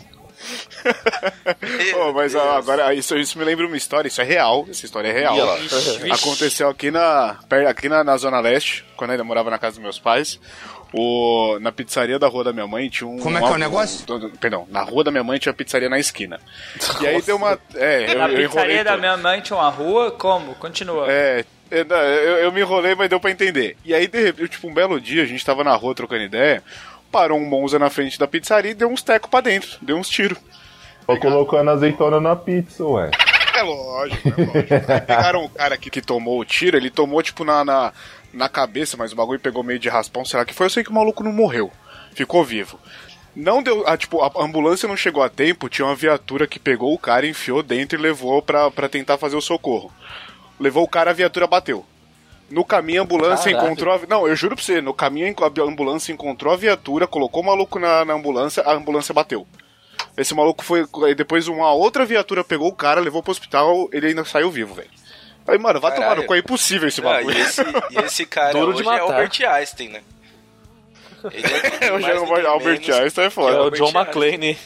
Pô, 1.92 2.12
mas 2.14 2.34
ó, 2.34 2.56
agora 2.56 2.92
isso, 2.94 3.16
isso 3.16 3.38
me 3.38 3.44
lembra 3.44 3.68
uma 3.68 3.76
história, 3.76 4.08
isso 4.08 4.20
é 4.20 4.24
real, 4.24 4.66
essa 4.68 4.84
história 4.84 5.06
é 5.06 5.12
real. 5.12 5.36
Vixe. 5.58 6.10
Aconteceu 6.10 6.68
aqui 6.68 6.90
na, 6.90 7.38
aqui 7.68 7.88
na, 7.88 8.02
na 8.02 8.16
Zona 8.16 8.40
Leste, 8.40 8.84
quando 8.96 9.10
eu 9.10 9.14
ainda 9.14 9.24
morava 9.24 9.50
na 9.50 9.58
casa 9.58 9.76
dos 9.76 9.82
meus 9.82 10.00
pais. 10.00 10.40
O, 10.92 11.58
na 11.60 11.70
pizzaria 11.70 12.18
da 12.18 12.26
rua 12.28 12.44
da 12.44 12.52
minha 12.52 12.66
mãe 12.66 12.88
tinha 12.88 13.06
um. 13.06 13.18
Como 13.18 13.36
é 13.36 13.40
que 13.40 13.46
é 13.46 13.50
o 13.50 13.54
um- 13.54 13.58
negócio? 13.58 14.06
um- 14.14 14.30
perdão, 14.30 14.66
na 14.70 14.82
rua 14.82 15.04
da 15.04 15.10
minha 15.10 15.22
mãe 15.22 15.38
tinha 15.38 15.50
uma 15.52 15.56
pizzaria 15.56 15.88
na 15.88 15.98
esquina. 15.98 16.40
E 17.00 17.06
aí 17.06 17.20
deu 17.20 17.36
uma. 17.36 17.58
É, 17.74 18.14
eu, 18.14 18.18
Na 18.18 18.28
eu 18.28 18.36
pizzaria 18.48 18.82
da 18.82 18.92
todo. 18.92 19.00
minha 19.00 19.16
mãe 19.18 19.40
tinha 19.42 19.58
uma 19.58 19.68
rua? 19.68 20.10
Como? 20.12 20.54
Continua. 20.54 21.04
É, 21.10 21.44
eu, 21.70 21.84
não, 21.84 21.96
eu, 21.96 22.36
eu 22.38 22.52
me 22.52 22.60
enrolei, 22.62 22.94
mas 22.94 23.10
deu 23.10 23.20
pra 23.20 23.30
entender. 23.30 23.76
E 23.84 23.92
aí, 23.94 24.06
de 24.06 24.22
repente, 24.22 24.48
tipo, 24.48 24.66
um 24.66 24.72
belo 24.72 24.98
dia, 24.98 25.22
a 25.22 25.26
gente 25.26 25.44
tava 25.44 25.62
na 25.62 25.74
rua 25.76 25.94
trocando 25.94 26.22
ideia, 26.22 26.62
parou 27.12 27.38
um 27.38 27.44
Monza 27.46 27.78
na 27.78 27.90
frente 27.90 28.18
da 28.18 28.26
pizzaria 28.26 28.70
e 28.70 28.74
deu 28.74 28.88
uns 28.88 29.02
tecos 29.02 29.28
pra 29.30 29.42
dentro, 29.42 29.76
deu 29.82 29.96
uns 29.98 30.08
tiros. 30.08 30.38
Tô 31.06 31.18
colocando 31.18 31.70
azeitona 31.70 32.18
na 32.20 32.34
pizza, 32.34 32.82
ué. 32.84 33.10
É 33.54 33.62
lógico, 33.62 34.28
é 34.28 34.44
lógico. 34.44 34.74
Aí 34.92 35.00
pegaram 35.00 35.44
o 35.44 35.48
cara 35.48 35.76
que, 35.76 35.90
que 35.90 36.00
tomou 36.00 36.38
o 36.38 36.44
tiro, 36.44 36.76
ele 36.76 36.90
tomou, 36.90 37.22
tipo, 37.22 37.44
na, 37.44 37.64
na, 37.64 37.92
na 38.32 38.48
cabeça, 38.48 38.96
mas 38.96 39.12
o 39.12 39.16
bagulho 39.16 39.40
pegou 39.40 39.62
meio 39.62 39.78
de 39.78 39.88
raspão, 39.88 40.24
sei 40.24 40.38
lá 40.38 40.44
que 40.44 40.54
foi. 40.54 40.66
Eu 40.66 40.70
sei 40.70 40.84
que 40.84 40.90
o 40.90 40.94
maluco 40.94 41.24
não 41.24 41.32
morreu, 41.32 41.70
ficou 42.14 42.44
vivo. 42.44 42.78
Não 43.34 43.62
deu. 43.62 43.84
Ah, 43.86 43.96
tipo, 43.96 44.20
a 44.22 44.32
ambulância 44.44 44.88
não 44.88 44.96
chegou 44.96 45.22
a 45.22 45.28
tempo, 45.28 45.68
tinha 45.68 45.86
uma 45.86 45.94
viatura 45.94 46.46
que 46.46 46.58
pegou 46.58 46.92
o 46.92 46.98
cara, 46.98 47.26
enfiou 47.26 47.62
dentro 47.62 47.98
e 47.98 48.02
levou 48.02 48.42
pra, 48.42 48.70
pra 48.70 48.88
tentar 48.88 49.16
fazer 49.16 49.36
o 49.36 49.40
socorro. 49.40 49.92
Levou 50.58 50.82
o 50.82 50.88
cara, 50.88 51.10
a 51.10 51.14
viatura 51.14 51.46
bateu. 51.46 51.84
No 52.50 52.64
caminho, 52.64 53.02
a 53.02 53.04
ambulância 53.04 53.52
Caralho. 53.52 53.66
encontrou. 53.66 53.94
A... 53.94 54.00
Não, 54.08 54.26
eu 54.26 54.34
juro 54.34 54.56
pra 54.56 54.64
você, 54.64 54.80
no 54.80 54.94
caminho 54.94 55.34
a 55.40 55.62
ambulância 55.62 56.12
encontrou 56.12 56.52
a 56.52 56.56
viatura, 56.56 57.06
colocou 57.06 57.42
o 57.42 57.46
maluco 57.46 57.78
na, 57.78 58.04
na 58.04 58.14
ambulância, 58.14 58.62
a 58.62 58.72
ambulância 58.74 59.14
bateu. 59.14 59.46
Esse 60.16 60.34
maluco 60.34 60.64
foi. 60.64 60.84
Depois 61.14 61.46
uma 61.46 61.70
outra 61.72 62.04
viatura 62.04 62.42
pegou 62.42 62.68
o 62.68 62.74
cara, 62.74 63.00
levou 63.00 63.22
pro 63.22 63.30
hospital, 63.30 63.88
ele 63.92 64.08
ainda 64.08 64.24
saiu 64.24 64.50
vivo, 64.50 64.74
velho. 64.74 64.90
Aí, 65.48 65.58
mano, 65.58 65.80
vai 65.80 65.94
tomar 65.94 66.16
no 66.16 66.24
cu, 66.24 66.34
é 66.34 66.38
impossível 66.38 66.86
esse 66.88 67.00
Ah, 67.00 67.04
bagulho. 67.04 67.36
e, 67.36 67.40
esse, 67.40 67.62
e 67.90 67.98
esse 68.04 68.26
cara 68.26 68.52
Duro 68.52 68.72
de 68.74 68.80
hoje 68.80 68.88
é 68.88 68.92
matar. 68.92 69.02
Albert 69.02 69.40
Einstein, 69.48 69.88
né? 69.88 70.02
Ele 71.32 71.46
é 71.46 71.88
Eu 71.90 72.00
já 72.00 72.08
mais 72.08 72.16
não 72.20 72.26
ninguém 72.26 72.46
Albert 72.46 72.80
menos 72.80 72.90
Einstein 73.00 73.24
é 73.24 73.28
que 73.28 73.34
foda. 73.34 73.56
É 73.56 73.58
o 73.58 73.62
Albert 73.62 73.78
John. 73.80 73.90
McClane. 73.98 74.58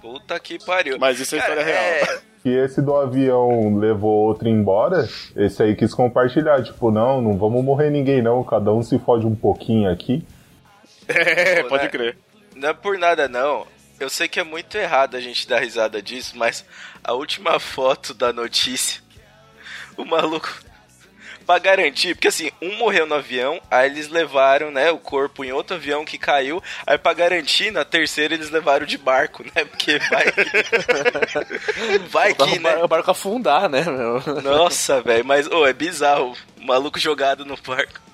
Puta 0.00 0.40
que 0.40 0.64
pariu. 0.64 0.98
Mas 0.98 1.20
isso 1.20 1.34
é 1.34 1.38
história 1.38 1.64
Cara, 1.64 1.76
real. 2.04 2.20
E 2.44 2.48
esse 2.50 2.80
do 2.80 2.94
avião 2.96 3.76
levou 3.76 4.26
outro 4.26 4.48
embora, 4.48 5.06
esse 5.36 5.62
aí 5.62 5.76
quis 5.76 5.92
compartilhar. 5.92 6.62
Tipo, 6.62 6.90
não, 6.90 7.20
não 7.20 7.36
vamos 7.36 7.62
morrer 7.62 7.90
ninguém 7.90 8.22
não, 8.22 8.42
cada 8.42 8.72
um 8.72 8.82
se 8.82 8.98
fode 9.00 9.26
um 9.26 9.34
pouquinho 9.34 9.90
aqui. 9.90 10.24
É, 11.08 11.62
Pô, 11.64 11.70
pode 11.70 11.82
né? 11.84 11.88
crer. 11.90 12.18
Não 12.54 12.68
é 12.68 12.72
por 12.72 12.96
nada, 12.96 13.28
não. 13.28 13.66
Eu 13.98 14.08
sei 14.08 14.28
que 14.28 14.38
é 14.38 14.44
muito 14.44 14.76
errado 14.78 15.16
a 15.16 15.20
gente 15.20 15.46
dar 15.48 15.58
risada 15.58 16.00
disso, 16.00 16.38
mas 16.38 16.64
a 17.02 17.12
última 17.14 17.58
foto 17.58 18.14
da 18.14 18.32
notícia, 18.32 19.02
o 19.96 20.04
maluco, 20.04 20.52
pra 21.46 21.58
garantir, 21.58 22.14
porque 22.14 22.28
assim, 22.28 22.50
um 22.62 22.76
morreu 22.76 23.06
no 23.06 23.16
avião, 23.16 23.60
aí 23.70 23.90
eles 23.90 24.08
levaram, 24.08 24.70
né, 24.70 24.90
o 24.90 24.98
corpo 24.98 25.44
em 25.44 25.50
outro 25.50 25.76
avião 25.76 26.04
que 26.04 26.16
caiu, 26.16 26.62
aí 26.86 26.96
pra 26.96 27.12
garantir, 27.12 27.72
na 27.72 27.84
terceira 27.84 28.34
eles 28.34 28.50
levaram 28.50 28.86
de 28.86 28.96
barco, 28.96 29.42
né, 29.42 29.64
porque 29.64 29.98
vai 29.98 30.24
que... 30.32 31.98
vai 32.08 32.34
que, 32.34 32.58
né? 32.58 32.76
o 32.76 32.88
barco 32.88 33.10
afundar, 33.10 33.68
né, 33.68 33.82
meu? 33.82 34.22
Nossa, 34.42 35.00
velho, 35.02 35.24
mas, 35.24 35.46
ô, 35.48 35.66
é 35.66 35.72
bizarro, 35.72 36.36
o 36.56 36.64
maluco 36.64 36.98
jogado 36.98 37.44
no 37.44 37.56
barco. 37.56 38.09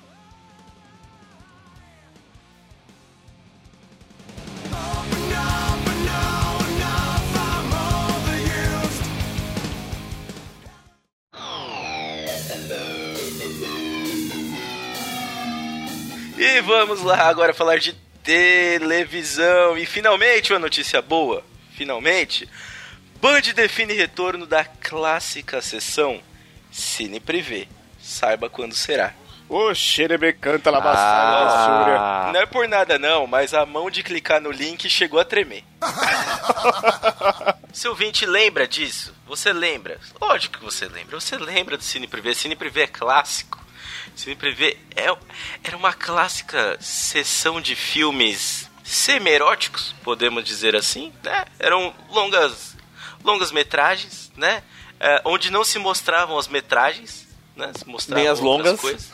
E 16.37 16.61
vamos 16.61 17.01
lá 17.01 17.27
agora 17.27 17.53
falar 17.53 17.79
de 17.79 17.93
televisão. 18.23 19.77
E 19.77 19.85
finalmente 19.85 20.53
uma 20.53 20.59
notícia 20.59 21.01
boa. 21.01 21.43
Finalmente. 21.75 22.47
Band 23.21 23.41
define 23.55 23.93
retorno 23.93 24.45
da 24.45 24.63
clássica 24.63 25.61
sessão 25.61 26.21
Cine 26.71 27.19
Privé. 27.19 27.67
Saiba 27.99 28.49
quando 28.49 28.75
será. 28.75 29.13
Ô, 29.49 29.73
xerebe 29.73 30.33
canta 30.33 30.69
Súria. 30.71 31.97
Ah, 31.99 32.31
Não 32.33 32.41
é 32.41 32.45
por 32.45 32.67
nada 32.67 32.99
não, 32.99 33.25
mas 33.25 33.53
a 33.53 33.65
mão 33.65 33.89
de 33.89 34.03
clicar 34.03 34.41
no 34.41 34.51
link 34.51 34.89
chegou 34.89 35.19
a 35.19 35.25
tremer. 35.25 35.63
Seu 37.71 37.91
ouvinte 37.91 38.25
lembra 38.25 38.67
disso? 38.67 39.15
Você 39.25 39.53
lembra? 39.53 39.99
Lógico 40.19 40.57
que 40.59 40.65
você 40.65 40.85
lembra. 40.87 41.19
Você 41.19 41.37
lembra 41.37 41.77
do 41.77 41.83
Cine 41.83 42.07
Privé. 42.07 42.33
Cine 42.33 42.55
Privé 42.57 42.83
é 42.83 42.87
clássico. 42.87 43.65
Cine 44.17 44.35
Privé 44.35 44.75
é, 44.95 45.15
era 45.63 45.77
uma 45.77 45.93
clássica 45.93 46.77
sessão 46.81 47.61
de 47.61 47.75
filmes 47.75 48.69
semi-eróticos, 48.83 49.93
podemos 50.03 50.43
dizer 50.43 50.75
assim, 50.75 51.13
né? 51.23 51.45
Eram 51.59 51.93
longas, 52.09 52.75
longas 53.23 53.51
metragens, 53.51 54.31
né? 54.35 54.63
É, 54.99 55.21
onde 55.25 55.51
não 55.51 55.63
se 55.63 55.77
mostravam 55.77 56.37
as 56.37 56.47
metragens, 56.47 57.27
né? 57.55 57.71
Se 57.75 57.87
mostravam 57.87 58.23
Nem 58.23 58.31
as 58.31 58.39
longas. 58.39 58.79
coisas. 58.79 59.09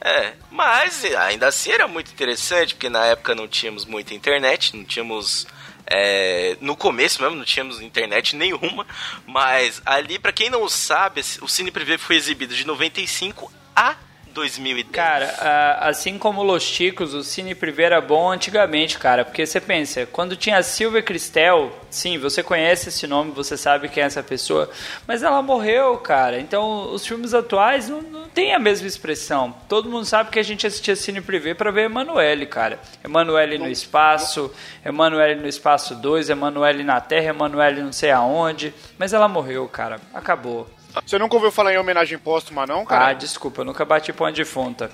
É, 0.00 0.34
mas 0.50 1.04
ainda 1.04 1.46
assim 1.46 1.70
era 1.70 1.88
muito 1.88 2.10
interessante, 2.12 2.74
porque 2.74 2.88
na 2.90 3.06
época 3.06 3.34
não 3.34 3.48
tínhamos 3.48 3.84
muita 3.86 4.12
internet, 4.14 4.76
não 4.76 4.84
tínhamos. 4.84 5.46
é, 5.86 6.56
no 6.60 6.76
começo 6.76 7.22
mesmo 7.22 7.36
não 7.36 7.44
tínhamos 7.44 7.80
internet 7.80 8.36
nenhuma, 8.36 8.86
mas 9.26 9.80
ali, 9.86 10.18
pra 10.18 10.32
quem 10.32 10.50
não 10.50 10.68
sabe, 10.68 11.22
o 11.40 11.48
Cine 11.48 11.70
Privé 11.70 11.96
foi 11.96 12.16
exibido 12.16 12.54
de 12.54 12.66
95 12.66 13.50
a 13.74 13.96
2010. 14.32 14.92
Cara, 14.92 15.78
assim 15.80 16.18
como 16.18 16.42
Los 16.42 16.62
Chicos, 16.62 17.14
o 17.14 17.22
Cine 17.22 17.54
Privé 17.54 17.84
era 17.84 18.00
bom 18.00 18.30
antigamente, 18.30 18.98
cara. 18.98 19.24
Porque 19.24 19.46
você 19.46 19.60
pensa, 19.60 20.06
quando 20.06 20.36
tinha 20.36 20.58
a 20.58 20.62
Silvia 20.62 21.02
Cristel, 21.02 21.72
sim, 21.90 22.18
você 22.18 22.42
conhece 22.42 22.88
esse 22.88 23.06
nome, 23.06 23.32
você 23.32 23.56
sabe 23.56 23.88
quem 23.88 24.02
é 24.02 24.06
essa 24.06 24.22
pessoa, 24.22 24.70
mas 25.06 25.22
ela 25.22 25.42
morreu, 25.42 25.98
cara. 25.98 26.40
Então, 26.40 26.92
os 26.92 27.06
filmes 27.06 27.34
atuais 27.34 27.88
não, 27.88 28.02
não 28.02 28.28
tem 28.28 28.54
a 28.54 28.58
mesma 28.58 28.86
expressão. 28.86 29.54
Todo 29.68 29.88
mundo 29.88 30.04
sabe 30.04 30.30
que 30.30 30.38
a 30.38 30.44
gente 30.44 30.66
assistia 30.66 30.96
Cine 30.96 31.20
Privé 31.20 31.54
pra 31.54 31.70
ver 31.70 31.84
Emanuele, 31.84 32.46
cara. 32.46 32.80
Emanuele 33.04 33.58
no 33.58 33.68
espaço, 33.68 34.52
Emanuele 34.84 35.40
no 35.40 35.48
espaço 35.48 35.94
2, 35.94 36.30
Emanuele 36.30 36.82
na 36.82 37.00
Terra, 37.00 37.30
Emanuele 37.30 37.82
não 37.82 37.92
sei 37.92 38.10
aonde. 38.10 38.74
Mas 38.98 39.12
ela 39.12 39.28
morreu, 39.28 39.68
cara. 39.68 40.00
Acabou. 40.14 40.68
Você 41.06 41.18
nunca 41.18 41.34
ouviu 41.36 41.50
falar 41.50 41.72
em 41.72 41.78
homenagem 41.78 42.18
póstuma, 42.18 42.66
não, 42.66 42.82
Ah, 42.82 42.86
cara? 42.86 43.12
desculpa, 43.14 43.60
eu 43.60 43.64
nunca 43.64 43.84
bati 43.84 44.12
pão 44.12 44.30
de 44.30 44.44
fonta. 44.44 44.90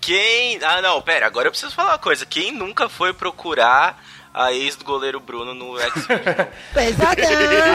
Quem. 0.00 0.58
Ah, 0.62 0.80
não, 0.82 1.00
pera, 1.02 1.26
agora 1.26 1.48
eu 1.48 1.50
preciso 1.52 1.74
falar 1.74 1.92
uma 1.92 1.98
coisa. 1.98 2.24
Quem 2.26 2.52
nunca 2.52 2.88
foi 2.88 3.12
procurar 3.12 4.02
a 4.32 4.52
ex 4.52 4.76
do 4.76 4.84
goleiro 4.84 5.18
Bruno 5.20 5.52
no 5.54 5.78
X? 5.80 5.92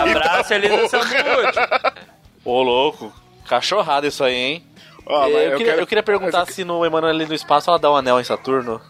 Abraço, 0.10 0.54
Elisa 0.54 0.88
Sambude. 0.88 1.60
Ô, 2.46 2.62
louco. 2.62 3.14
Cachorrada 3.48 4.08
isso 4.08 4.24
aí, 4.24 4.34
hein? 4.36 4.68
Ó, 5.06 5.22
mas 5.24 5.32
eu, 5.34 5.40
eu 5.40 5.52
queria, 5.58 5.66
quero- 5.72 5.82
eu 5.82 5.88
queria 5.88 6.04
perguntar 6.04 6.46
se 6.46 6.64
no 6.64 6.86
Emanuele 6.86 7.18
ali 7.24 7.26
no 7.28 7.36
espaço 7.36 7.70
ela 7.70 7.78
dá 7.78 7.92
um 7.92 7.96
anel 7.98 8.20
em 8.20 8.24
Saturno. 8.24 8.82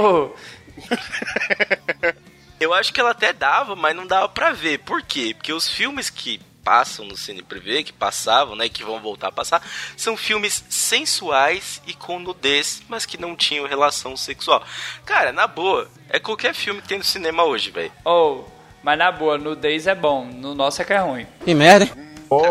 Oh, 0.00 0.30
Eu 2.60 2.72
acho 2.74 2.92
que 2.92 3.00
ela 3.00 3.10
até 3.10 3.32
dava, 3.32 3.76
mas 3.76 3.94
não 3.94 4.06
dava 4.06 4.28
pra 4.28 4.52
ver. 4.52 4.78
Por 4.78 5.00
quê? 5.02 5.32
Porque 5.36 5.52
os 5.52 5.68
filmes 5.68 6.10
que 6.10 6.40
passam 6.68 7.06
no 7.06 7.16
Cine 7.16 7.40
Privé, 7.40 7.82
que 7.82 7.94
passavam, 7.94 8.54
né, 8.54 8.68
que 8.68 8.84
vão 8.84 9.00
voltar 9.00 9.28
a 9.28 9.32
passar, 9.32 9.62
são 9.96 10.18
filmes 10.18 10.62
sensuais 10.68 11.80
e 11.86 11.94
com 11.94 12.18
nudez, 12.18 12.82
mas 12.90 13.06
que 13.06 13.18
não 13.18 13.34
tinham 13.34 13.66
relação 13.66 14.14
sexual. 14.18 14.62
Cara, 15.02 15.32
na 15.32 15.46
boa, 15.46 15.88
é 16.10 16.18
qualquer 16.18 16.52
filme 16.52 16.82
que 16.82 16.88
tem 16.88 16.98
no 16.98 17.04
cinema 17.04 17.42
hoje, 17.42 17.70
velho. 17.70 17.90
oh, 18.04 18.42
mas 18.82 18.98
na 18.98 19.10
boa, 19.10 19.38
nudez 19.38 19.86
é 19.86 19.94
bom, 19.94 20.26
no 20.26 20.54
nosso 20.54 20.82
é 20.82 20.84
que 20.84 20.92
é 20.92 20.98
ruim. 20.98 21.26
Que 21.42 21.54
merda. 21.54 21.88
Pô, 22.28 22.42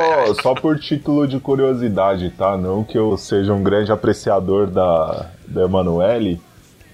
só 0.42 0.56
por 0.56 0.80
título 0.80 1.28
de 1.28 1.40
curiosidade, 1.40 2.32
tá? 2.32 2.58
Não 2.58 2.84
que 2.84 2.98
eu 2.98 3.16
seja 3.20 3.54
um 3.54 3.62
grande 3.62 3.92
apreciador 3.92 4.66
da, 4.66 5.30
da 5.46 5.66
Emanuele, 5.66 6.42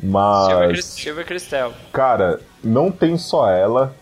mas, 0.01 0.83
Silvia 0.83 1.23
Cristel. 1.23 1.71
cara, 1.93 2.41
não 2.61 2.91
tem 2.91 3.17
só 3.17 3.49
ela. 3.49 3.95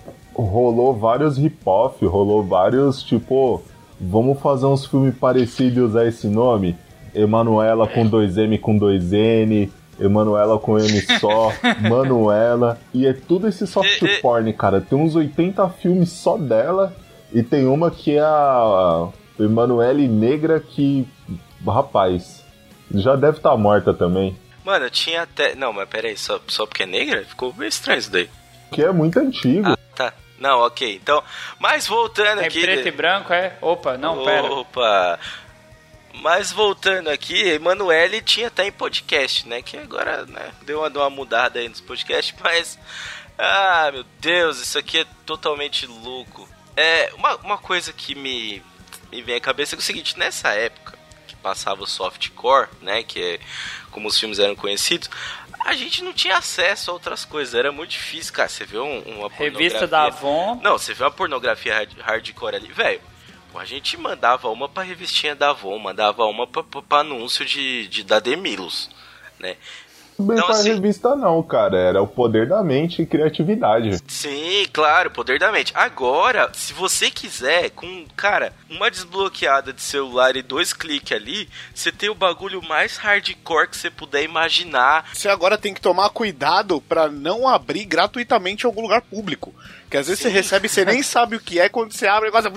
Rolou 0.43 0.95
vários 0.95 1.37
hip-hop, 1.37 2.01
rolou 2.05 2.43
vários, 2.43 3.03
tipo, 3.03 3.61
vamos 3.99 4.39
fazer 4.39 4.65
uns 4.65 4.85
filmes 4.85 5.15
parecidos 5.17 5.95
a 5.95 6.05
esse 6.05 6.27
nome? 6.27 6.75
Emanuela 7.13 7.87
com 7.87 8.09
2M 8.09 8.59
com 8.59 8.79
2N, 8.79 9.69
Emanuela 9.99 10.57
com 10.57 10.79
M 10.79 11.01
só, 11.19 11.51
Manuela. 11.87 12.79
E 12.93 13.05
é 13.05 13.13
tudo 13.13 13.47
esse 13.47 13.67
soft 13.67 14.01
porn, 14.21 14.51
cara. 14.53 14.81
Tem 14.81 14.97
uns 14.97 15.15
80 15.15 15.69
filmes 15.69 16.09
só 16.09 16.37
dela. 16.37 16.95
E 17.33 17.43
tem 17.43 17.67
uma 17.67 17.91
que 17.91 18.17
é 18.17 18.21
a 18.21 19.09
Emanuele 19.39 20.07
Negra 20.07 20.59
que. 20.59 21.07
Rapaz, 21.65 22.43
já 22.93 23.15
deve 23.15 23.37
estar 23.37 23.55
morta 23.55 23.93
também. 23.93 24.35
Mano, 24.65 24.89
tinha 24.89 25.23
até. 25.23 25.55
Não, 25.55 25.71
mas 25.71 25.87
pera 25.87 26.07
aí, 26.07 26.17
só, 26.17 26.39
só 26.47 26.65
porque 26.65 26.83
é 26.83 26.85
negra? 26.85 27.23
Ficou 27.23 27.53
meio 27.55 27.69
estranho 27.69 27.99
isso 27.99 28.11
daí. 28.11 28.29
Que 28.71 28.83
é 28.83 28.91
muito 28.91 29.19
antigo. 29.19 29.67
Ah, 29.69 29.77
tá. 29.77 29.81
Não, 30.41 30.61
ok. 30.61 30.95
Então, 30.95 31.23
mas 31.59 31.85
voltando 31.85 32.41
É 32.41 32.47
aqui. 32.47 32.61
preto 32.61 32.87
e 32.87 32.91
branco, 32.91 33.31
é? 33.31 33.55
Opa, 33.61 33.95
não, 33.95 34.25
pera. 34.25 34.51
Opa! 34.51 35.19
Mas 36.15 36.51
voltando 36.51 37.11
aqui, 37.11 37.39
Emanuele 37.49 38.21
tinha 38.23 38.47
até 38.47 38.65
em 38.65 38.71
podcast, 38.71 39.47
né? 39.47 39.61
Que 39.61 39.77
agora 39.77 40.25
né, 40.25 40.51
deu, 40.63 40.79
uma, 40.79 40.89
deu 40.89 41.03
uma 41.03 41.11
mudada 41.11 41.59
aí 41.59 41.69
nos 41.69 41.79
podcasts, 41.79 42.33
mas. 42.43 42.79
Ah, 43.37 43.91
meu 43.93 44.03
Deus, 44.19 44.59
isso 44.59 44.79
aqui 44.79 44.97
é 45.01 45.05
totalmente 45.27 45.85
louco. 45.85 46.49
É, 46.75 47.11
uma, 47.13 47.35
uma 47.37 47.57
coisa 47.59 47.93
que 47.93 48.15
me, 48.15 48.63
me 49.11 49.21
vem 49.21 49.35
à 49.35 49.39
cabeça 49.39 49.75
é 49.75 49.77
o 49.77 49.81
seguinte: 49.81 50.17
nessa 50.17 50.49
época 50.49 50.97
que 51.27 51.35
passava 51.35 51.83
o 51.83 51.87
softcore, 51.87 52.67
né? 52.81 53.03
Que 53.03 53.21
é 53.23 53.39
como 53.91 54.07
os 54.07 54.19
filmes 54.19 54.39
eram 54.39 54.55
conhecidos. 54.55 55.07
A 55.66 55.74
gente 55.74 56.03
não 56.03 56.12
tinha 56.14 56.38
acesso 56.38 56.89
a 56.89 56.93
outras 56.93 57.24
coisas, 57.24 57.53
era 57.53 57.72
muito 57.72 57.91
difícil, 57.91 58.34
cara. 58.34 58.49
Você 58.49 58.66
vê 58.66 58.78
um, 58.80 58.99
uma 59.01 59.30
Revista 59.30 59.80
pornografia- 59.86 59.88
da 59.88 60.03
Avon. 60.03 60.59
não, 60.64 60.78
você 60.78 60.93
vê 60.93 61.03
uma 61.03 61.12
pornografia 61.12 61.74
hard- 61.76 61.99
hardcore 61.99 62.55
ali, 62.55 62.72
velho. 62.72 63.01
A 63.53 63.66
gente 63.66 63.97
mandava 63.97 64.47
uma 64.49 64.70
pra 64.70 64.82
revistinha 64.84 65.36
da 65.36 65.49
Avon, 65.49 65.78
mandava 65.78 66.26
uma 66.26 66.47
pra, 66.47 66.64
pra- 66.64 66.82
pra 66.82 66.97
anúncio 66.99 67.45
de, 67.45 67.88
de 67.88 68.03
da 68.03 68.20
Demilos, 68.20 68.89
né? 69.39 69.55
Bem 70.18 70.36
Então, 70.38 70.45
pra 70.47 70.55
assim- 70.55 70.74
revista 70.74 71.16
não, 71.16 71.41
cara. 71.43 71.78
Era 71.78 72.01
o 72.01 72.07
poder 72.07 72.47
da 72.47 72.64
mente 72.64 73.01
e 73.01 73.05
criatividade. 73.05 73.97
Sim, 74.07 74.66
claro, 74.72 75.09
poder 75.12 75.38
da 75.39 75.51
mente. 75.51 75.72
Agora, 75.76 76.49
se 76.53 76.74
você 76.74 77.09
quiser, 77.12 77.72
com, 77.72 78.05
cara, 78.16 78.53
uma 78.72 78.89
desbloqueada 78.89 79.74
de 79.74 79.82
celular 79.82 80.36
e 80.36 80.41
dois 80.41 80.72
cliques 80.74 81.11
ali, 81.15 81.49
você 81.74 81.91
tem 81.91 82.09
o 82.09 82.15
bagulho 82.15 82.61
mais 82.61 82.97
hardcore 82.97 83.67
que 83.69 83.78
você 83.78 83.89
puder 83.89 84.24
imaginar. 84.24 85.09
Você 85.13 85.28
agora 85.28 85.57
tem 85.57 85.74
que 85.74 85.82
tomar 85.82 86.09
cuidado 86.09 86.80
pra 86.82 87.07
não 87.09 87.47
abrir 87.47 87.86
gratuitamente 87.86 88.63
em 88.63 88.67
algum 88.67 88.82
lugar 88.82 89.01
público. 89.01 89.53
Que 89.89 89.97
às 89.97 90.07
vezes 90.07 90.22
você 90.22 90.30
recebe 90.30 90.67
e 90.67 90.69
você 90.69 90.86
nem 90.86 91.03
sabe 91.03 91.36
o 91.36 91.39
que 91.39 91.59
é, 91.59 91.67
quando 91.67 91.91
você 91.91 92.07
abre 92.07 92.30
o 92.30 92.34
negócio. 92.34 92.51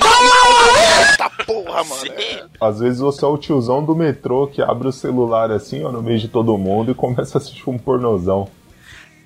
Eita 1.11 1.31
porra, 1.45 1.83
mano. 1.83 2.01
Sim. 2.01 2.41
Às 2.61 2.79
vezes 2.79 3.01
você 3.01 3.25
é 3.25 3.29
o 3.29 3.37
tiozão 3.37 3.85
do 3.85 3.95
metrô 3.97 4.47
que 4.47 4.63
abre 4.63 4.87
o 4.87 4.93
celular 4.93 5.51
assim, 5.51 5.85
ó, 5.85 5.91
no 5.91 6.03
meio 6.03 6.19
de 6.21 6.29
todo 6.29 6.57
mundo 6.57 6.93
e 6.93 6.95
começa 6.95 7.39
a 7.39 7.41
assistir 7.41 7.69
um 7.69 7.79
pornozão. 7.79 8.49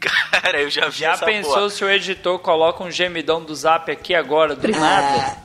Cara, 0.00 0.62
eu 0.62 0.70
já 0.70 0.88
vi 0.88 1.00
Já 1.00 1.12
essa 1.12 1.26
pensou 1.26 1.54
porra. 1.54 1.70
se 1.70 1.84
o 1.84 1.90
editor 1.90 2.38
coloca 2.38 2.82
um 2.84 2.90
gemidão 2.90 3.42
do 3.42 3.54
zap 3.54 3.90
aqui 3.90 4.14
agora, 4.14 4.54
do 4.54 4.68
nada? 4.68 5.36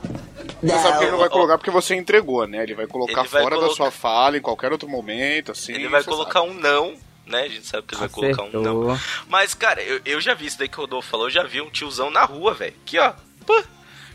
Você 0.72 0.78
sabe 0.82 0.98
que 0.98 1.04
ele 1.04 1.10
não 1.12 1.18
vai 1.18 1.28
colocar 1.28 1.58
porque 1.58 1.70
você 1.70 1.94
entregou, 1.94 2.46
né? 2.46 2.62
Ele 2.62 2.74
vai 2.74 2.86
colocar 2.86 3.20
Ele 3.20 3.28
vai 3.28 3.42
fora 3.42 3.54
da 3.56 3.62
colocar- 3.62 3.76
sua 3.76 3.90
fala 3.90 4.36
em 4.36 4.40
qualquer 4.40 4.72
outro 4.72 4.88
momento, 4.88 5.52
assim. 5.52 5.72
Ele 5.72 5.88
vai 5.88 6.02
colocar 6.04 6.42
um 6.42 6.54
não, 6.54 6.94
né? 7.26 7.42
A 7.42 7.48
gente 7.48 7.66
sabe 7.66 7.86
que 7.86 7.94
ele 7.94 8.00
vai 8.00 8.08
colocar 8.08 8.42
um 8.44 8.50
não. 8.62 8.90
Acertou. 8.92 9.24
Mas, 9.28 9.54
cara, 9.54 9.82
eu, 9.82 10.00
eu 10.04 10.20
já 10.20 10.34
vi 10.34 10.46
isso 10.46 10.58
daí 10.58 10.68
que 10.68 10.78
o 10.78 10.80
Rodolfo 10.82 11.08
falou, 11.08 11.26
eu 11.26 11.30
já 11.30 11.42
vi 11.42 11.60
um 11.60 11.70
tiozão 11.70 12.10
na 12.10 12.24
rua, 12.24 12.54
velho. 12.54 12.74
Aqui, 12.84 12.98
ó. 12.98 13.12
Pô, 13.46 13.62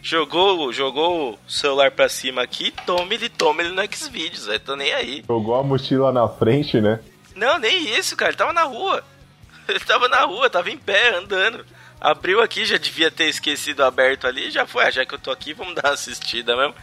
jogou, 0.01 0.71
jogou 0.73 1.33
o 1.33 1.51
celular 1.51 1.91
pra 1.91 2.07
cima 2.09 2.41
aqui, 2.41 2.71
tome 2.85 3.15
ele, 3.15 3.29
tome 3.29 3.63
ele 3.63 3.73
no 3.73 3.81
Xvideos, 3.95 4.45
velho. 4.45 4.59
Tô 4.59 4.75
nem 4.75 4.93
aí. 4.93 5.23
Jogou 5.27 5.55
a 5.55 5.63
mochila 5.63 6.11
na 6.11 6.27
frente, 6.27 6.79
né? 6.81 6.99
Não, 7.35 7.57
nem 7.59 7.97
isso, 7.97 8.15
cara. 8.15 8.31
Ele 8.31 8.37
tava 8.37 8.53
na 8.53 8.63
rua. 8.63 9.03
Ele 9.69 9.79
tava 9.81 10.07
na 10.09 10.21
rua, 10.25 10.49
tava 10.49 10.71
em 10.71 10.77
pé, 10.77 11.15
andando. 11.15 11.63
Abriu 12.01 12.41
aqui, 12.41 12.65
já 12.65 12.77
devia 12.77 13.11
ter 13.11 13.25
esquecido 13.25 13.83
aberto 13.83 14.25
ali, 14.25 14.49
já 14.51 14.65
foi. 14.65 14.85
Ah, 14.85 14.91
já 14.91 15.05
que 15.05 15.13
eu 15.13 15.19
tô 15.19 15.31
aqui, 15.31 15.53
vamos 15.53 15.75
dar 15.81 15.85
uma 15.89 15.93
assistida 15.93 16.55
mesmo. 16.55 16.73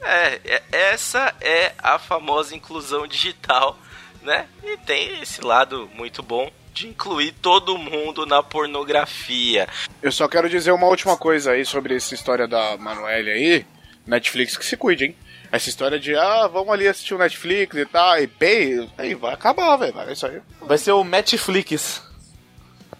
É, 0.00 0.40
é- 0.44 0.62
essa 0.70 1.34
é 1.40 1.72
a 1.78 1.98
famosa 1.98 2.54
inclusão 2.54 3.06
digital, 3.06 3.78
né? 4.22 4.46
E 4.62 4.76
tem 4.78 5.20
esse 5.20 5.40
lado 5.40 5.90
muito 5.94 6.22
bom 6.22 6.50
de 6.72 6.88
incluir 6.88 7.32
todo 7.40 7.78
mundo 7.78 8.26
na 8.26 8.42
pornografia. 8.42 9.68
Eu 10.02 10.10
só 10.12 10.26
quero 10.28 10.48
dizer 10.48 10.72
uma 10.72 10.86
última 10.88 11.16
coisa 11.16 11.52
aí 11.52 11.64
sobre 11.64 11.96
essa 11.96 12.14
história 12.14 12.46
da 12.48 12.76
Manuele 12.76 13.30
aí. 13.30 13.66
Netflix 14.06 14.56
que 14.56 14.66
se 14.66 14.76
cuide, 14.76 15.04
hein? 15.06 15.16
Essa 15.50 15.68
história 15.68 15.98
de, 16.00 16.14
ah, 16.16 16.46
vamos 16.48 16.72
ali 16.72 16.86
assistir 16.88 17.14
o 17.14 17.18
Netflix 17.18 17.76
e 17.76 17.86
tal, 17.86 18.18
e 18.20 18.26
pay, 18.26 18.90
aí 18.98 19.14
vai 19.14 19.32
acabar, 19.32 19.76
velho. 19.76 19.92
Vai 19.94 20.12
isso 20.12 20.26
aí. 20.26 20.40
Vai 20.60 20.76
ser 20.76 20.92
o 20.92 21.04
Netflix. 21.04 22.02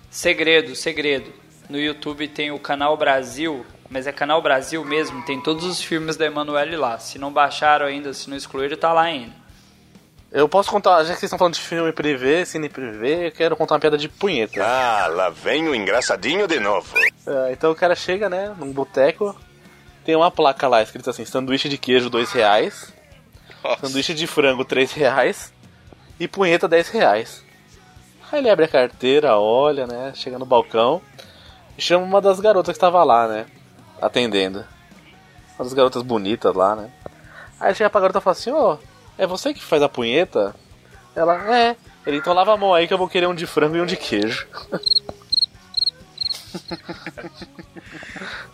Segredo, 0.09 0.74
segredo. 0.76 1.32
No 1.68 1.78
YouTube 1.78 2.28
tem 2.28 2.50
o 2.50 2.58
Canal 2.58 2.96
Brasil, 2.96 3.64
mas 3.88 4.06
é 4.06 4.12
Canal 4.12 4.40
Brasil 4.42 4.84
mesmo, 4.84 5.22
tem 5.24 5.40
todos 5.40 5.64
os 5.64 5.82
filmes 5.82 6.16
da 6.16 6.26
Emanuele 6.26 6.76
lá. 6.76 6.98
Se 6.98 7.18
não 7.18 7.32
baixaram 7.32 7.86
ainda, 7.86 8.12
se 8.12 8.28
não 8.28 8.36
excluíram, 8.36 8.76
tá 8.76 8.92
lá 8.92 9.02
ainda. 9.02 9.44
Eu 10.30 10.48
posso 10.48 10.68
contar, 10.68 10.98
já 11.04 11.14
que 11.14 11.20
vocês 11.20 11.24
estão 11.24 11.38
falando 11.38 11.54
de 11.54 11.60
filme 11.60 11.92
privê, 11.92 12.44
cine 12.44 12.68
privê, 12.68 13.28
eu 13.28 13.32
quero 13.32 13.56
contar 13.56 13.74
uma 13.74 13.80
piada 13.80 13.96
de 13.96 14.08
punheta. 14.08 14.64
Ah, 14.64 15.06
lá 15.06 15.30
vem 15.30 15.68
o 15.68 15.74
engraçadinho 15.74 16.48
de 16.48 16.58
novo. 16.58 16.92
É, 17.24 17.52
então 17.52 17.70
o 17.70 17.74
cara 17.74 17.94
chega, 17.94 18.28
né, 18.28 18.52
num 18.58 18.72
boteco, 18.72 19.34
tem 20.04 20.16
uma 20.16 20.32
placa 20.32 20.66
lá 20.66 20.82
escrita 20.82 21.10
assim, 21.10 21.24
sanduíche 21.24 21.68
de 21.68 21.78
queijo 21.78 22.10
dois 22.10 22.32
reais, 22.32 22.92
Nossa. 23.62 23.86
sanduíche 23.86 24.12
de 24.12 24.26
frango 24.26 24.64
três 24.64 24.92
reais 24.92 25.52
e 26.18 26.26
punheta 26.26 26.68
10 26.68 26.88
reais. 26.88 27.44
Aí 28.30 28.40
ele 28.40 28.50
abre 28.50 28.64
a 28.64 28.68
carteira, 28.68 29.38
olha, 29.38 29.86
né, 29.86 30.12
chega 30.14 30.38
no 30.38 30.44
balcão 30.44 31.00
chama 31.79 32.05
uma 32.05 32.20
das 32.20 32.41
garotas 32.41 32.72
que 32.72 32.77
estava 32.77 33.03
lá, 33.05 33.27
né, 33.29 33.47
atendendo. 34.01 34.64
Uma 35.59 35.64
das 35.64 35.72
garotas 35.72 36.03
bonitas 36.03 36.55
lá, 36.55 36.75
né. 36.77 36.91
Aí 37.61 37.75
chega 37.75 37.91
pra 37.91 38.01
garota 38.01 38.18
e 38.18 38.22
fala 38.22 38.37
assim, 38.37 38.51
ô, 38.51 38.79
é 39.16 39.27
você 39.27 39.55
que 39.55 39.62
faz 39.62 39.83
a 39.83 39.89
punheta? 39.89 40.55
Ela, 41.14 41.57
é. 41.57 41.77
Ele, 42.07 42.18
então 42.18 42.35
lava 42.35 42.53
a 42.53 42.57
mão 42.57 42.75
aí 42.75 42.87
que 42.87 42.95
eu 42.95 42.99
vou 42.99 43.09
querer 43.09 43.27
um 43.27 43.35
de 43.35 43.47
frango 43.47 43.77
e 43.77 43.81
um 43.81 43.87
de 43.87 43.97
queijo. 43.97 44.47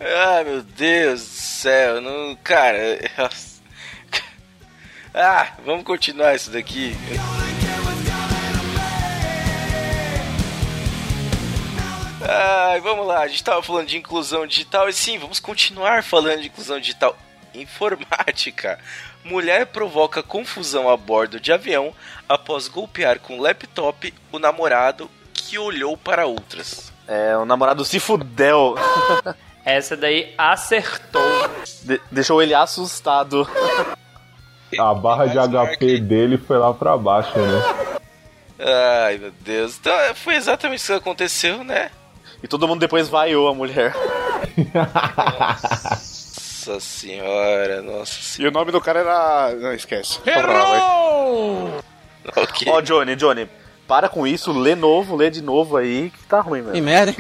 Ai, 0.01 0.45
meu 0.45 0.63
Deus 0.63 1.21
do 1.21 1.27
céu, 1.27 2.01
não, 2.01 2.37
cara. 2.43 2.79
Ah, 5.13 5.55
vamos 5.67 5.83
continuar 5.85 6.37
isso 6.37 6.53
daqui. 6.53 6.97
Ai, 12.23 12.81
vamos 12.81 13.07
lá, 13.07 13.21
a 13.21 13.29
gente 13.29 13.43
tava 13.43 13.63
falando 13.63 13.87
de 13.89 13.97
inclusão 13.97 14.47
digital 14.47 14.89
e 14.89 14.93
sim, 14.93 15.19
vamos 15.19 15.41
continuar 15.41 16.03
falando 16.05 16.41
de 16.41 16.49
inclusão 16.49 16.79
digital. 16.79 17.17
Informática. 17.55 18.79
Mulher 19.25 19.67
provoca 19.67 20.23
confusão 20.23 20.89
a 20.89 20.97
bordo 20.97 21.41
de 21.41 21.53
avião 21.53 21.93
após 22.29 22.69
golpear 22.69 23.19
com 23.19 23.41
laptop 23.41 24.15
o 24.33 24.39
namorado 24.39 25.11
que 25.33 25.59
olhou 25.59 25.97
para 25.97 26.27
outras. 26.27 26.93
É, 27.09 27.37
o 27.37 27.45
namorado 27.45 27.85
se 27.85 27.99
fudeu. 27.99 28.77
Essa 29.65 29.97
daí 29.97 30.33
acertou. 30.39 31.23
De- 31.83 32.01
deixou 32.11 32.41
ele 32.43 32.55
assustado. 32.55 33.49
A 34.79 34.95
barra 34.95 35.27
de. 35.27 35.37
HP 35.39 35.99
dele 35.99 36.39
foi 36.39 36.57
lá 36.59 36.73
pra 36.73 36.97
baixo, 36.97 37.37
né? 37.37 37.99
Ai, 39.05 39.19
meu 39.19 39.33
Deus. 39.41 39.77
Então, 39.79 39.93
é, 39.93 40.15
foi 40.15 40.35
exatamente 40.37 40.79
isso 40.81 40.93
que 40.93 40.99
aconteceu, 40.99 41.63
né? 41.65 41.91
E 42.43 42.49
todo 42.49 42.67
mundo 42.69 42.81
depois 42.81 43.09
vaiou 43.09 43.49
a 43.49 43.55
mulher. 43.55 43.95
Nossa 45.51 46.81
senhora, 46.81 47.83
nossa 47.83 48.19
E 48.21 48.23
senhora. 48.23 48.55
o 48.55 48.59
nome 48.59 48.73
do 48.73 48.81
cara 48.81 49.01
era. 49.01 49.55
Não, 49.57 49.73
esquece. 49.73 50.15
Só 50.15 50.21
pra 50.21 50.47
lá, 50.47 50.65
vai. 50.65 52.43
Ok. 52.45 52.69
Ó, 52.71 52.81
Johnny, 52.81 53.17
Johnny, 53.17 53.49
para 53.89 54.09
com 54.09 54.27
isso, 54.27 54.53
lê 54.53 54.75
novo, 54.75 55.17
lê 55.17 55.31
de 55.31 55.43
novo 55.43 55.77
aí, 55.77 56.11
que 56.11 56.25
tá 56.25 56.41
ruim, 56.41 56.63
Que 56.63 56.71
velho. 56.73 56.85
merda, 56.85 57.11
hein? 57.13 57.17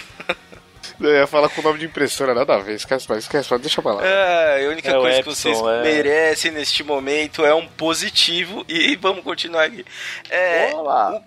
Eu 1.00 1.10
ia 1.12 1.26
falar 1.26 1.48
com 1.48 1.60
o 1.60 1.64
nome 1.64 1.80
de 1.80 1.86
impressora, 1.86 2.32
nada 2.34 2.54
a 2.54 2.58
ver. 2.58 2.74
Esquece, 2.76 3.04
mas 3.08 3.24
esquece, 3.24 3.48
mas 3.50 3.60
deixa 3.60 3.82
pra 3.82 3.94
lá. 3.94 4.02
Ah, 4.04 4.56
a 4.64 4.68
única 4.70 4.90
É 4.90 4.92
coisa 4.92 5.18
Epson, 5.18 5.30
que 5.30 5.36
vocês 5.36 5.58
é. 5.60 5.82
merecem 5.82 6.50
neste 6.52 6.84
momento 6.84 7.44
é 7.44 7.52
um 7.52 7.66
positivo 7.66 8.64
e 8.68 8.94
vamos 8.96 9.24
continuar 9.24 9.64
aqui. 9.64 9.84
É, 10.30 10.70
Olá. 10.72 11.20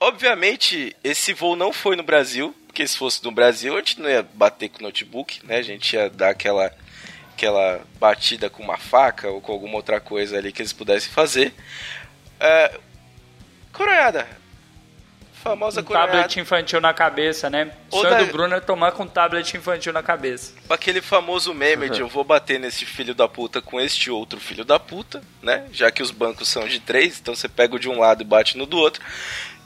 Obviamente, 0.00 0.96
esse 1.02 1.32
voo 1.32 1.56
não 1.56 1.72
foi 1.72 1.96
no 1.96 2.02
Brasil, 2.02 2.54
porque 2.66 2.86
se 2.86 2.96
fosse 2.96 3.22
no 3.24 3.30
Brasil 3.30 3.74
a 3.74 3.78
gente 3.78 4.00
não 4.00 4.08
ia 4.08 4.22
bater 4.34 4.68
com 4.68 4.80
o 4.80 4.82
notebook, 4.82 5.44
né? 5.46 5.56
A 5.58 5.62
gente 5.62 5.94
ia 5.94 6.10
dar 6.10 6.30
aquela, 6.30 6.72
aquela 7.34 7.80
batida 7.98 8.50
com 8.50 8.62
uma 8.62 8.76
faca 8.76 9.28
ou 9.28 9.40
com 9.40 9.52
alguma 9.52 9.76
outra 9.76 10.00
coisa 10.00 10.36
ali 10.38 10.52
que 10.52 10.60
eles 10.62 10.72
pudessem 10.72 11.10
fazer. 11.10 11.54
É, 12.38 12.78
coronhada. 13.72 14.26
Famosa 15.42 15.80
Um 15.80 15.84
coronhada. 15.84 16.10
tablet 16.12 16.40
infantil 16.40 16.80
na 16.80 16.92
cabeça, 16.92 17.48
né? 17.48 17.70
O 17.92 17.98
sonho 18.00 18.10
da- 18.10 18.18
do 18.24 18.26
Bruno 18.32 18.54
é 18.56 18.60
tomar 18.60 18.90
com 18.92 19.04
um 19.04 19.06
tablet 19.06 19.56
infantil 19.56 19.92
na 19.92 20.02
cabeça. 20.02 20.52
Aquele 20.68 21.00
famoso 21.00 21.54
meme 21.54 21.88
de 21.88 22.00
eu 22.00 22.08
vou 22.08 22.24
bater 22.24 22.58
nesse 22.58 22.84
filho 22.84 23.14
da 23.14 23.28
puta 23.28 23.62
com 23.62 23.80
este 23.80 24.10
outro 24.10 24.40
filho 24.40 24.64
da 24.64 24.78
puta, 24.80 25.22
né? 25.40 25.66
Já 25.72 25.90
que 25.92 26.02
os 26.02 26.10
bancos 26.10 26.48
são 26.48 26.66
de 26.66 26.80
três, 26.80 27.20
então 27.20 27.34
você 27.34 27.48
pega 27.48 27.76
o 27.76 27.78
de 27.78 27.88
um 27.88 28.00
lado 28.00 28.22
e 28.22 28.24
bate 28.26 28.58
no 28.58 28.66
do 28.66 28.76
outro. 28.76 29.00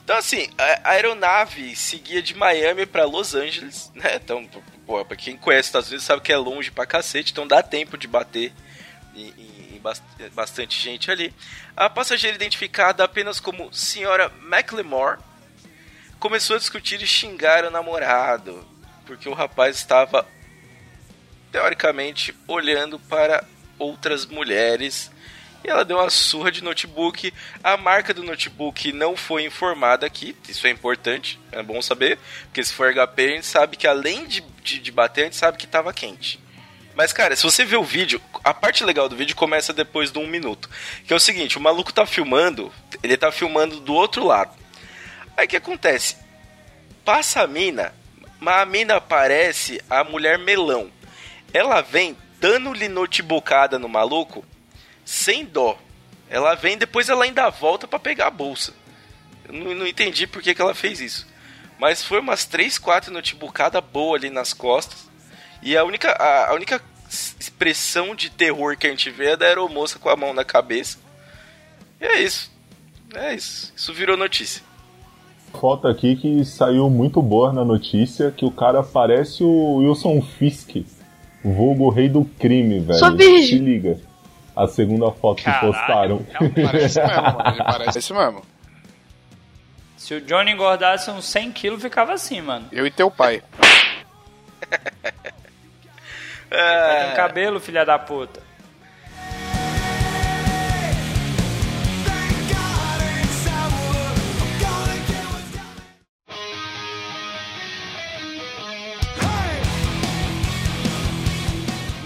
Então, 0.03 0.17
assim, 0.17 0.49
a 0.57 0.89
aeronave 0.91 1.75
seguia 1.75 2.21
de 2.21 2.33
Miami 2.35 2.85
pra 2.85 3.05
Los 3.05 3.33
Angeles, 3.35 3.91
né? 3.95 4.15
Então, 4.15 4.45
pô, 4.85 5.03
pra 5.05 5.15
quem 5.15 5.37
conhece 5.37 5.61
os 5.61 5.67
Estados 5.67 5.89
Unidos 5.89 6.05
sabe 6.05 6.21
que 6.21 6.33
é 6.33 6.37
longe 6.37 6.71
pra 6.71 6.85
cacete, 6.85 7.31
então 7.31 7.47
dá 7.47 7.61
tempo 7.63 7.97
de 7.97 8.07
bater 8.07 8.51
em, 9.15 9.29
em- 9.37 9.75
em 9.75 9.79
bas- 9.79 10.01
bastante 10.33 10.79
gente 10.81 11.09
ali. 11.11 11.33
A 11.77 11.89
passageira 11.89 12.35
identificada 12.35 13.03
apenas 13.03 13.39
como 13.39 13.73
Senhora 13.73 14.31
McLemore 14.43 15.19
começou 16.19 16.55
a 16.55 16.59
discutir 16.59 17.01
e 17.01 17.07
xingar 17.07 17.63
o 17.63 17.71
namorado, 17.71 18.67
porque 19.05 19.29
o 19.29 19.33
rapaz 19.33 19.77
estava 19.77 20.27
teoricamente 21.51 22.35
olhando 22.47 22.99
para 22.99 23.43
outras 23.77 24.25
mulheres. 24.25 25.11
E 25.63 25.69
ela 25.69 25.85
deu 25.85 25.97
uma 25.97 26.09
surra 26.09 26.51
de 26.51 26.63
notebook. 26.63 27.33
A 27.63 27.77
marca 27.77 28.13
do 28.13 28.23
notebook 28.23 28.91
não 28.91 29.15
foi 29.15 29.45
informada 29.45 30.05
aqui. 30.05 30.35
Isso 30.49 30.65
é 30.65 30.69
importante, 30.69 31.39
é 31.51 31.61
bom 31.61 31.81
saber. 31.81 32.17
Porque 32.45 32.63
se 32.63 32.73
for 32.73 32.91
HP, 32.93 33.23
a 33.23 33.35
gente 33.35 33.45
sabe 33.45 33.77
que 33.77 33.87
além 33.87 34.25
de, 34.25 34.41
de, 34.63 34.79
de 34.79 34.91
bater, 34.91 35.21
a 35.21 35.23
gente 35.25 35.35
sabe 35.35 35.57
que 35.57 35.65
estava 35.65 35.93
quente. 35.93 36.39
Mas, 36.95 37.13
cara, 37.13 37.35
se 37.35 37.43
você 37.43 37.63
ver 37.63 37.77
o 37.77 37.83
vídeo, 37.83 38.21
a 38.43 38.53
parte 38.53 38.83
legal 38.83 39.07
do 39.07 39.15
vídeo 39.15 39.35
começa 39.35 39.71
depois 39.71 40.11
de 40.11 40.19
um 40.19 40.27
minuto. 40.27 40.69
Que 41.05 41.13
é 41.13 41.15
o 41.15 41.19
seguinte, 41.19 41.57
o 41.57 41.61
maluco 41.61 41.93
tá 41.93 42.05
filmando, 42.05 42.71
ele 43.01 43.15
tá 43.15 43.31
filmando 43.31 43.79
do 43.79 43.93
outro 43.93 44.25
lado. 44.25 44.51
Aí 45.37 45.45
o 45.45 45.49
que 45.49 45.57
acontece? 45.57 46.17
Passa 47.05 47.41
a 47.41 47.47
mina, 47.47 47.93
mas 48.39 48.61
a 48.61 48.65
mina 48.65 48.95
aparece 48.95 49.81
a 49.89 50.03
mulher 50.03 50.37
melão. 50.37 50.91
Ela 51.53 51.81
vem 51.81 52.17
dando-lhe 52.39 52.89
notebookada 52.89 53.79
no 53.79 53.87
maluco 53.87 54.45
sem 55.05 55.45
dó. 55.45 55.77
Ela 56.29 56.55
vem, 56.55 56.77
depois 56.77 57.09
ela 57.09 57.25
ainda 57.25 57.49
volta 57.49 57.87
pra 57.87 57.99
pegar 57.99 58.27
a 58.27 58.31
bolsa. 58.31 58.73
Eu 59.45 59.53
não, 59.53 59.75
não 59.75 59.87
entendi 59.87 60.25
por 60.25 60.41
que, 60.41 60.55
que 60.55 60.61
ela 60.61 60.73
fez 60.73 61.01
isso. 61.01 61.27
Mas 61.77 62.03
foi 62.03 62.19
umas 62.19 62.45
3, 62.45 62.77
4 62.77 63.11
notebookada 63.11 63.81
boa 63.81 64.15
ali 64.15 64.29
nas 64.29 64.53
costas. 64.53 65.09
E 65.61 65.75
a 65.75 65.83
única, 65.83 66.11
a, 66.11 66.51
a 66.51 66.53
única 66.53 66.81
expressão 67.39 68.15
de 68.15 68.29
terror 68.29 68.77
que 68.77 68.87
a 68.87 68.89
gente 68.89 69.09
vê 69.09 69.31
é 69.31 69.37
da 69.37 69.45
aeromoça 69.45 69.99
com 69.99 70.09
a 70.09 70.15
mão 70.15 70.33
na 70.33 70.45
cabeça. 70.45 70.97
E 71.99 72.05
é 72.05 72.21
isso. 72.21 72.51
É 73.13 73.35
isso. 73.35 73.73
Isso 73.75 73.93
virou 73.93 74.15
notícia. 74.15 74.63
Foto 75.53 75.87
aqui 75.87 76.15
que 76.15 76.45
saiu 76.45 76.89
muito 76.89 77.21
boa 77.21 77.51
na 77.51 77.65
notícia, 77.65 78.31
que 78.31 78.45
o 78.45 78.51
cara 78.51 78.81
parece 78.81 79.43
o 79.43 79.75
Wilson 79.77 80.21
Fisk, 80.21 80.85
vulgo 81.43 81.89
rei 81.89 82.07
do 82.07 82.23
crime, 82.23 82.79
velho. 82.79 82.99
Sou 82.99 83.15
virgem. 83.15 83.45
Se 83.45 83.57
liga. 83.57 83.99
A 84.61 84.67
segunda 84.67 85.11
foto 85.11 85.41
Caralho, 85.41 85.59
que 85.59 85.77
postaram. 85.77 86.25
Parece 86.63 87.01
mesmo, 87.01 87.23
mano. 87.23 87.49
Ele 87.49 87.63
parece 87.63 88.13
mesmo. 88.13 88.41
Se 89.97 90.13
o 90.13 90.21
Johnny 90.21 90.51
engordasse 90.51 91.09
uns 91.09 91.25
100 91.25 91.51
quilos, 91.51 91.81
ficava 91.81 92.13
assim, 92.13 92.41
mano. 92.41 92.67
Eu 92.71 92.85
e 92.85 92.91
teu 92.91 93.09
pai. 93.09 93.41
Tá 96.49 97.09
com 97.09 97.15
cabelo, 97.15 97.59
filha 97.59 97.83
da 97.85 97.97
puta. 97.97 98.41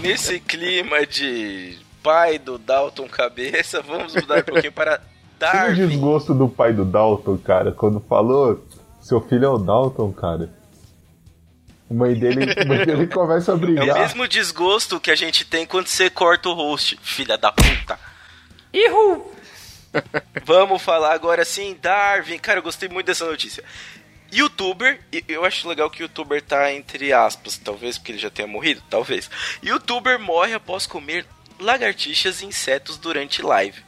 Nesse 0.00 0.38
clima 0.38 1.04
de 1.04 1.85
pai 2.06 2.38
do 2.38 2.56
Dalton 2.56 3.08
Cabeça, 3.08 3.82
vamos 3.82 4.14
mudar 4.14 4.38
um 4.38 4.42
pouquinho 4.42 4.72
para 4.72 4.98
Que 5.36 5.40
Darwin. 5.40 5.88
desgosto 5.88 6.32
do 6.32 6.48
pai 6.48 6.72
do 6.72 6.84
Dalton, 6.84 7.36
cara, 7.38 7.72
quando 7.72 8.00
falou 8.00 8.64
seu 9.02 9.20
filho 9.20 9.44
é 9.44 9.48
o 9.48 9.58
Dalton, 9.58 10.12
cara. 10.12 10.48
A 11.90 11.94
mãe 11.94 12.14
dele, 12.14 12.52
a 12.60 12.64
mãe 12.64 12.84
dele 12.86 13.06
começa 13.12 13.52
a 13.52 13.54
É 13.54 13.56
o 13.56 13.58
brigar. 13.60 13.98
mesmo 13.98 14.26
desgosto 14.26 14.98
que 15.00 15.10
a 15.10 15.14
gente 15.14 15.44
tem 15.44 15.66
quando 15.66 15.88
você 15.88 16.08
corta 16.08 16.48
o 16.48 16.54
host, 16.54 16.98
filha 17.02 17.36
da 17.36 17.52
puta. 17.52 17.98
Ihu! 18.72 19.32
Vamos 20.44 20.82
falar 20.82 21.12
agora 21.12 21.44
sim, 21.44 21.76
Darwin. 21.80 22.38
Cara, 22.38 22.58
eu 22.58 22.62
gostei 22.62 22.88
muito 22.88 23.06
dessa 23.06 23.24
notícia. 23.24 23.62
Youtuber, 24.32 25.00
e 25.12 25.22
eu 25.28 25.44
acho 25.44 25.68
legal 25.68 25.88
que 25.88 26.02
o 26.02 26.04
youtuber 26.04 26.42
tá 26.42 26.72
entre 26.72 27.12
aspas, 27.12 27.56
talvez 27.58 27.96
porque 27.98 28.12
ele 28.12 28.18
já 28.18 28.28
tenha 28.30 28.48
morrido, 28.48 28.82
talvez. 28.90 29.30
Youtuber 29.62 30.18
morre 30.18 30.54
após 30.54 30.86
comer 30.86 31.24
lagartixas 31.58 32.42
e 32.42 32.46
insetos 32.46 32.96
durante 32.98 33.42
live. 33.42 33.82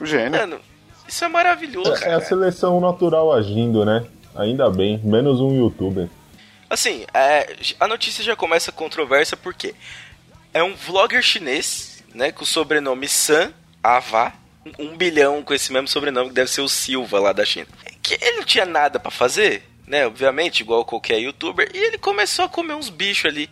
Gênio. 0.00 0.38
Mano, 0.38 0.60
isso 1.08 1.24
é 1.24 1.28
maravilhoso. 1.28 1.92
É 1.92 1.96
a 1.96 2.00
cara. 2.00 2.20
seleção 2.24 2.80
natural 2.80 3.32
agindo, 3.32 3.84
né? 3.84 4.04
Ainda 4.34 4.68
bem, 4.70 5.00
menos 5.02 5.40
um 5.40 5.54
youtuber. 5.56 6.08
Assim, 6.68 7.04
é, 7.14 7.54
a 7.78 7.86
notícia 7.86 8.24
já 8.24 8.34
começa 8.34 8.72
controversa 8.72 9.36
porque 9.36 9.74
é 10.52 10.62
um 10.62 10.74
vlogger 10.74 11.22
chinês, 11.22 12.02
né, 12.14 12.32
com 12.32 12.42
o 12.42 12.46
sobrenome 12.46 13.06
San 13.06 13.52
Ava, 13.82 14.32
um, 14.64 14.86
um 14.86 14.96
bilhão 14.96 15.42
com 15.42 15.54
esse 15.54 15.72
mesmo 15.72 15.88
sobrenome 15.88 16.30
que 16.30 16.34
deve 16.34 16.50
ser 16.50 16.62
o 16.62 16.68
Silva 16.68 17.20
lá 17.20 17.32
da 17.32 17.44
China. 17.44 17.66
Que 18.02 18.14
ele 18.14 18.38
não 18.38 18.44
tinha 18.44 18.64
nada 18.64 18.98
pra 18.98 19.10
fazer, 19.10 19.62
né, 19.86 20.06
obviamente, 20.06 20.60
igual 20.60 20.84
qualquer 20.84 21.18
youtuber, 21.18 21.70
e 21.72 21.78
ele 21.78 21.98
começou 21.98 22.46
a 22.46 22.48
comer 22.48 22.74
uns 22.74 22.88
bichos 22.88 23.26
ali. 23.26 23.48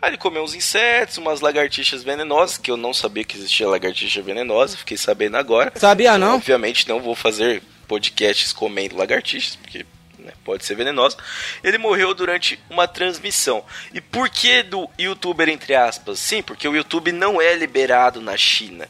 Aí 0.00 0.10
ele 0.10 0.16
comeu 0.16 0.42
uns 0.42 0.54
insetos, 0.54 1.18
umas 1.18 1.40
lagartixas 1.40 2.02
venenosas, 2.02 2.56
que 2.56 2.70
eu 2.70 2.76
não 2.76 2.94
sabia 2.94 3.24
que 3.24 3.36
existia 3.36 3.68
lagartixa 3.68 4.22
venenosa, 4.22 4.76
fiquei 4.76 4.96
sabendo 4.96 5.36
agora. 5.36 5.72
Sabia 5.76 6.16
não? 6.16 6.36
Obviamente 6.36 6.88
não 6.88 7.00
vou 7.00 7.14
fazer 7.14 7.62
podcasts 7.86 8.52
comendo 8.52 8.96
lagartixas, 8.96 9.56
porque 9.56 9.84
né, 10.18 10.32
pode 10.44 10.64
ser 10.64 10.74
venenosa. 10.74 11.16
Ele 11.62 11.76
morreu 11.76 12.14
durante 12.14 12.58
uma 12.70 12.88
transmissão. 12.88 13.64
E 13.92 14.00
por 14.00 14.30
que 14.30 14.62
do 14.62 14.88
youtuber 14.98 15.48
entre 15.48 15.74
aspas? 15.74 16.18
Sim, 16.18 16.42
porque 16.42 16.66
o 16.66 16.74
YouTube 16.74 17.12
não 17.12 17.40
é 17.40 17.54
liberado 17.54 18.20
na 18.20 18.36
China. 18.36 18.88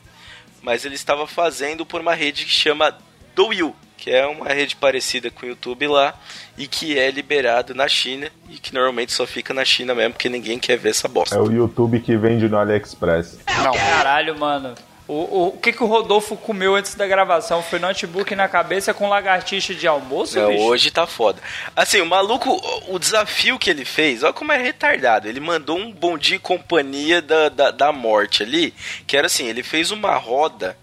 Mas 0.62 0.84
ele 0.84 0.94
estava 0.94 1.26
fazendo 1.26 1.86
por 1.86 2.00
uma 2.00 2.14
rede 2.14 2.44
que 2.44 2.52
chama 2.52 2.96
Douyu, 3.34 3.74
que 4.01 4.11
é 4.11 4.26
uma 4.26 4.48
rede 4.48 4.74
parecida 4.76 5.30
com 5.30 5.44
o 5.44 5.48
YouTube 5.51 5.86
lá 5.86 6.14
e 6.57 6.66
que 6.66 6.98
é 6.98 7.11
liberado 7.11 7.74
na 7.74 7.86
China 7.86 8.30
e 8.48 8.57
que 8.59 8.72
normalmente 8.72 9.12
só 9.12 9.26
fica 9.26 9.53
na 9.53 9.64
China 9.64 9.94
mesmo, 9.94 10.14
porque 10.14 10.28
ninguém 10.30 10.59
quer 10.59 10.78
ver 10.78 10.90
essa 10.90 11.07
bosta. 11.07 11.36
É 11.36 11.40
o 11.40 11.53
YouTube 11.53 12.01
que 12.01 12.16
vende 12.16 12.48
no 12.48 12.59
AliExpress. 12.59 13.38
Não, 13.62 13.72
Caralho, 13.72 14.38
mano. 14.38 14.74
O, 15.07 15.12
o, 15.14 15.48
o 15.48 15.59
que, 15.59 15.72
que 15.72 15.82
o 15.82 15.86
Rodolfo 15.88 16.36
comeu 16.36 16.76
antes 16.76 16.94
da 16.94 17.05
gravação? 17.05 17.62
Foi 17.64 17.80
notebook 17.80 18.32
na 18.36 18.46
cabeça 18.46 18.94
com 18.94 19.09
lagartixa 19.09 19.74
de 19.74 19.84
almoço, 19.86 20.38
Não, 20.38 20.51
bicho? 20.53 20.62
hoje 20.62 20.90
tá 20.92 21.05
foda. 21.05 21.42
Assim, 21.74 22.01
o 22.01 22.07
maluco, 22.07 22.48
o- 22.48 22.94
o 22.94 22.98
desafio 22.98 23.59
que 23.59 23.68
ele 23.68 23.84
fez, 23.84 24.22
olha 24.22 24.32
como 24.32 24.53
é 24.53 24.57
retardado. 24.57 25.26
Ele 25.28 25.40
mandou 25.40 25.76
um 25.76 25.90
bom 25.90 26.16
dia 26.16 26.36
e 26.36 26.38
companhia 26.38 27.20
da, 27.20 27.48
da, 27.48 27.70
da 27.72 27.90
morte 27.92 28.44
ali, 28.44 28.72
que 29.05 29.16
era 29.16 29.26
assim, 29.26 29.46
ele 29.48 29.64
fez 29.64 29.90
uma 29.90 30.14
roda, 30.14 30.76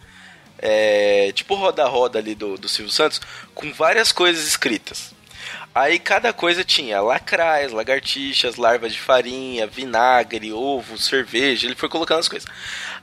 é, 0.59 1.31
tipo 1.33 1.55
roda-roda 1.55 2.19
ali 2.19 2.35
do, 2.35 2.57
do 2.57 2.69
Silvio 2.69 2.91
Santos, 2.91 3.21
com 3.53 3.71
várias 3.73 4.11
coisas 4.11 4.47
escritas. 4.47 5.15
Aí 5.73 5.99
cada 5.99 6.33
coisa 6.33 6.63
tinha 6.63 6.99
lacrais, 7.01 7.71
lagartixas, 7.71 8.55
larvas 8.55 8.93
de 8.93 8.99
farinha, 8.99 9.67
vinagre, 9.67 10.51
ovo, 10.51 10.97
cerveja. 10.97 11.67
Ele 11.67 11.75
foi 11.75 11.87
colocando 11.87 12.19
as 12.19 12.27
coisas. 12.27 12.49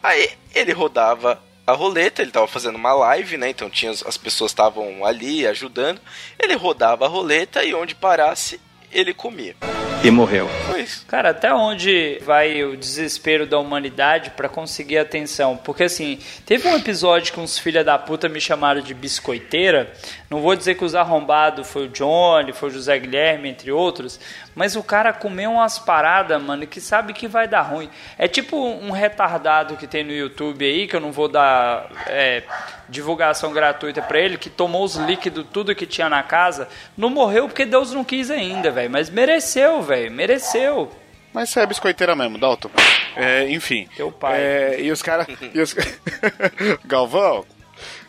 Aí 0.03 0.31
ele 0.53 0.73
rodava 0.73 1.41
a 1.67 1.73
roleta, 1.73 2.21
ele 2.21 2.33
tava 2.33 2.49
fazendo 2.49 2.75
uma 2.75 2.93
live, 2.93 3.37
né? 3.37 3.51
Então 3.51 3.71
tinha 3.71 3.93
as 3.93 4.17
pessoas 4.17 4.51
estavam 4.51 5.05
ali 5.05 5.47
ajudando. 5.47 6.01
Ele 6.39 6.55
rodava 6.55 7.05
a 7.05 7.09
roleta 7.09 7.63
e 7.63 7.73
onde 7.75 7.95
parasse 7.95 8.61
ele 8.91 9.15
comia. 9.15 9.55
E 10.05 10.11
morreu. 10.11 10.51
Cara, 11.09 11.31
até 11.31 11.55
onde 11.55 12.19
vai 12.23 12.63
o 12.63 12.77
desespero 12.77 13.47
da 13.47 13.59
humanidade 13.59 14.33
pra 14.33 14.51
conseguir 14.51 14.99
atenção? 14.99 15.57
Porque 15.57 15.85
assim, 15.85 16.19
teve 16.45 16.69
um 16.69 16.77
episódio 16.77 17.33
que 17.33 17.41
uns 17.41 17.59
filha 17.59 17.83
da 17.83 17.99
puta 17.99 18.29
me 18.29 18.39
chamaram 18.39 18.83
de 18.83 18.93
biscoiteira. 18.93 19.91
Não 20.35 20.41
vou 20.41 20.57
dizer 20.57 20.74
que 20.74 20.85
os 20.85 20.97
arrombados 20.97 21.70
foi 21.70 21.87
o 21.87 21.89
Johnny, 21.89 22.53
foi 22.53 22.68
o 22.68 22.72
José 22.72 22.99
Guilherme, 22.99 23.49
entre 23.49 23.70
outros. 23.70 24.18
Mas 24.53 24.74
o 24.74 24.82
cara 24.82 25.12
comeu 25.12 25.53
umas 25.53 25.78
paradas, 25.78 26.43
mano, 26.43 26.66
que 26.66 26.80
sabe 26.80 27.12
que 27.12 27.28
vai 27.28 27.47
dar 27.47 27.61
ruim. 27.61 27.89
É 28.18 28.26
tipo 28.26 28.57
um 28.57 28.91
retardado 28.91 29.76
que 29.76 29.87
tem 29.87 30.03
no 30.03 30.11
YouTube 30.11 30.64
aí, 30.64 30.89
que 30.89 30.97
eu 30.97 31.01
não 31.01 31.12
vou 31.12 31.28
dar 31.28 31.89
é, 32.09 32.43
divulgação 32.89 33.53
gratuita 33.53 34.03
pra 34.03 34.18
ele, 34.18 34.37
que 34.37 34.51
tomou 34.51 34.82
os 34.82 34.97
líquidos, 34.97 35.47
tudo 35.53 35.72
que 35.72 35.87
tinha 35.87 36.09
na 36.09 36.24
casa. 36.24 36.68
Não 36.97 37.11
morreu 37.11 37.47
porque 37.47 37.64
Deus 37.64 37.93
não 37.93 38.03
quis 38.03 38.28
ainda, 38.28 38.72
velho. 38.72 38.91
Mas 38.91 39.09
mereceu, 39.09 39.82
velho. 39.82 40.11
Mereceu. 40.11 40.91
Mas 41.32 41.51
você 41.51 41.61
é 41.61 41.66
biscoiteira 41.66 42.16
mesmo, 42.16 42.39
Dalton. 42.39 42.70
É, 43.14 43.49
enfim. 43.53 43.89
Teu 43.97 44.11
pai. 44.11 44.41
É, 44.41 44.80
e 44.80 44.91
os 44.91 45.01
caras. 45.01 45.28
Os... 45.55 45.76
Galvão? 46.85 47.47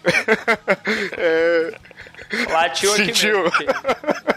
é, 1.18 1.74
Latiu 2.52 2.92
aqui 2.94 3.06
Sentiu. 3.06 3.44
mesmo. 3.44 3.52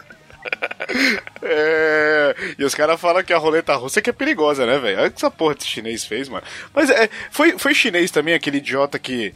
é, 1.43 2.35
e 2.59 2.65
os 2.65 2.75
caras 2.75 3.01
falam 3.01 3.23
que 3.23 3.33
a 3.33 3.39
roleta 3.39 3.75
russa 3.77 4.01
que 4.01 4.11
é 4.11 4.13
perigosa, 4.13 4.67
né, 4.67 4.79
velho? 4.79 4.99
Olha 4.99 5.09
o 5.09 5.11
que 5.11 5.17
essa 5.19 5.31
porra 5.31 5.55
desse 5.55 5.69
chinês 5.69 6.05
fez, 6.05 6.29
mano. 6.29 6.45
Mas 6.75 6.91
é, 6.91 7.09
foi, 7.31 7.59
foi 7.59 7.75
chinês 7.75 8.11
também, 8.11 8.35
aquele 8.35 8.59
idiota 8.59 8.99
que. 8.99 9.33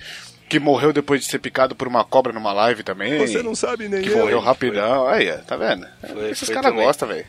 Que 0.48 0.58
morreu 0.58 0.92
depois 0.92 1.22
de 1.22 1.28
ser 1.28 1.38
picado 1.38 1.74
por 1.74 1.88
uma 1.88 2.04
cobra 2.04 2.30
numa 2.30 2.52
live 2.52 2.82
também. 2.82 3.26
Você 3.26 3.42
não 3.42 3.54
sabe 3.54 3.88
nem 3.88 4.02
Que 4.02 4.10
eu. 4.10 4.18
morreu 4.18 4.38
rapidão. 4.38 5.08
Aí, 5.08 5.30
ó, 5.30 5.38
tá 5.38 5.56
vendo? 5.56 5.86
Foi- 6.06 6.30
Esses 6.30 6.44
foi 6.46 6.54
caras 6.54 6.74
gostam, 6.74 7.08
velho. 7.08 7.24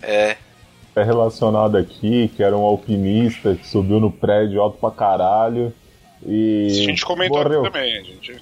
É. 0.00 0.36
É 0.96 1.02
relacionado 1.02 1.76
aqui, 1.76 2.32
que 2.34 2.42
era 2.42 2.56
um 2.56 2.62
alpinista 2.62 3.54
que 3.54 3.66
subiu 3.68 4.00
no 4.00 4.10
prédio 4.10 4.62
alto 4.62 4.78
pra 4.78 4.90
caralho 4.90 5.74
e 6.26 6.68
A 6.70 6.74
gente 6.86 7.04
comentou 7.04 7.38
aqui 7.38 7.48
morreu. 7.50 7.70
também, 7.70 7.98
a 7.98 8.02
gente. 8.02 8.40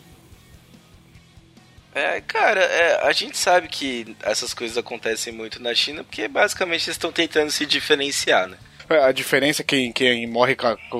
É, 1.94 2.20
cara, 2.22 2.60
é, 2.60 3.06
a 3.06 3.12
gente 3.12 3.36
sabe 3.36 3.68
que 3.68 4.16
essas 4.22 4.54
coisas 4.54 4.78
acontecem 4.78 5.32
muito 5.32 5.60
na 5.62 5.74
China 5.74 6.02
porque 6.02 6.26
basicamente 6.26 6.84
eles 6.86 6.96
estão 6.96 7.12
tentando 7.12 7.50
se 7.50 7.66
diferenciar, 7.66 8.48
né? 8.48 8.56
É, 8.88 9.04
A 9.04 9.12
diferença 9.12 9.62
é 9.62 9.64
que 9.64 9.92
quem 9.92 10.26
morre 10.26 10.56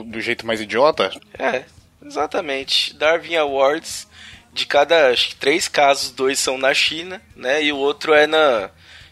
do 0.07 0.21
jeito 0.21 0.47
mais 0.47 0.61
idiota 0.61 1.11
É, 1.39 1.65
exatamente. 2.05 2.95
Darwin 2.95 3.37
Awards, 3.37 4.07
de 4.53 4.67
cada 4.67 5.11
acho 5.11 5.31
que 5.31 5.37
três 5.37 5.67
casos, 5.67 6.11
dois 6.11 6.39
são 6.39 6.59
na 6.59 6.75
China, 6.75 7.21
né? 7.35 7.63
E 7.63 7.73
o 7.73 7.79
outro 7.79 8.13
é 8.13 8.27
na 8.27 8.71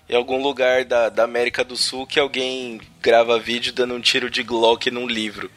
em 0.08 0.16
algum 0.16 0.42
lugar 0.42 0.84
da, 0.84 1.08
da 1.08 1.22
América 1.22 1.62
do 1.62 1.76
Sul 1.76 2.04
que 2.04 2.18
alguém 2.18 2.80
grava 3.00 3.38
vídeo 3.38 3.72
dando 3.72 3.94
um 3.94 4.00
tiro 4.00 4.28
de 4.28 4.42
Glock 4.42 4.90
num 4.90 5.06
livro. 5.06 5.48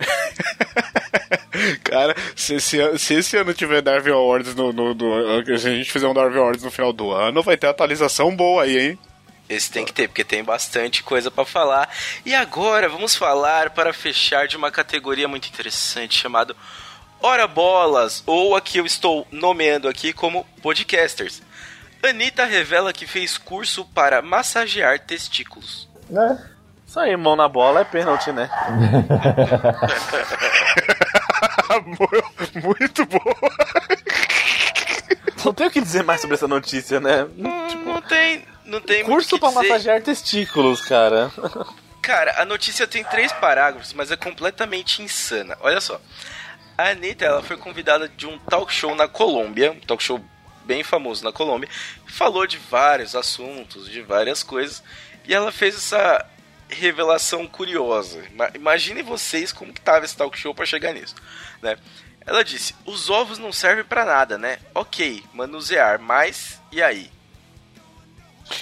Cara, 1.84 2.14
se 2.34 2.54
esse, 2.54 2.80
ano, 2.80 2.98
se 2.98 3.14
esse 3.14 3.36
ano 3.36 3.52
tiver 3.52 3.82
Darwin 3.82 4.12
Awards 4.12 4.54
no, 4.54 4.72
no, 4.72 4.94
no- 4.94 5.58
Se 5.58 5.68
a 5.68 5.70
gente 5.72 5.90
fizer 5.90 6.06
um 6.06 6.14
Darwin 6.14 6.38
Awards 6.38 6.62
no 6.62 6.70
final 6.70 6.92
do 6.92 7.10
ano, 7.12 7.42
vai 7.42 7.56
ter 7.56 7.66
atualização 7.66 8.34
boa 8.34 8.62
aí, 8.64 8.78
hein? 8.78 8.98
Esse 9.48 9.70
tem 9.70 9.84
que 9.84 9.92
ter, 9.92 10.06
porque 10.08 10.22
tem 10.24 10.44
bastante 10.44 11.02
coisa 11.02 11.28
pra 11.30 11.44
falar. 11.44 11.88
E 12.24 12.34
agora 12.34 12.88
vamos 12.88 13.16
falar 13.16 13.70
para 13.70 13.92
fechar 13.92 14.46
de 14.46 14.56
uma 14.56 14.70
categoria 14.70 15.26
muito 15.26 15.48
interessante 15.48 16.16
chamado 16.16 16.56
Ora 17.20 17.48
Bolas, 17.48 18.22
ou 18.26 18.54
a 18.54 18.60
que 18.60 18.78
eu 18.78 18.86
estou 18.86 19.26
nomeando 19.30 19.88
aqui 19.88 20.12
como 20.12 20.44
podcasters. 20.62 21.42
Anitta 22.02 22.44
revela 22.44 22.92
que 22.92 23.06
fez 23.06 23.36
curso 23.36 23.84
para 23.86 24.22
massagear 24.22 25.00
testículos. 25.00 25.88
É. 26.10 26.59
Isso 26.90 26.98
aí, 26.98 27.16
mão 27.16 27.36
na 27.36 27.48
bola 27.48 27.82
é 27.82 27.84
pênalti, 27.84 28.32
né? 28.32 28.50
Muito 32.64 33.06
boa. 33.06 33.36
Não 35.44 35.54
tenho 35.54 35.68
o 35.68 35.72
que 35.72 35.80
dizer 35.80 36.02
mais 36.02 36.20
sobre 36.20 36.34
essa 36.34 36.48
notícia, 36.48 36.98
né? 36.98 37.28
não 37.36 38.02
tem, 38.02 38.44
não 38.64 38.80
tem 38.80 39.04
Curso 39.04 39.36
muito 39.36 39.38
pra 39.38 39.50
o 39.50 39.52
que 39.52 39.60
dizer. 39.60 39.72
massagear 39.72 40.02
testículos, 40.02 40.80
cara. 40.80 41.30
Cara, 42.02 42.42
a 42.42 42.44
notícia 42.44 42.88
tem 42.88 43.04
três 43.04 43.32
parágrafos, 43.34 43.92
mas 43.92 44.10
é 44.10 44.16
completamente 44.16 45.00
insana. 45.00 45.56
Olha 45.60 45.80
só. 45.80 46.00
A 46.76 46.88
Anitta, 46.88 47.24
ela 47.24 47.40
foi 47.40 47.56
convidada 47.56 48.08
de 48.08 48.26
um 48.26 48.36
talk 48.36 48.72
show 48.72 48.96
na 48.96 49.06
Colômbia, 49.06 49.70
um 49.70 49.78
talk 49.78 50.02
show 50.02 50.20
bem 50.64 50.82
famoso 50.82 51.22
na 51.22 51.30
Colômbia, 51.30 51.68
falou 52.04 52.48
de 52.48 52.58
vários 52.58 53.14
assuntos, 53.14 53.88
de 53.88 54.02
várias 54.02 54.42
coisas, 54.42 54.82
e 55.24 55.32
ela 55.32 55.52
fez 55.52 55.76
essa 55.76 56.26
revelação 56.72 57.46
curiosa. 57.46 58.22
Ima- 58.32 58.50
Imaginem 58.54 59.02
vocês 59.02 59.52
como 59.52 59.72
que 59.72 59.80
tava 59.80 60.04
esse 60.04 60.16
talk 60.16 60.36
show 60.38 60.54
pra 60.54 60.66
chegar 60.66 60.92
nisso, 60.92 61.14
né? 61.62 61.76
Ela 62.26 62.42
disse: 62.44 62.74
"Os 62.84 63.08
ovos 63.10 63.38
não 63.38 63.52
servem 63.52 63.84
pra 63.84 64.04
nada, 64.04 64.36
né? 64.38 64.58
OK, 64.74 65.22
manusear, 65.32 65.98
mas 66.00 66.60
e 66.70 66.82
aí?" 66.82 67.10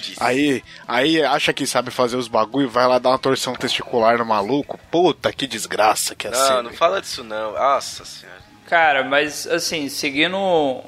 Disse. 0.01 0.17
Aí, 0.21 0.63
aí 0.87 1.23
acha 1.23 1.51
que 1.51 1.65
sabe 1.65 1.89
fazer 1.89 2.15
os 2.15 2.27
bagulho, 2.27 2.69
vai 2.69 2.85
lá 2.87 2.99
dar 2.99 3.09
uma 3.09 3.17
torção 3.17 3.55
testicular 3.55 4.19
no 4.19 4.25
maluco. 4.25 4.79
Puta, 4.91 5.33
que 5.33 5.47
desgraça 5.47 6.13
que 6.13 6.27
é 6.27 6.29
Não, 6.31 6.39
assim. 6.39 6.63
não 6.63 6.73
fala 6.73 7.01
disso 7.01 7.23
não. 7.23 7.53
Nossa 7.53 8.05
senhora. 8.05 8.39
Cara, 8.67 9.03
mas 9.03 9.47
assim, 9.47 9.89
seguindo 9.89 10.37
um 10.37 10.83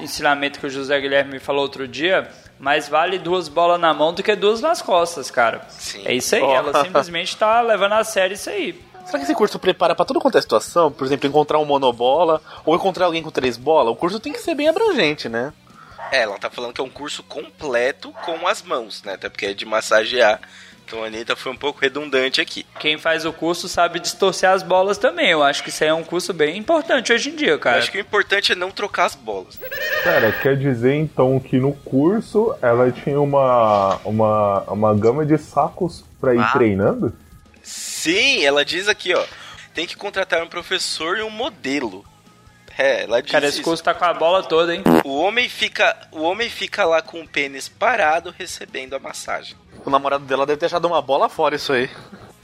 ensinamento 0.00 0.58
que 0.58 0.66
o 0.66 0.70
José 0.70 0.98
Guilherme 0.98 1.32
me 1.32 1.38
falou 1.38 1.60
outro 1.62 1.86
dia, 1.86 2.26
mais 2.58 2.88
vale 2.88 3.18
duas 3.18 3.48
bolas 3.48 3.80
na 3.80 3.92
mão 3.92 4.12
do 4.12 4.22
que 4.22 4.34
duas 4.34 4.60
nas 4.60 4.80
costas, 4.80 5.30
cara. 5.30 5.66
Sim. 5.68 6.02
É 6.04 6.14
isso 6.14 6.34
aí, 6.34 6.42
ela 6.42 6.84
simplesmente 6.84 7.36
tá 7.36 7.60
levando 7.60 7.92
a 7.92 8.04
sério 8.04 8.34
isso 8.34 8.50
aí. 8.50 8.80
Será 9.04 9.18
que 9.18 9.24
esse 9.24 9.34
curso 9.34 9.58
prepara 9.58 9.94
pra 9.94 10.04
toda 10.04 10.18
quanto 10.18 10.36
é 10.36 10.40
situação? 10.40 10.90
Por 10.90 11.06
exemplo, 11.06 11.28
encontrar 11.28 11.58
um 11.58 11.64
monobola 11.64 12.42
ou 12.64 12.74
encontrar 12.74 13.06
alguém 13.06 13.22
com 13.22 13.30
três 13.30 13.56
bolas? 13.56 13.92
O 13.92 13.96
curso 13.96 14.18
tem 14.18 14.32
que 14.32 14.40
ser 14.40 14.54
bem 14.56 14.68
abrangente, 14.68 15.28
né? 15.28 15.52
É, 16.10 16.22
ela 16.22 16.38
tá 16.38 16.50
falando 16.50 16.72
que 16.72 16.80
é 16.80 16.84
um 16.84 16.90
curso 16.90 17.22
completo 17.22 18.12
com 18.24 18.46
as 18.48 18.62
mãos, 18.62 19.02
né? 19.04 19.14
Até 19.14 19.28
porque 19.28 19.46
é 19.46 19.54
de 19.54 19.64
massagear. 19.64 20.40
Então 20.86 21.02
a 21.02 21.08
Anitta 21.08 21.34
foi 21.34 21.50
um 21.50 21.56
pouco 21.56 21.80
redundante 21.80 22.40
aqui. 22.40 22.64
Quem 22.78 22.96
faz 22.96 23.24
o 23.24 23.32
curso 23.32 23.68
sabe 23.68 23.98
distorcer 23.98 24.48
as 24.48 24.62
bolas 24.62 24.96
também. 24.96 25.30
Eu 25.30 25.42
acho 25.42 25.64
que 25.64 25.68
isso 25.68 25.82
aí 25.82 25.90
é 25.90 25.94
um 25.94 26.04
curso 26.04 26.32
bem 26.32 26.56
importante 26.56 27.12
hoje 27.12 27.30
em 27.30 27.34
dia, 27.34 27.50
Eu 27.50 27.58
cara. 27.58 27.78
acho 27.78 27.90
que 27.90 27.98
o 27.98 28.00
importante 28.00 28.52
é 28.52 28.54
não 28.54 28.70
trocar 28.70 29.06
as 29.06 29.16
bolas. 29.16 29.56
Pera, 30.04 30.30
quer 30.30 30.56
dizer 30.56 30.94
então 30.94 31.40
que 31.40 31.58
no 31.58 31.72
curso 31.72 32.54
ela 32.62 32.92
tinha 32.92 33.20
uma, 33.20 33.96
uma, 34.04 34.60
uma 34.68 34.94
gama 34.94 35.26
de 35.26 35.36
sacos 35.38 36.04
pra 36.20 36.34
ir 36.36 36.40
Ah. 36.40 36.50
treinando? 36.52 37.12
Sim, 37.64 38.44
ela 38.44 38.64
diz 38.64 38.86
aqui, 38.86 39.12
ó. 39.12 39.24
Tem 39.74 39.88
que 39.88 39.96
contratar 39.96 40.40
um 40.40 40.46
professor 40.46 41.18
e 41.18 41.22
um 41.22 41.30
modelo. 41.30 42.04
É, 42.78 43.02
ela 43.02 43.20
diz 43.20 43.32
Cara, 43.32 43.46
esse 43.46 43.56
isso. 43.56 43.64
curso 43.64 43.82
tá 43.82 43.92
com 43.92 44.04
a 44.04 44.14
bola 44.14 44.42
toda, 44.44 44.72
hein? 44.72 44.84
O 45.04 45.16
homem 45.18 45.48
fica, 45.48 45.96
o 46.12 46.20
homem 46.22 46.48
fica 46.48 46.84
lá 46.84 47.02
com 47.02 47.20
o 47.22 47.26
pênis 47.28 47.68
parado 47.68 48.32
recebendo 48.38 48.94
a 48.94 48.98
massagem. 49.00 49.56
O 49.86 49.90
namorado 49.90 50.24
dela 50.24 50.44
deve 50.44 50.58
ter 50.58 50.66
achado 50.66 50.86
uma 50.88 51.00
bola 51.00 51.28
fora 51.28 51.54
isso 51.54 51.72
aí. 51.72 51.88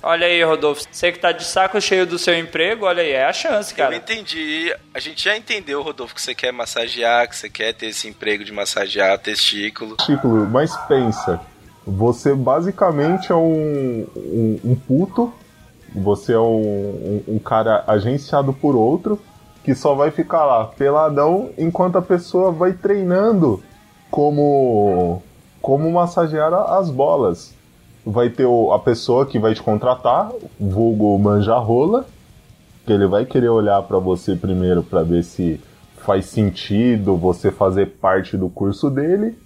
Olha 0.01 0.27
aí, 0.27 0.43
Rodolfo. 0.45 0.85
Você 0.91 1.11
que 1.11 1.19
tá 1.19 1.33
de 1.33 1.45
saco 1.45 1.81
cheio 1.81 2.07
do 2.07 2.19
seu 2.19 2.39
emprego, 2.39 2.87
olha 2.87 3.03
aí, 3.03 3.11
é 3.11 3.25
a 3.25 3.33
chance, 3.33 3.73
Eu 3.73 3.77
cara. 3.77 3.97
entendi. 3.97 4.73
A 4.95 5.01
gente 5.01 5.25
já 5.25 5.37
entendeu, 5.37 5.83
Rodolfo, 5.83 6.15
que 6.15 6.23
você 6.23 6.35
quer 6.35 6.53
massagear, 6.53 7.29
que 7.29 7.37
você 7.37 7.49
quer 7.49 7.73
ter 7.75 7.87
esse 7.87 8.09
emprego 8.09 8.45
de 8.45 8.53
massagear 8.53 9.19
testículo. 9.19 9.97
Título, 9.97 10.49
mas 10.49 10.77
pensa, 10.89 11.41
você 11.85 12.33
basicamente 12.35 13.33
é 13.33 13.35
um, 13.35 14.07
um, 14.17 14.61
um 14.65 14.75
puto, 14.77 15.33
você 15.95 16.33
é 16.35 16.39
um, 16.39 17.23
um, 17.27 17.35
um 17.35 17.39
cara 17.41 17.83
agenciado 17.89 18.53
por 18.53 18.77
outro, 18.77 19.21
que 19.65 19.75
só 19.75 19.95
vai 19.95 20.11
ficar 20.11 20.45
lá 20.45 20.65
peladão 20.67 21.51
enquanto 21.59 21.99
a 21.99 22.03
pessoa 22.03 22.51
vai 22.53 22.73
treinando 22.73 23.63
como, 24.11 25.23
como 25.63 25.91
massagear 25.91 26.53
as 26.53 26.91
bolas. 26.91 27.55
Vai 28.05 28.29
ter 28.29 28.45
o- 28.45 28.73
a 28.73 28.79
pessoa 28.81 29.25
que 29.25 29.39
vai 29.39 29.55
te 29.55 29.63
contratar, 29.63 30.31
vulgo 30.59 31.17
manjarrola, 31.19 32.05
que 32.85 32.93
ele 32.93 33.07
vai 33.07 33.25
querer 33.25 33.49
olhar 33.49 33.81
pra 33.83 33.99
você 33.99 34.35
primeiro 34.35 34.83
pra 34.83 35.03
ver 35.05 35.23
se 35.23 35.61
faz 36.05 36.27
sentido 36.27 37.17
você 37.17 37.53
fazer 37.53 37.87
parte 38.01 38.37
do 38.37 38.49
curso 38.51 38.91
dele. 38.91 39.39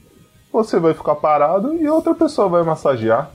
Você 0.50 0.80
vai 0.80 0.94
ficar 0.94 1.16
parado 1.16 1.74
e 1.74 1.86
outra 1.86 2.14
pessoa 2.14 2.48
vai 2.48 2.62
massagear. 2.62 3.30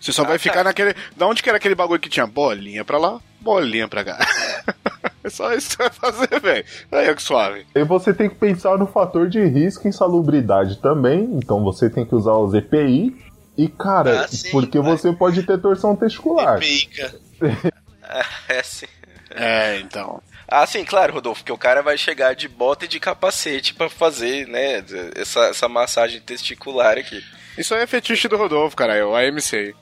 Você 0.00 0.12
só 0.12 0.24
vai 0.24 0.36
ficar 0.38 0.64
naquele. 0.64 0.94
Da 1.16 1.26
onde 1.28 1.42
que 1.42 1.48
era 1.48 1.58
aquele 1.58 1.76
bagulho 1.76 2.00
que 2.00 2.08
tinha 2.08 2.26
bolinha 2.26 2.84
pra 2.84 2.98
lá, 2.98 3.20
bolinha 3.40 3.86
pra 3.86 4.04
cá? 4.04 4.18
é 5.24 5.30
só 5.30 5.52
isso 5.52 5.70
que 5.70 5.76
você 5.76 5.82
vai 5.90 5.92
fazer, 5.92 6.40
velho. 6.40 6.64
Aí, 6.92 7.10
ó, 7.10 7.14
que 7.14 7.22
suave. 7.22 7.66
E 7.74 7.84
você 7.84 8.12
tem 8.14 8.28
que 8.28 8.36
pensar 8.36 8.76
no 8.78 8.86
fator 8.86 9.28
de 9.28 9.44
risco 9.44 9.86
e 9.86 9.90
insalubridade 9.90 10.80
também. 10.80 11.20
Então 11.34 11.62
você 11.62 11.88
tem 11.90 12.04
que 12.06 12.14
usar 12.14 12.34
os 12.34 12.54
EPI. 12.54 13.16
E, 13.56 13.68
cara, 13.68 14.20
Ah, 14.24 14.28
sim, 14.28 14.50
porque 14.52 14.78
vai. 14.80 14.92
você 14.92 15.12
pode 15.12 15.42
ter 15.42 15.58
torção 15.60 15.96
testicular. 15.96 16.60
Pica. 16.60 17.12
é 18.48 18.60
assim. 18.60 18.86
É, 19.30 19.78
então. 19.80 20.22
Ah, 20.46 20.64
sim, 20.66 20.84
claro, 20.84 21.12
Rodolfo, 21.12 21.44
que 21.44 21.52
o 21.52 21.58
cara 21.58 21.82
vai 21.82 21.98
chegar 21.98 22.34
de 22.34 22.48
bota 22.48 22.86
e 22.86 22.88
de 22.88 22.98
capacete 22.98 23.74
pra 23.74 23.90
fazer, 23.90 24.46
né, 24.48 24.82
essa, 25.14 25.40
essa 25.46 25.68
massagem 25.68 26.20
testicular 26.20 26.96
aqui. 26.96 27.22
Isso 27.58 27.74
aí 27.74 27.82
é 27.82 27.86
fetiche 27.86 28.28
do 28.28 28.36
Rodolfo, 28.36 28.74
cara. 28.76 28.94
É 28.96 29.04
o 29.04 29.14
AMC. 29.14 29.74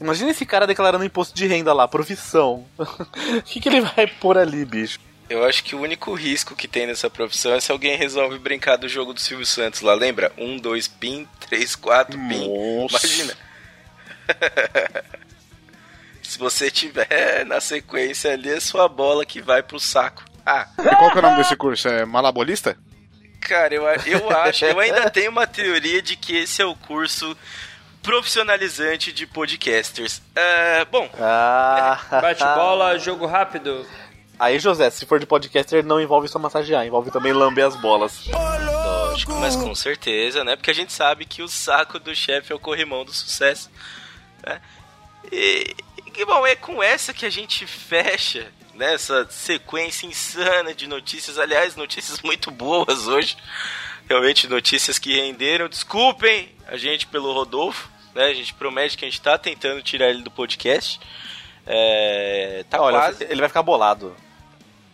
Imagina 0.00 0.30
esse 0.30 0.44
cara 0.44 0.66
declarando 0.66 1.04
imposto 1.04 1.34
de 1.34 1.46
renda 1.46 1.72
lá, 1.72 1.88
profissão. 1.88 2.66
O 2.78 3.42
que, 3.42 3.60
que 3.60 3.68
ele 3.68 3.80
vai 3.80 4.06
pôr 4.06 4.36
ali, 4.36 4.64
bicho? 4.64 4.98
Eu 5.28 5.44
acho 5.44 5.64
que 5.64 5.74
o 5.74 5.80
único 5.80 6.14
risco 6.14 6.54
que 6.54 6.68
tem 6.68 6.86
nessa 6.86 7.10
profissão 7.10 7.52
é 7.52 7.60
se 7.60 7.72
alguém 7.72 7.96
resolve 7.96 8.38
brincar 8.38 8.76
do 8.76 8.88
jogo 8.88 9.12
do 9.12 9.20
Silvio 9.20 9.44
Santos 9.46 9.80
lá, 9.80 9.94
lembra? 9.94 10.32
Um, 10.38 10.56
dois, 10.56 10.86
pin, 10.86 11.26
três, 11.40 11.74
quatro, 11.74 12.16
pin. 12.28 12.48
Nossa. 12.82 13.06
Imagina. 13.06 13.36
se 16.22 16.38
você 16.38 16.70
tiver 16.70 17.44
na 17.44 17.60
sequência 17.60 18.32
ali, 18.32 18.50
é 18.50 18.60
sua 18.60 18.88
bola 18.88 19.26
que 19.26 19.40
vai 19.40 19.62
pro 19.62 19.80
saco. 19.80 20.24
Ah, 20.44 20.68
E 20.78 20.94
qual 20.96 21.10
que 21.10 21.16
é 21.16 21.20
o 21.20 21.22
nome 21.22 21.36
desse 21.38 21.56
curso? 21.56 21.88
É 21.88 22.04
malabolista? 22.04 22.76
Cara, 23.40 23.74
eu, 23.74 23.84
eu 23.84 24.30
acho, 24.30 24.64
eu 24.64 24.78
ainda 24.78 25.10
tenho 25.10 25.30
uma 25.30 25.46
teoria 25.46 26.00
de 26.00 26.16
que 26.16 26.36
esse 26.36 26.62
é 26.62 26.64
o 26.64 26.74
curso 26.74 27.36
profissionalizante 28.06 29.12
de 29.12 29.26
podcasters. 29.26 30.22
É, 30.32 30.84
bom, 30.84 31.10
Ah, 31.20 31.98
Bate 32.22 32.44
bola, 32.54 32.96
jogo 33.00 33.26
rápido. 33.26 33.84
Aí, 34.38 34.60
José, 34.60 34.88
se 34.90 35.04
for 35.04 35.18
de 35.18 35.26
podcaster, 35.26 35.84
não 35.84 36.00
envolve 36.00 36.28
só 36.28 36.38
massagear, 36.38 36.86
envolve 36.86 37.10
também 37.10 37.32
lamber 37.32 37.66
as 37.66 37.74
bolas. 37.74 38.26
lógico, 38.28 39.32
mas 39.34 39.56
com 39.56 39.74
certeza, 39.74 40.44
né? 40.44 40.54
Porque 40.54 40.70
a 40.70 40.74
gente 40.74 40.92
sabe 40.92 41.24
que 41.24 41.42
o 41.42 41.48
saco 41.48 41.98
do 41.98 42.14
chefe 42.14 42.52
é 42.52 42.54
o 42.54 42.60
corrimão 42.60 43.04
do 43.04 43.12
sucesso. 43.12 43.68
Né? 44.46 44.60
E, 45.32 45.74
e, 46.16 46.24
bom, 46.24 46.46
é 46.46 46.54
com 46.54 46.80
essa 46.80 47.12
que 47.12 47.26
a 47.26 47.30
gente 47.30 47.66
fecha 47.66 48.46
né, 48.74 48.94
essa 48.94 49.26
sequência 49.28 50.06
insana 50.06 50.72
de 50.72 50.86
notícias. 50.86 51.38
Aliás, 51.40 51.74
notícias 51.74 52.20
muito 52.22 52.52
boas 52.52 53.08
hoje. 53.08 53.36
Realmente 54.08 54.46
notícias 54.46 54.96
que 54.96 55.12
renderam. 55.12 55.68
Desculpem 55.68 56.54
a 56.68 56.76
gente 56.76 57.06
pelo 57.08 57.32
Rodolfo. 57.32 57.95
Né? 58.16 58.24
A 58.24 58.34
gente 58.34 58.54
promete 58.54 58.96
que 58.96 59.04
a 59.04 59.08
gente 59.08 59.20
tá 59.20 59.36
tentando 59.36 59.82
tirar 59.82 60.08
ele 60.08 60.22
do 60.22 60.30
podcast. 60.30 60.98
É, 61.66 62.64
tá 62.70 62.80
Olha, 62.80 62.98
quase. 62.98 63.24
ele 63.24 63.40
vai 63.40 63.48
ficar 63.48 63.62
bolado. 63.62 64.16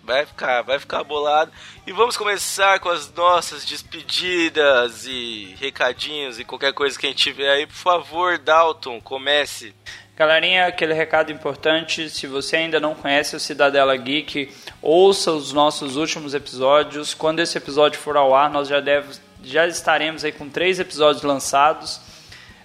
Vai 0.03 0.27
ficar, 0.27 0.63
vai 0.63 0.81
ficar 0.81 1.05
bolado. 1.05 1.53
E 1.87 1.93
vamos 1.93 2.17
começar 2.17 2.81
com 2.81 2.89
as 2.89 3.13
nossas 3.13 3.65
despedidas 3.65 5.07
e 5.07 5.55
recadinhos 5.61 6.41
e 6.41 6.45
qualquer 6.45 6.73
coisa 6.73 6.99
que 6.99 7.07
a 7.07 7.11
gente 7.11 7.23
tiver 7.23 7.49
aí. 7.49 7.67
Por 7.67 7.77
favor, 7.77 8.37
Dalton, 8.39 9.01
comece. 9.01 9.73
Galerinha, 10.17 10.67
aquele 10.67 10.93
recado 10.93 11.31
importante, 11.31 12.11
se 12.11 12.27
você 12.27 12.57
ainda 12.57 12.81
não 12.81 12.95
conhece 12.97 13.37
o 13.37 13.41
Cidadela 13.41 13.97
Geek, 13.97 14.53
ouça 14.83 15.31
os 15.31 15.53
nossos 15.53 15.97
últimos 15.97 16.35
episódios. 16.35 17.15
Quando 17.15 17.39
esse 17.39 17.57
episódio 17.57 18.01
for 18.01 18.17
ao 18.17 18.35
ar, 18.35 18.51
nós 18.51 18.67
já, 18.67 18.81
deve, 18.81 19.17
já 19.45 19.69
estaremos 19.69 20.25
aí 20.25 20.33
com 20.33 20.51
três 20.51 20.81
episódios 20.81 21.23
lançados. 21.23 22.01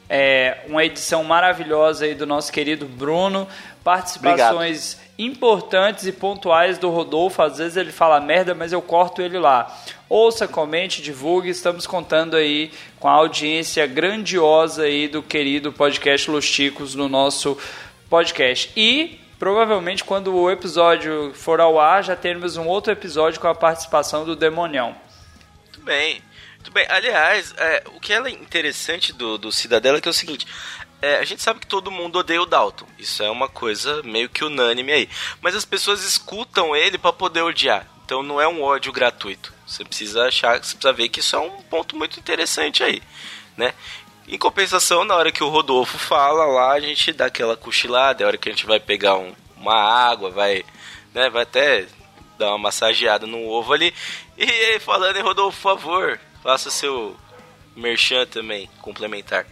É, 0.09 0.59
uma 0.67 0.85
edição 0.85 1.23
maravilhosa 1.23 2.05
aí 2.05 2.15
do 2.15 2.25
nosso 2.25 2.51
querido 2.51 2.85
Bruno, 2.85 3.47
participações 3.83 4.97
importantes 5.17 6.05
e 6.05 6.11
pontuais 6.11 6.77
do 6.77 6.89
Rodolfo. 6.89 7.41
Às 7.41 7.57
vezes 7.57 7.77
ele 7.77 7.91
fala 7.91 8.19
merda, 8.19 8.53
mas 8.53 8.71
eu 8.71 8.81
corto 8.81 9.21
ele 9.21 9.37
lá. 9.37 9.75
Ouça, 10.09 10.47
comente, 10.47 11.01
divulgue. 11.01 11.49
Estamos 11.49 11.87
contando 11.87 12.35
aí 12.35 12.71
com 12.99 13.07
a 13.07 13.13
audiência 13.13 13.85
grandiosa 13.87 14.83
aí 14.83 15.07
do 15.07 15.21
querido 15.23 15.73
podcast 15.73 16.29
Los 16.29 16.49
Ticos 16.49 16.95
no 16.95 17.09
nosso 17.09 17.57
podcast. 18.09 18.71
E 18.75 19.19
provavelmente 19.39 20.03
quando 20.03 20.35
o 20.35 20.49
episódio 20.49 21.33
for 21.33 21.59
ao 21.59 21.79
ar, 21.79 22.03
já 22.03 22.15
teremos 22.15 22.57
um 22.57 22.67
outro 22.67 22.91
episódio 22.91 23.39
com 23.39 23.47
a 23.47 23.55
participação 23.55 24.23
do 24.23 24.35
Demonião. 24.35 24.95
Muito 25.65 25.81
bem. 25.81 26.26
Muito 26.67 26.73
bem. 26.73 26.85
Aliás, 26.89 27.53
é, 27.57 27.83
o 27.95 27.99
que 27.99 28.11
é 28.11 28.29
interessante 28.29 29.13
do, 29.13 29.37
do 29.37 29.53
Cidadela 29.53 29.99
é 29.99 30.01
que 30.01 30.09
é 30.09 30.11
o 30.11 30.13
seguinte. 30.13 30.45
é, 31.01 31.15
a 31.17 31.23
gente 31.23 31.41
sabe 31.41 31.61
que 31.61 31.65
todo 31.67 31.89
mundo 31.89 32.19
odeia 32.19 32.41
o 32.41 32.45
Dalton. 32.45 32.85
Isso 32.99 33.23
é 33.23 33.29
uma 33.31 33.47
coisa 33.47 34.03
meio 34.03 34.27
que 34.27 34.43
unânime 34.43 34.91
aí. 34.91 35.09
Mas 35.39 35.55
as 35.55 35.63
pessoas 35.63 36.03
escutam 36.03 36.75
ele 36.75 36.97
pra 36.97 37.13
poder 37.13 37.41
odiar. 37.41 37.87
Então 38.03 38.21
não 38.21 38.41
é 38.41 38.45
um 38.49 38.61
ódio 38.61 38.91
gratuito. 38.91 39.53
Você 39.65 39.85
precisa 39.85 40.25
achar, 40.27 40.61
você 40.61 40.75
precisa 40.75 40.91
ver 40.91 41.07
que 41.07 41.21
isso 41.21 41.37
é 41.37 41.39
um 41.39 41.51
ponto 41.63 41.95
muito 41.95 42.19
interessante 42.19 42.83
aí, 42.83 43.01
né? 43.55 43.73
Em 44.27 44.37
compensação, 44.37 45.05
na 45.05 45.15
hora 45.15 45.31
que 45.31 45.43
o 45.43 45.47
Rodolfo 45.49 45.97
fala 45.97 46.43
lá, 46.47 46.73
a 46.73 46.79
gente 46.81 47.13
dá 47.13 47.27
aquela 47.27 47.55
cochilada, 47.55 48.21
é 48.21 48.25
a 48.25 48.27
hora 48.27 48.37
que 48.37 48.49
a 48.49 48.51
gente 48.51 48.65
vai 48.65 48.77
pegar 48.79 49.15
um- 49.15 49.33
uma 49.55 49.73
água, 50.09 50.29
vai, 50.29 50.65
né, 51.13 51.29
vai 51.29 51.43
até 51.43 51.85
dar 52.37 52.49
uma 52.49 52.57
massageada 52.57 53.25
no 53.25 53.47
ovo 53.47 53.71
ali. 53.71 53.93
E 54.37 54.79
falando 54.81 55.15
em 55.17 55.21
Rodolfo, 55.23 55.57
por 55.61 55.79
favor, 55.79 56.19
faça 56.41 56.69
seu 56.69 57.15
merchan 57.75 58.25
também, 58.25 58.69
complementar. 58.81 59.45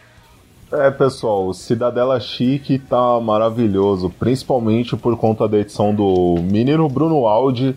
É, 0.71 0.89
pessoal, 0.89 1.47
o 1.47 1.53
Cidadela 1.53 2.19
Chique 2.19 2.79
tá 2.79 3.19
maravilhoso, 3.19 4.09
principalmente 4.09 4.97
por 4.97 5.15
conta 5.15 5.47
da 5.47 5.59
edição 5.59 5.93
do 5.93 6.35
menino 6.41 6.89
Bruno 6.89 7.27
Aldi. 7.27 7.75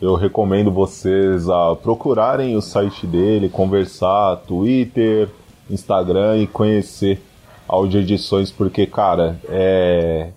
Eu 0.00 0.14
recomendo 0.14 0.70
vocês 0.70 1.48
a 1.50 1.76
procurarem 1.76 2.56
o 2.56 2.62
site 2.62 3.06
dele, 3.06 3.50
conversar, 3.50 4.36
Twitter, 4.48 5.28
Instagram 5.68 6.38
e 6.38 6.46
conhecer 6.46 7.20
Audio 7.68 8.00
Edições, 8.00 8.50
porque, 8.50 8.86
cara, 8.86 9.38
é 9.46 10.30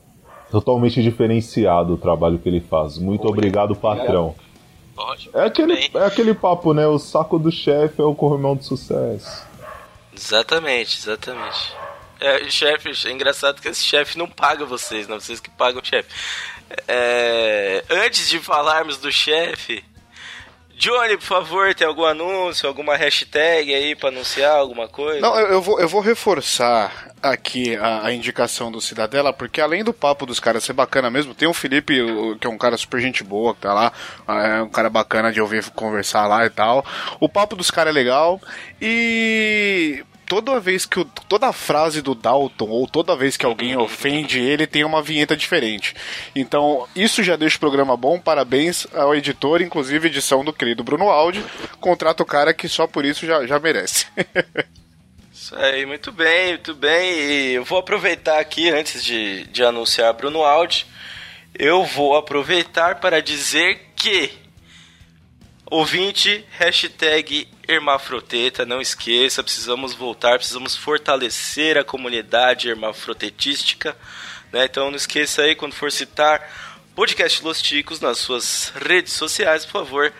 totalmente 0.51 1.01
diferenciado 1.01 1.93
o 1.93 1.97
trabalho 1.97 2.37
que 2.37 2.49
ele 2.49 2.59
faz. 2.59 2.97
Muito 2.97 3.27
obrigado, 3.27 3.73
patrão. 3.75 4.35
É 5.33 5.45
aquele, 5.45 5.75
Bem. 5.75 5.91
é 5.95 6.05
aquele 6.05 6.33
papo, 6.33 6.73
né? 6.73 6.87
O 6.87 6.99
saco 6.99 7.39
do 7.39 7.51
chefe 7.51 8.01
é 8.01 8.05
o 8.05 8.13
corrimão 8.15 8.55
de 8.55 8.65
sucesso. 8.65 9.45
Exatamente, 10.15 10.97
exatamente. 10.99 11.73
É, 12.19 12.49
chefe, 12.49 12.91
é 13.07 13.11
engraçado 13.11 13.61
que 13.61 13.67
esse 13.67 13.83
chefe 13.83 14.17
não 14.17 14.27
paga 14.27 14.65
vocês, 14.65 15.07
não 15.07 15.19
vocês 15.19 15.39
que 15.39 15.49
pagam 15.49 15.81
o 15.81 15.85
chefe. 15.85 16.09
É, 16.87 17.83
antes 17.89 18.29
de 18.29 18.39
falarmos 18.39 18.97
do 18.97 19.11
chefe, 19.11 19.83
Johnny, 20.77 21.17
por 21.17 21.25
favor, 21.25 21.73
tem 21.73 21.87
algum 21.87 22.03
anúncio, 22.03 22.67
alguma 22.67 22.95
hashtag 22.95 23.73
aí 23.73 23.95
pra 23.95 24.09
anunciar 24.09 24.57
alguma 24.57 24.87
coisa? 24.87 25.21
Não, 25.21 25.39
eu, 25.39 25.47
eu 25.47 25.61
vou, 25.61 25.79
eu 25.79 25.87
vou 25.87 26.01
reforçar 26.01 27.13
aqui 27.21 27.75
a, 27.75 28.07
a 28.07 28.13
indicação 28.13 28.71
do 28.71 28.81
Cidadela, 28.81 29.31
porque 29.31 29.61
além 29.61 29.83
do 29.83 29.93
papo 29.93 30.25
dos 30.25 30.39
caras 30.39 30.63
ser 30.63 30.73
bacana 30.73 31.09
mesmo, 31.09 31.33
tem 31.33 31.47
o 31.47 31.53
Felipe, 31.53 31.95
que 32.39 32.47
é 32.47 32.49
um 32.49 32.57
cara 32.57 32.75
super 32.75 32.99
gente 32.99 33.23
boa, 33.23 33.53
que 33.53 33.61
tá 33.61 33.73
lá, 33.73 33.93
é 34.27 34.61
um 34.61 34.69
cara 34.69 34.89
bacana 34.89 35.31
de 35.31 35.39
ouvir 35.39 35.63
conversar 35.71 36.27
lá 36.27 36.45
e 36.45 36.49
tal. 36.49 36.85
O 37.19 37.29
papo 37.29 37.55
dos 37.55 37.71
caras 37.71 37.91
é 37.91 37.93
legal 37.93 38.41
e 38.81 40.03
toda 40.33 40.59
vez 40.59 40.85
que 40.85 40.99
o, 40.99 41.05
toda 41.05 41.53
frase 41.53 42.01
do 42.01 42.15
Dalton 42.15 42.67
ou 42.67 42.87
toda 42.87 43.15
vez 43.15 43.37
que 43.37 43.45
alguém 43.45 43.77
ofende 43.77 44.39
ele 44.39 44.65
tem 44.65 44.83
uma 44.83 45.01
vinheta 45.01 45.37
diferente. 45.37 45.95
Então, 46.35 46.87
isso 46.95 47.21
já 47.21 47.35
deixa 47.35 47.57
o 47.57 47.59
programa 47.59 47.95
bom. 47.95 48.19
Parabéns 48.19 48.87
ao 48.93 49.13
editor, 49.13 49.61
inclusive 49.61 50.07
edição 50.07 50.43
do 50.43 50.51
querido 50.51 50.83
Bruno 50.83 51.09
Aldi. 51.09 51.45
Contrata 51.79 52.23
o 52.23 52.25
cara 52.25 52.53
que 52.53 52.67
só 52.67 52.87
por 52.87 53.05
isso 53.05 53.27
já, 53.27 53.45
já 53.45 53.59
merece. 53.59 54.07
Isso 55.31 55.55
aí, 55.55 55.85
muito 55.85 56.11
bem, 56.11 56.49
muito 56.49 56.73
bem. 56.73 57.11
E 57.11 57.53
eu 57.55 57.65
vou 57.65 57.77
aproveitar 57.77 58.39
aqui, 58.39 58.69
antes 58.69 59.03
de, 59.03 59.45
de 59.47 59.63
anunciar 59.63 60.13
Bruno 60.13 60.43
Aldi, 60.43 60.85
eu 61.53 61.83
vou 61.83 62.15
aproveitar 62.15 62.99
para 62.99 63.21
dizer 63.21 63.91
que 63.95 64.31
ouvinte, 65.73 66.45
hashtag 66.51 67.47
Hermafroteta, 67.67 68.63
não 68.63 68.79
esqueça, 68.79 69.41
precisamos 69.41 69.95
voltar, 69.95 70.37
precisamos 70.37 70.75
fortalecer 70.75 71.79
a 71.79 71.83
comunidade 71.83 72.69
hermafrotetística, 72.69 73.97
né? 74.51 74.65
Então 74.65 74.91
não 74.91 74.97
esqueça 74.97 75.41
aí, 75.41 75.55
quando 75.55 75.73
for 75.73 75.91
citar 75.91 76.47
podcast 76.93 77.43
Los 77.43 77.59
Ticos 77.59 77.99
nas 77.99 78.19
suas 78.19 78.71
redes 78.75 79.13
sociais, 79.13 79.65
por 79.65 79.83
favor, 79.83 80.13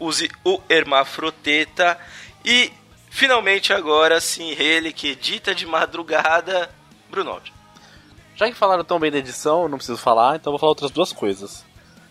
use 0.00 0.28
o 0.42 0.60
Hermafroteta 0.68 1.96
e 2.44 2.72
finalmente 3.08 3.72
agora 3.72 4.20
sim 4.20 4.50
ele 4.58 4.92
que 4.92 5.10
edita 5.10 5.54
de 5.54 5.64
madrugada, 5.64 6.68
Bruno. 7.08 7.40
Já 8.34 8.48
que 8.48 8.54
falaram 8.54 8.82
tão 8.82 8.98
bem 8.98 9.12
da 9.12 9.18
edição, 9.18 9.68
não 9.68 9.78
preciso 9.78 9.98
falar, 9.98 10.34
então 10.34 10.50
vou 10.50 10.58
falar 10.58 10.70
outras 10.72 10.90
duas 10.90 11.12
coisas. 11.12 11.64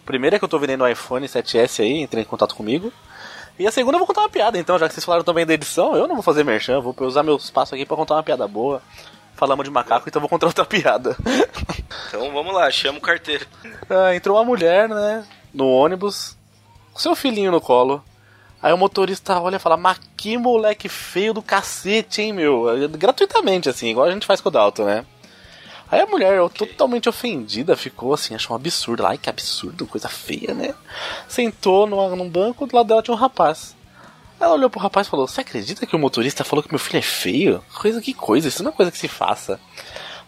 Primeiro 0.07 0.37
é 0.37 0.39
que 0.39 0.45
eu 0.45 0.49
tô 0.49 0.57
vendendo 0.57 0.85
o 0.85 0.87
iPhone 0.87 1.27
7S 1.27 1.83
aí, 1.83 2.01
entrei 2.01 2.23
em 2.23 2.25
contato 2.25 2.55
comigo. 2.55 2.93
E 3.59 3.67
a 3.67 3.71
segunda 3.71 3.95
eu 3.95 3.99
vou 3.99 4.07
contar 4.07 4.21
uma 4.21 4.29
piada, 4.29 4.57
então, 4.57 4.79
já 4.79 4.87
que 4.87 4.93
vocês 4.93 5.03
falaram 5.03 5.25
tão 5.25 5.33
bem 5.33 5.45
da 5.45 5.53
edição, 5.53 5.97
eu 5.97 6.07
não 6.07 6.15
vou 6.15 6.23
fazer 6.23 6.45
merchan, 6.45 6.79
vou 6.79 6.95
usar 7.01 7.23
meu 7.23 7.35
espaço 7.35 7.75
aqui 7.75 7.85
pra 7.85 7.97
contar 7.97 8.15
uma 8.15 8.23
piada 8.23 8.47
boa. 8.47 8.81
Falamos 9.35 9.65
de 9.65 9.69
macaco, 9.69 10.07
então 10.07 10.19
eu 10.19 10.21
vou 10.21 10.29
contar 10.29 10.47
outra 10.47 10.63
piada. 10.65 11.17
Então 12.07 12.31
vamos 12.31 12.53
lá, 12.53 12.71
chama 12.71 12.99
o 12.99 13.01
carteiro. 13.01 13.45
Ah, 13.89 14.15
entrou 14.15 14.37
uma 14.37 14.45
mulher, 14.45 14.87
né, 14.87 15.27
no 15.53 15.67
ônibus, 15.67 16.37
com 16.93 16.99
seu 16.99 17.13
filhinho 17.13 17.51
no 17.51 17.59
colo. 17.59 18.01
Aí 18.61 18.71
o 18.71 18.77
motorista 18.77 19.37
olha 19.41 19.57
e 19.57 19.59
fala, 19.59 19.75
mas 19.75 19.99
que 20.15 20.37
moleque 20.37 20.87
feio 20.87 21.33
do 21.33 21.41
cacete, 21.41 22.21
hein, 22.21 22.31
meu? 22.31 22.65
Gratuitamente, 22.91 23.67
assim, 23.67 23.89
igual 23.89 24.05
a 24.05 24.11
gente 24.11 24.25
faz 24.25 24.39
com 24.39 24.47
o 24.47 24.51
Dalton, 24.53 24.85
né? 24.85 25.05
Aí 25.89 26.01
a 26.01 26.05
mulher, 26.05 26.37
totalmente 26.49 27.07
ofendida, 27.07 27.77
ficou 27.77 28.13
assim, 28.13 28.35
achou 28.35 28.53
um 28.53 28.59
absurdo. 28.59 29.05
Ai, 29.05 29.17
que 29.17 29.29
absurdo, 29.29 29.87
coisa 29.87 30.09
feia, 30.09 30.53
né? 30.53 30.75
Sentou 31.27 31.87
numa, 31.87 32.15
num 32.15 32.29
banco, 32.29 32.67
do 32.67 32.75
lado 32.75 32.87
dela 32.87 33.01
tinha 33.01 33.15
um 33.15 33.19
rapaz. 33.19 33.75
Ela 34.39 34.53
olhou 34.53 34.69
pro 34.69 34.79
rapaz 34.79 35.07
e 35.07 35.09
falou: 35.09 35.27
Você 35.27 35.41
acredita 35.41 35.85
que 35.85 35.95
o 35.95 35.99
motorista 35.99 36.43
falou 36.43 36.61
que 36.61 36.71
meu 36.71 36.79
filho 36.79 36.99
é 36.99 37.01
feio? 37.01 37.63
Coisa 37.73 38.01
que 38.01 38.13
coisa, 38.13 38.47
isso 38.47 38.63
não 38.63 38.71
é 38.71 38.73
coisa 38.73 38.91
que 38.91 38.97
se 38.97 39.07
faça. 39.07 39.59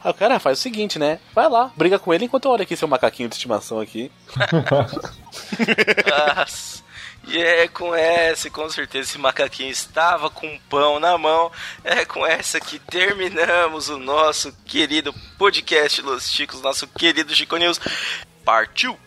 Aí 0.02 0.10
o 0.10 0.14
cara 0.14 0.40
faz 0.40 0.58
o 0.58 0.62
seguinte, 0.62 0.98
né? 0.98 1.20
Vai 1.36 1.50
lá, 1.50 1.72
briga 1.76 2.00
com 2.00 2.14
ele 2.14 2.26
enquanto 2.26 2.46
eu 2.46 2.52
olho 2.52 2.64
aqui 2.64 2.76
seu 2.76 2.88
macaquinho 2.88 3.28
de 3.28 3.36
estimação 3.36 3.80
aqui. 3.80 4.10
Nossa. 6.38 6.89
E 7.32 7.38
é 7.38 7.68
com 7.68 7.94
essa, 7.94 8.50
com 8.50 8.68
certeza 8.70 9.10
esse 9.10 9.20
macaquinho 9.20 9.70
estava 9.70 10.30
com 10.32 10.48
um 10.48 10.58
pão 10.68 11.00
na 11.00 11.16
mão. 11.18 11.52
É 11.84 12.04
com 12.04 12.26
essa 12.26 12.60
que 12.60 12.80
terminamos 12.80 13.88
o 13.88 14.00
nosso 14.00 14.52
querido 14.66 15.14
podcast 15.38 16.02
Los 16.02 16.30
Chicos, 16.30 16.62
nosso 16.62 16.88
querido 16.88 17.34
Chico 17.36 17.56
News. 17.58 17.80
Partiu! 18.44 18.98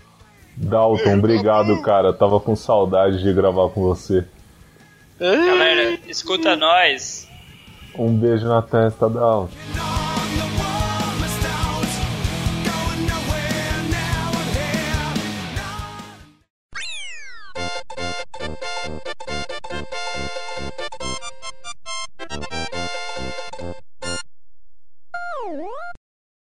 Dalton, 0.56 1.18
obrigado, 1.18 1.82
cara. 1.82 2.12
Tava 2.12 2.38
com 2.38 2.54
saudade 2.54 3.22
de 3.22 3.32
gravar 3.32 3.70
com 3.70 3.82
você. 3.82 4.24
Galera, 5.18 5.98
escuta 6.06 6.54
nós. 6.54 7.28
Um 7.98 8.16
beijo 8.16 8.46
na 8.46 8.62
testa, 8.62 9.08
Dalton. 9.08 10.11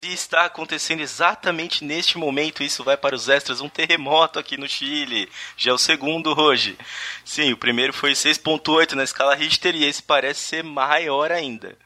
E 0.05 0.13
está 0.13 0.47
acontecendo 0.47 1.01
exatamente 1.01 1.85
neste 1.85 2.19
momento. 2.19 2.63
Isso 2.63 2.83
vai 2.83 2.97
para 2.97 3.15
os 3.15 3.29
extras. 3.29 3.61
Um 3.61 3.69
terremoto 3.69 4.39
aqui 4.39 4.57
no 4.57 4.69
Chile. 4.69 5.31
Já 5.57 5.71
é 5.71 5.75
o 5.75 5.79
segundo 5.79 6.39
hoje. 6.39 6.77
Sim, 7.25 7.53
o 7.53 7.57
primeiro 7.57 7.93
foi 7.93 8.13
6.8 8.13 8.93
na 8.95 9.05
escala 9.05 9.35
Richter 9.37 9.77
e 9.77 9.85
esse 9.85 10.03
parece 10.03 10.41
ser 10.41 10.65
maior 10.65 11.31
ainda. 11.31 11.77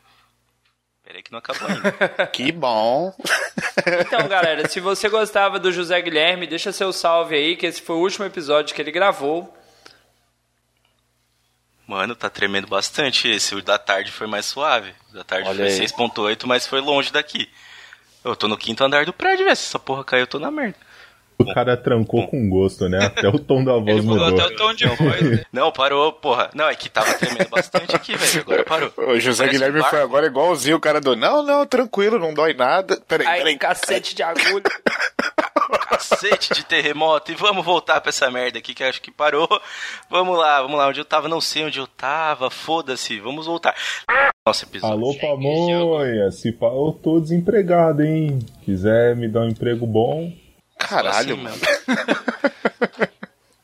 Peraí 1.04 1.22
que 1.22 1.30
não 1.30 1.38
acabou 1.38 1.68
ainda. 1.68 2.26
que 2.32 2.50
bom. 2.50 3.14
Então, 4.00 4.26
galera, 4.26 4.66
se 4.66 4.80
você 4.80 5.08
gostava 5.08 5.58
do 5.58 5.70
José 5.70 6.00
Guilherme, 6.00 6.46
deixa 6.46 6.72
seu 6.72 6.92
salve 6.92 7.36
aí, 7.36 7.54
que 7.54 7.66
esse 7.66 7.82
foi 7.82 7.96
o 7.96 8.00
último 8.00 8.24
episódio 8.24 8.74
que 8.74 8.80
ele 8.80 8.90
gravou. 8.90 9.54
Mano, 11.86 12.16
tá 12.16 12.28
tremendo 12.28 12.66
bastante 12.66 13.28
esse. 13.28 13.54
O 13.54 13.62
da 13.62 13.78
tarde 13.78 14.10
foi 14.10 14.26
mais 14.26 14.46
suave. 14.46 14.92
O 15.10 15.14
da 15.14 15.24
tarde 15.24 15.48
Olha 15.48 15.58
foi 15.58 15.66
aí. 15.66 15.86
6.8, 15.86 16.46
mas 16.46 16.66
foi 16.66 16.80
longe 16.80 17.12
daqui. 17.12 17.48
Eu 18.24 18.34
tô 18.34 18.48
no 18.48 18.58
quinto 18.58 18.82
andar 18.82 19.04
do 19.04 19.12
prédio, 19.12 19.44
velho. 19.44 19.56
Se 19.56 19.68
essa 19.68 19.78
porra 19.78 20.02
caiu, 20.02 20.22
eu 20.22 20.26
tô 20.26 20.38
na 20.40 20.50
merda. 20.50 20.76
O 21.38 21.44
cara 21.52 21.76
trancou 21.76 22.26
com 22.26 22.48
gosto, 22.48 22.88
né? 22.88 23.04
Até 23.04 23.28
o 23.28 23.38
tom 23.38 23.62
da 23.62 23.74
voz 23.74 24.02
mudou. 24.02 24.50
tom 24.56 24.72
de 24.72 24.86
voz, 24.86 25.20
né? 25.20 25.44
Não, 25.52 25.70
parou, 25.70 26.10
porra. 26.12 26.50
Não, 26.54 26.66
é 26.66 26.74
que 26.74 26.88
tava 26.88 27.12
tremendo 27.14 27.48
bastante 27.50 27.94
aqui, 27.94 28.16
velho. 28.16 28.40
Agora 28.40 28.64
parou. 28.64 28.92
O 28.96 29.20
José 29.20 29.44
Parece 29.44 29.58
Guilherme 29.58 29.82
foi 29.88 30.00
agora 30.00 30.26
igualzinho 30.26 30.76
o 30.76 30.80
cara 30.80 31.00
do. 31.00 31.14
Não, 31.14 31.42
não, 31.42 31.66
tranquilo, 31.66 32.18
não 32.18 32.32
dói 32.32 32.54
nada. 32.54 32.98
Peraí, 33.06 33.26
Ai, 33.26 33.38
peraí. 33.38 33.58
cacete 33.58 34.14
de 34.14 34.22
agulha. 34.22 34.62
Cacete 35.88 36.54
de 36.54 36.64
terremoto. 36.64 37.32
E 37.32 37.34
vamos 37.34 37.64
voltar 37.64 38.00
pra 38.00 38.10
essa 38.10 38.30
merda 38.30 38.58
aqui 38.58 38.74
que 38.74 38.82
eu 38.82 38.88
acho 38.88 39.00
que 39.00 39.10
parou. 39.10 39.48
Vamos 40.10 40.38
lá, 40.38 40.60
vamos 40.62 40.76
lá. 40.78 40.88
Onde 40.88 41.00
eu 41.00 41.04
tava, 41.04 41.28
não 41.28 41.40
sei 41.40 41.64
onde 41.64 41.78
eu 41.78 41.86
tava. 41.86 42.50
Foda-se, 42.50 43.18
vamos 43.20 43.46
voltar. 43.46 43.74
Nosso 44.46 44.64
episódio. 44.64 44.94
Alô, 44.96 45.14
pamonha. 45.18 46.30
Se 46.30 46.52
pá, 46.52 46.66
eu 46.66 46.98
tô 47.02 47.18
desempregado, 47.20 48.02
hein? 48.02 48.38
Quiser 48.64 49.16
me 49.16 49.28
dar 49.28 49.40
um 49.40 49.48
emprego 49.48 49.86
bom. 49.86 50.32
Caralho, 50.78 51.34
Assim 51.34 51.42
mano. 51.42 51.56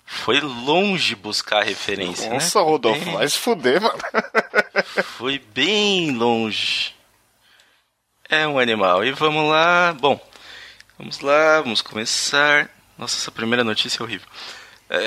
foi 0.04 0.40
longe 0.40 1.14
buscar 1.14 1.58
a 1.60 1.64
referência, 1.64 2.28
né? 2.28 2.34
Nossa, 2.34 2.60
Rodolfo, 2.60 3.04
Bem- 3.04 3.14
vai 3.14 3.28
se 3.28 3.38
fuder, 3.38 3.80
mano. 3.80 3.98
Foi 5.04 5.38
bem 5.54 6.12
longe. 6.12 6.94
É 8.28 8.46
um 8.46 8.58
animal. 8.58 9.04
E 9.04 9.12
vamos 9.12 9.50
lá. 9.50 9.92
Bom, 10.00 10.18
vamos 10.98 11.20
lá, 11.20 11.60
vamos 11.60 11.82
começar. 11.82 12.70
Nossa, 12.98 13.16
essa 13.16 13.30
primeira 13.30 13.64
notícia 13.64 14.00
é 14.00 14.04
horrível. 14.04 14.28
É... 14.90 15.06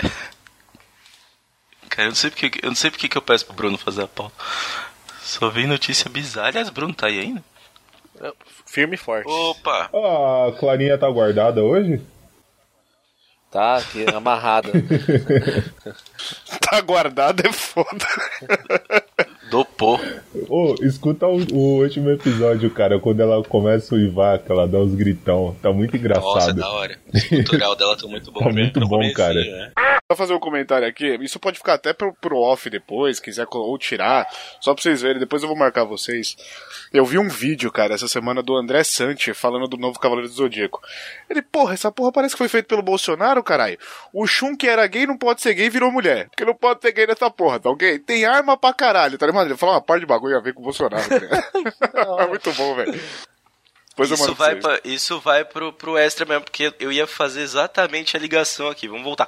Cara, 1.90 2.08
eu 2.08 2.10
não 2.10 2.16
sei 2.16 2.30
porque 2.30 2.52
eu 2.62 2.70
não 2.70 2.76
sei 2.76 2.92
porque 2.92 3.08
que 3.08 3.18
eu 3.18 3.22
peço 3.22 3.46
pro 3.46 3.56
Bruno 3.56 3.78
fazer 3.78 4.04
a 4.04 4.08
pauta. 4.08 4.36
Só 5.22 5.50
vem 5.50 5.66
notícia 5.68 6.10
bizarra. 6.10 6.50
Aliás, 6.50 6.70
Bruno 6.70 6.94
tá 6.94 7.08
aí 7.08 7.20
ainda? 7.20 7.44
Firme 8.66 8.96
e 8.96 8.98
forte. 8.98 9.28
Opa! 9.28 9.90
Ah, 9.94 10.48
a 10.50 10.60
Clarinha 10.60 10.98
tá 10.98 11.10
guardada 11.10 11.64
hoje? 11.64 12.02
Tá 13.52 13.78
aqui, 13.78 14.06
amarrada. 14.14 14.70
Tá 16.60 16.82
guardado 16.82 17.48
é 17.48 17.54
foda. 17.54 18.06
Dopou. 19.50 20.00
Ô, 20.50 20.76
escuta 20.82 21.28
o, 21.28 21.38
o 21.54 21.82
último 21.82 22.10
episódio, 22.10 22.70
cara, 22.70 23.00
quando 23.00 23.20
ela 23.22 23.44
começa 23.44 23.94
a 23.94 23.98
uivar, 23.98 24.40
que 24.40 24.52
ela 24.52 24.68
dá 24.68 24.80
uns 24.80 24.96
gritão. 24.96 25.56
Tá 25.62 25.72
muito 25.72 25.92
Nossa, 25.94 25.98
engraçado. 25.98 26.56
da 26.56 26.70
hora. 26.70 26.98
O 27.14 27.44
tutorial 27.44 27.76
dela 27.76 27.96
tá 27.96 28.08
muito 28.08 28.32
bom. 28.32 28.40
Tá 28.40 28.50
muito 28.50 28.80
bom, 28.82 29.14
cara. 29.14 29.36
né? 29.36 29.72
Só 30.12 30.16
fazer 30.16 30.34
um 30.34 30.40
comentário 30.40 30.88
aqui. 30.88 31.18
Isso 31.22 31.40
pode 31.40 31.58
ficar 31.58 31.76
até 31.76 31.94
pro, 31.94 32.14
pro 32.14 32.38
off 32.38 32.70
depois, 32.70 33.20
quiser 33.20 33.48
ou 33.52 33.78
tirar, 33.78 34.28
só 34.62 34.74
pra 34.74 34.84
vocês 34.84 35.02
verem. 35.02 35.20
Depois 35.20 35.42
eu 35.42 35.48
vou 35.48 35.58
marcar 35.58 35.84
vocês. 35.84 36.36
Eu 36.94 37.06
vi 37.06 37.18
um 37.18 37.28
vídeo, 37.28 37.72
cara, 37.72 37.96
essa 37.96 38.08
semana 38.08 38.44
do 38.44 38.56
André 38.56 38.84
Sante 38.84 39.34
falando 39.34 39.68
do 39.68 39.78
novo 39.78 40.00
Cavaleiro 40.00 40.30
do 40.30 40.36
Zodíaco. 40.36 40.82
Ele, 41.30 41.42
porra, 41.42 41.74
essa 41.74 41.92
porra 41.92 42.12
parece 42.12 42.36
que 42.36 42.38
foi 42.40 42.50
feito 42.50 42.68
pelo 42.68 42.84
Bolsonaro, 42.84 43.42
caralho. 43.44 43.78
O 44.14 44.28
Shun 44.28 44.56
que 44.56 44.68
era 44.68 44.86
gay 44.86 45.08
não 45.08 45.18
pode 45.18 45.42
ser 45.42 45.54
gay 45.54 45.70
virou 45.70 45.92
mulher. 45.92 46.28
Porque 46.30 46.46
não 46.46 46.54
pode 46.54 46.82
ser 46.82 46.92
gay 46.92 47.08
nessa 47.08 47.30
porra, 47.32 47.60
tá 47.60 47.70
ok? 47.70 47.98
Tem 48.00 48.26
arma 48.26 48.56
pra 48.56 48.74
caralho, 48.74 49.18
tá 49.18 49.26
ligado? 49.44 49.52
Ele 49.54 49.60
falou 49.60 49.76
uma 49.76 49.82
parte 49.82 50.02
de 50.02 50.08
bagulho 50.08 50.38
a 50.38 50.42
ver 50.42 50.54
com 50.54 50.62
o 50.62 50.64
Bolsonaro? 50.64 51.04
É 52.20 52.28
muito 52.28 52.52
bom, 52.54 52.76
velho. 52.76 53.00
Depois 53.96 54.12
Isso 54.12 54.36
vai, 54.36 54.56
pra, 54.58 54.80
isso 54.84 55.20
vai 55.22 55.46
pro, 55.46 55.72
pro 55.72 55.98
extra 55.98 56.26
mesmo, 56.26 56.44
porque 56.44 56.74
eu 56.82 56.92
ia 56.92 57.08
fazer 57.08 57.42
exatamente 57.42 58.18
a 58.18 58.20
ligação 58.20 58.68
aqui. 58.68 58.90
Vamos 58.90 59.06
voltar. 59.06 59.24